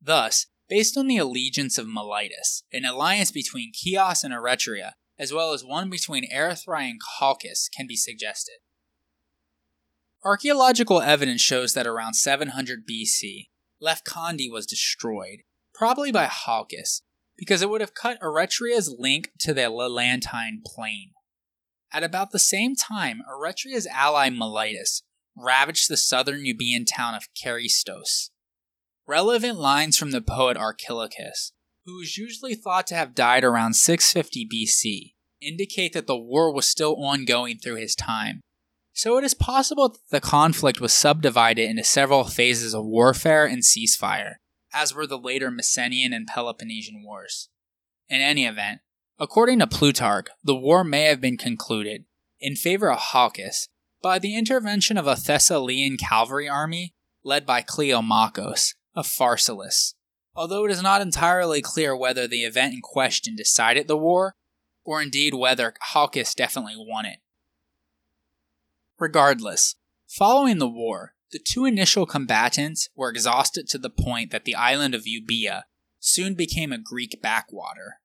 Thus, 0.00 0.46
based 0.68 0.96
on 0.96 1.06
the 1.06 1.18
allegiance 1.18 1.76
of 1.76 1.86
Miletus, 1.86 2.64
an 2.72 2.86
alliance 2.86 3.30
between 3.30 3.72
Chios 3.74 4.24
and 4.24 4.32
Eretria, 4.32 4.92
as 5.18 5.34
well 5.34 5.52
as 5.52 5.64
one 5.64 5.90
between 5.90 6.30
Erythrae 6.32 6.88
and 6.90 7.00
Chalkis, 7.20 7.68
can 7.70 7.86
be 7.86 7.96
suggested. 7.96 8.56
Archaeological 10.24 11.02
evidence 11.02 11.42
shows 11.42 11.74
that 11.74 11.86
around 11.86 12.14
700 12.14 12.80
BC, 12.88 13.48
Lefkandi 13.82 14.50
was 14.50 14.66
destroyed, 14.66 15.42
probably 15.74 16.12
by 16.12 16.26
Chalkis, 16.26 17.02
because 17.36 17.62
it 17.62 17.68
would 17.68 17.80
have 17.80 17.94
cut 17.94 18.20
Eretria's 18.22 18.94
link 18.98 19.30
to 19.40 19.52
the 19.52 19.62
Lelantine 19.62 20.62
plain. 20.64 21.10
At 21.92 22.04
about 22.04 22.30
the 22.30 22.38
same 22.38 22.74
time, 22.74 23.22
Eretria's 23.28 23.86
ally 23.86 24.30
Miletus 24.30 25.02
ravaged 25.36 25.88
the 25.88 25.96
southern 25.96 26.44
Euboean 26.44 26.84
town 26.86 27.14
of 27.14 27.28
Karystos. 27.34 28.30
Relevant 29.06 29.58
lines 29.58 29.98
from 29.98 30.12
the 30.12 30.22
poet 30.22 30.56
Archilochus, 30.56 31.52
who 31.84 32.00
is 32.00 32.16
usually 32.16 32.54
thought 32.54 32.86
to 32.86 32.94
have 32.94 33.14
died 33.14 33.44
around 33.44 33.74
650 33.74 34.48
BC, 34.48 35.14
indicate 35.46 35.92
that 35.92 36.06
the 36.06 36.16
war 36.16 36.52
was 36.52 36.66
still 36.66 36.96
ongoing 36.96 37.58
through 37.58 37.76
his 37.76 37.94
time. 37.94 38.40
So 38.92 39.18
it 39.18 39.24
is 39.24 39.34
possible 39.34 39.88
that 39.88 39.98
the 40.10 40.20
conflict 40.20 40.80
was 40.80 40.94
subdivided 40.94 41.68
into 41.68 41.84
several 41.84 42.24
phases 42.24 42.74
of 42.74 42.86
warfare 42.86 43.44
and 43.44 43.62
ceasefire, 43.62 44.34
as 44.74 44.94
were 44.94 45.06
the 45.06 45.18
later 45.18 45.50
Messenian 45.50 46.14
and 46.14 46.26
Peloponnesian 46.26 47.02
wars. 47.02 47.48
In 48.08 48.20
any 48.20 48.44
event, 48.44 48.80
according 49.18 49.60
to 49.60 49.66
Plutarch, 49.66 50.28
the 50.42 50.54
war 50.54 50.84
may 50.84 51.04
have 51.04 51.20
been 51.20 51.38
concluded, 51.38 52.04
in 52.40 52.56
favor 52.56 52.90
of 52.90 52.98
Chalkis, 52.98 53.68
by 54.02 54.18
the 54.18 54.36
intervention 54.36 54.98
of 54.98 55.06
a 55.06 55.16
Thessalian 55.16 55.96
cavalry 55.96 56.48
army 56.48 56.92
led 57.22 57.46
by 57.46 57.62
Cleomachus 57.62 58.74
of 58.94 59.06
Pharsalus, 59.06 59.94
although 60.34 60.66
it 60.66 60.70
is 60.70 60.82
not 60.82 61.00
entirely 61.00 61.62
clear 61.62 61.96
whether 61.96 62.28
the 62.28 62.44
event 62.44 62.74
in 62.74 62.80
question 62.82 63.34
decided 63.34 63.88
the 63.88 63.96
war, 63.96 64.34
or 64.84 65.00
indeed 65.00 65.34
whether 65.34 65.72
Chalkis 65.92 66.34
definitely 66.34 66.74
won 66.76 67.06
it. 67.06 67.20
Regardless, 68.98 69.76
following 70.06 70.58
the 70.58 70.68
war, 70.68 71.14
the 71.34 71.40
two 71.44 71.64
initial 71.64 72.06
combatants 72.06 72.88
were 72.94 73.10
exhausted 73.10 73.66
to 73.66 73.76
the 73.76 73.90
point 73.90 74.30
that 74.30 74.44
the 74.44 74.54
island 74.54 74.94
of 74.94 75.02
Euboea 75.02 75.64
soon 75.98 76.34
became 76.34 76.72
a 76.72 76.78
Greek 76.78 77.20
backwater. 77.20 77.96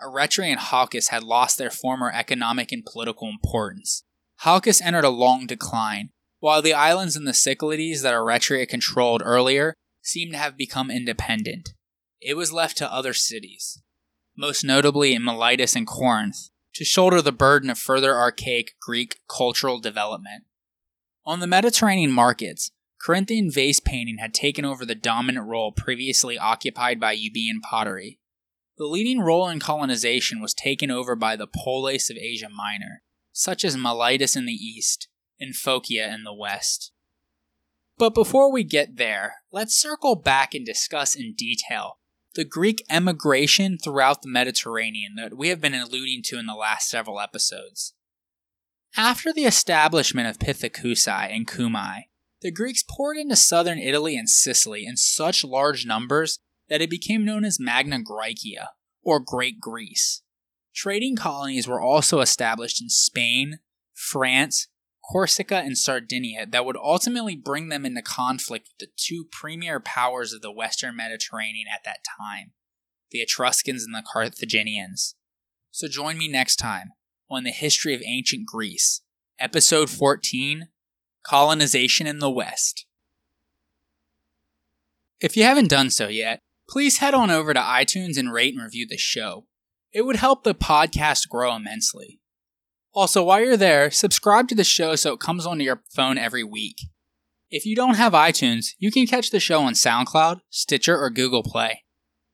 Eretria 0.00 0.52
and 0.52 0.60
Chalkis 0.60 1.08
had 1.08 1.24
lost 1.24 1.58
their 1.58 1.68
former 1.68 2.12
economic 2.12 2.70
and 2.70 2.84
political 2.84 3.28
importance. 3.28 4.04
Chalkis 4.44 4.80
entered 4.80 5.04
a 5.04 5.08
long 5.08 5.46
decline, 5.48 6.10
while 6.38 6.62
the 6.62 6.72
islands 6.72 7.16
in 7.16 7.24
the 7.24 7.34
Cyclades 7.34 8.02
that 8.02 8.14
Eretria 8.14 8.68
controlled 8.68 9.20
earlier 9.24 9.74
seemed 10.00 10.30
to 10.30 10.38
have 10.38 10.56
become 10.56 10.92
independent. 10.92 11.70
It 12.20 12.36
was 12.36 12.52
left 12.52 12.78
to 12.78 12.92
other 12.92 13.14
cities, 13.14 13.82
most 14.36 14.62
notably 14.62 15.12
in 15.12 15.24
Miletus 15.24 15.74
and 15.74 15.88
Corinth, 15.88 16.50
to 16.74 16.84
shoulder 16.84 17.20
the 17.20 17.32
burden 17.32 17.68
of 17.68 17.78
further 17.80 18.14
archaic 18.14 18.76
Greek 18.80 19.16
cultural 19.28 19.80
development. 19.80 20.44
On 21.28 21.40
the 21.40 21.46
Mediterranean 21.46 22.10
markets, 22.10 22.70
Corinthian 22.98 23.50
vase 23.50 23.80
painting 23.80 24.16
had 24.16 24.32
taken 24.32 24.64
over 24.64 24.86
the 24.86 24.94
dominant 24.94 25.46
role 25.46 25.72
previously 25.72 26.38
occupied 26.38 26.98
by 26.98 27.14
Euboean 27.14 27.60
pottery. 27.60 28.18
The 28.78 28.86
leading 28.86 29.20
role 29.20 29.46
in 29.46 29.60
colonization 29.60 30.40
was 30.40 30.54
taken 30.54 30.90
over 30.90 31.14
by 31.14 31.36
the 31.36 31.46
polis 31.46 32.08
of 32.08 32.16
Asia 32.16 32.48
Minor, 32.48 33.02
such 33.30 33.62
as 33.62 33.76
Miletus 33.76 34.36
in 34.36 34.46
the 34.46 34.54
east 34.54 35.08
and 35.38 35.54
Phocaea 35.54 36.14
in 36.14 36.24
the 36.24 36.32
west. 36.32 36.92
But 37.98 38.14
before 38.14 38.50
we 38.50 38.64
get 38.64 38.96
there, 38.96 39.42
let's 39.52 39.76
circle 39.76 40.16
back 40.16 40.54
and 40.54 40.64
discuss 40.64 41.14
in 41.14 41.34
detail 41.36 41.98
the 42.36 42.46
Greek 42.46 42.82
emigration 42.88 43.76
throughout 43.76 44.22
the 44.22 44.30
Mediterranean 44.30 45.16
that 45.16 45.36
we 45.36 45.48
have 45.48 45.60
been 45.60 45.74
alluding 45.74 46.22
to 46.24 46.38
in 46.38 46.46
the 46.46 46.54
last 46.54 46.88
several 46.88 47.20
episodes. 47.20 47.92
After 48.96 49.32
the 49.32 49.44
establishment 49.44 50.28
of 50.28 50.38
Pithecusae 50.38 51.34
and 51.34 51.46
Cumae, 51.46 52.04
the 52.40 52.50
Greeks 52.50 52.84
poured 52.88 53.16
into 53.16 53.36
southern 53.36 53.78
Italy 53.78 54.16
and 54.16 54.28
Sicily 54.28 54.86
in 54.86 54.96
such 54.96 55.44
large 55.44 55.86
numbers 55.86 56.38
that 56.68 56.80
it 56.82 56.90
became 56.90 57.24
known 57.24 57.44
as 57.44 57.58
Magna 57.60 57.98
Graecia, 58.02 58.68
or 59.02 59.20
Great 59.20 59.60
Greece. 59.60 60.22
Trading 60.74 61.16
colonies 61.16 61.66
were 61.66 61.80
also 61.80 62.20
established 62.20 62.80
in 62.80 62.88
Spain, 62.88 63.58
France, 63.94 64.68
Corsica, 65.10 65.56
and 65.56 65.76
Sardinia 65.76 66.46
that 66.46 66.64
would 66.64 66.76
ultimately 66.76 67.34
bring 67.34 67.68
them 67.68 67.86
into 67.86 68.02
conflict 68.02 68.68
with 68.68 68.88
the 68.88 68.92
two 68.96 69.24
premier 69.30 69.80
powers 69.80 70.32
of 70.32 70.42
the 70.42 70.52
Western 70.52 70.94
Mediterranean 70.96 71.66
at 71.72 71.84
that 71.84 72.00
time 72.18 72.52
the 73.10 73.22
Etruscans 73.22 73.84
and 73.84 73.94
the 73.94 74.02
Carthaginians. 74.06 75.14
So 75.70 75.88
join 75.88 76.18
me 76.18 76.28
next 76.28 76.56
time 76.56 76.90
on 77.30 77.44
the 77.44 77.50
history 77.50 77.94
of 77.94 78.02
ancient 78.02 78.46
Greece, 78.46 79.02
episode 79.38 79.90
14 79.90 80.68
Colonization 81.24 82.06
in 82.06 82.20
the 82.20 82.30
West. 82.30 82.86
If 85.20 85.36
you 85.36 85.42
haven't 85.42 85.68
done 85.68 85.90
so 85.90 86.08
yet, 86.08 86.40
please 86.68 86.98
head 86.98 87.14
on 87.14 87.30
over 87.30 87.52
to 87.52 87.60
iTunes 87.60 88.16
and 88.16 88.32
rate 88.32 88.54
and 88.54 88.62
review 88.62 88.86
the 88.88 88.96
show. 88.96 89.46
It 89.92 90.02
would 90.02 90.16
help 90.16 90.44
the 90.44 90.54
podcast 90.54 91.28
grow 91.28 91.54
immensely. 91.56 92.20
Also, 92.94 93.22
while 93.22 93.40
you're 93.40 93.56
there, 93.56 93.90
subscribe 93.90 94.48
to 94.48 94.54
the 94.54 94.64
show 94.64 94.94
so 94.94 95.14
it 95.14 95.20
comes 95.20 95.46
onto 95.46 95.64
your 95.64 95.82
phone 95.94 96.18
every 96.18 96.44
week. 96.44 96.78
If 97.50 97.64
you 97.64 97.74
don't 97.74 97.94
have 97.94 98.12
iTunes, 98.12 98.74
you 98.78 98.90
can 98.90 99.06
catch 99.06 99.30
the 99.30 99.40
show 99.40 99.60
on 99.62 99.72
SoundCloud, 99.74 100.40
Stitcher, 100.50 100.98
or 100.98 101.10
Google 101.10 101.42
Play. 101.42 101.84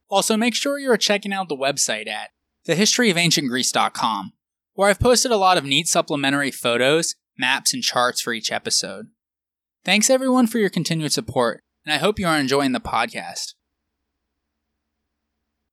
Also, 0.09 0.37
make 0.37 0.53
sure 0.53 0.77
you're 0.77 0.97
checking 0.97 1.33
out 1.33 1.49
the 1.49 1.55
website 1.55 2.07
at 2.07 2.31
thehistoryofancientgreece.com, 2.67 4.33
where 4.75 4.89
I've 4.89 4.99
posted 4.99 5.31
a 5.31 5.37
lot 5.37 5.57
of 5.57 5.65
neat 5.65 5.87
supplementary 5.87 6.51
photos, 6.51 7.15
maps, 7.37 7.73
and 7.73 7.81
charts 7.81 8.21
for 8.21 8.33
each 8.33 8.51
episode. 8.51 9.07
Thanks 9.83 10.09
everyone 10.09 10.47
for 10.47 10.59
your 10.59 10.69
continued 10.69 11.13
support, 11.13 11.63
and 11.85 11.93
I 11.93 11.97
hope 11.97 12.19
you 12.19 12.27
are 12.27 12.37
enjoying 12.37 12.73
the 12.73 12.79
podcast. 12.79 13.53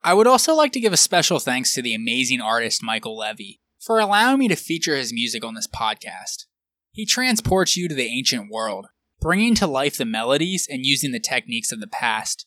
I 0.05 0.15
would 0.15 0.27
also 0.27 0.55
like 0.55 0.73
to 0.73 0.81
give 0.81 0.93
a 0.93 0.97
special 0.97 1.39
thanks 1.39 1.75
to 1.75 1.83
the 1.83 1.95
amazing 1.95 2.41
artist 2.41 2.83
Michael 2.83 3.17
Levy 3.17 3.61
for 3.79 3.99
allowing 3.99 4.39
me 4.39 4.49
to 4.49 4.57
feature 4.57 4.97
his 4.97 5.13
music 5.13 5.45
on 5.45 5.55
this 5.55 5.69
podcast. 5.69 6.47
He 6.93 7.05
transports 7.05 7.77
you 7.77 7.89
to 7.89 7.95
the 7.95 8.07
ancient 8.07 8.51
world, 8.51 8.87
bringing 9.21 9.55
to 9.57 9.67
life 9.67 9.97
the 9.97 10.05
melodies 10.05 10.69
and 10.71 10.87
using 10.87 11.11
the 11.13 11.21
techniques 11.21 11.73
of 11.73 11.81
the 11.81 11.87
past. 11.87 12.47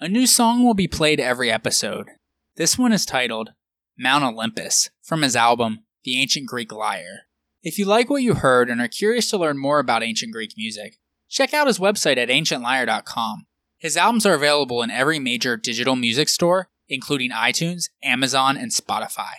A 0.00 0.08
new 0.08 0.26
song 0.26 0.64
will 0.64 0.74
be 0.74 0.86
played 0.86 1.18
every 1.18 1.50
episode. 1.50 2.10
This 2.56 2.78
one 2.78 2.92
is 2.92 3.06
titled 3.06 3.50
Mount 3.96 4.24
Olympus 4.24 4.90
from 5.02 5.22
his 5.22 5.34
album 5.34 5.80
The 6.08 6.18
Ancient 6.18 6.46
Greek 6.46 6.72
Lyre. 6.72 7.26
If 7.62 7.78
you 7.78 7.84
like 7.84 8.08
what 8.08 8.22
you 8.22 8.32
heard 8.32 8.70
and 8.70 8.80
are 8.80 8.88
curious 8.88 9.28
to 9.28 9.36
learn 9.36 9.58
more 9.58 9.78
about 9.78 10.02
ancient 10.02 10.32
Greek 10.32 10.54
music, 10.56 10.96
check 11.28 11.52
out 11.52 11.66
his 11.66 11.78
website 11.78 12.16
at 12.16 12.30
ancientlyre.com. 12.30 13.46
His 13.76 13.94
albums 13.94 14.24
are 14.24 14.32
available 14.32 14.82
in 14.82 14.90
every 14.90 15.18
major 15.18 15.58
digital 15.58 15.96
music 15.96 16.30
store, 16.30 16.70
including 16.88 17.30
iTunes, 17.30 17.90
Amazon, 18.02 18.56
and 18.56 18.70
Spotify. 18.70 19.34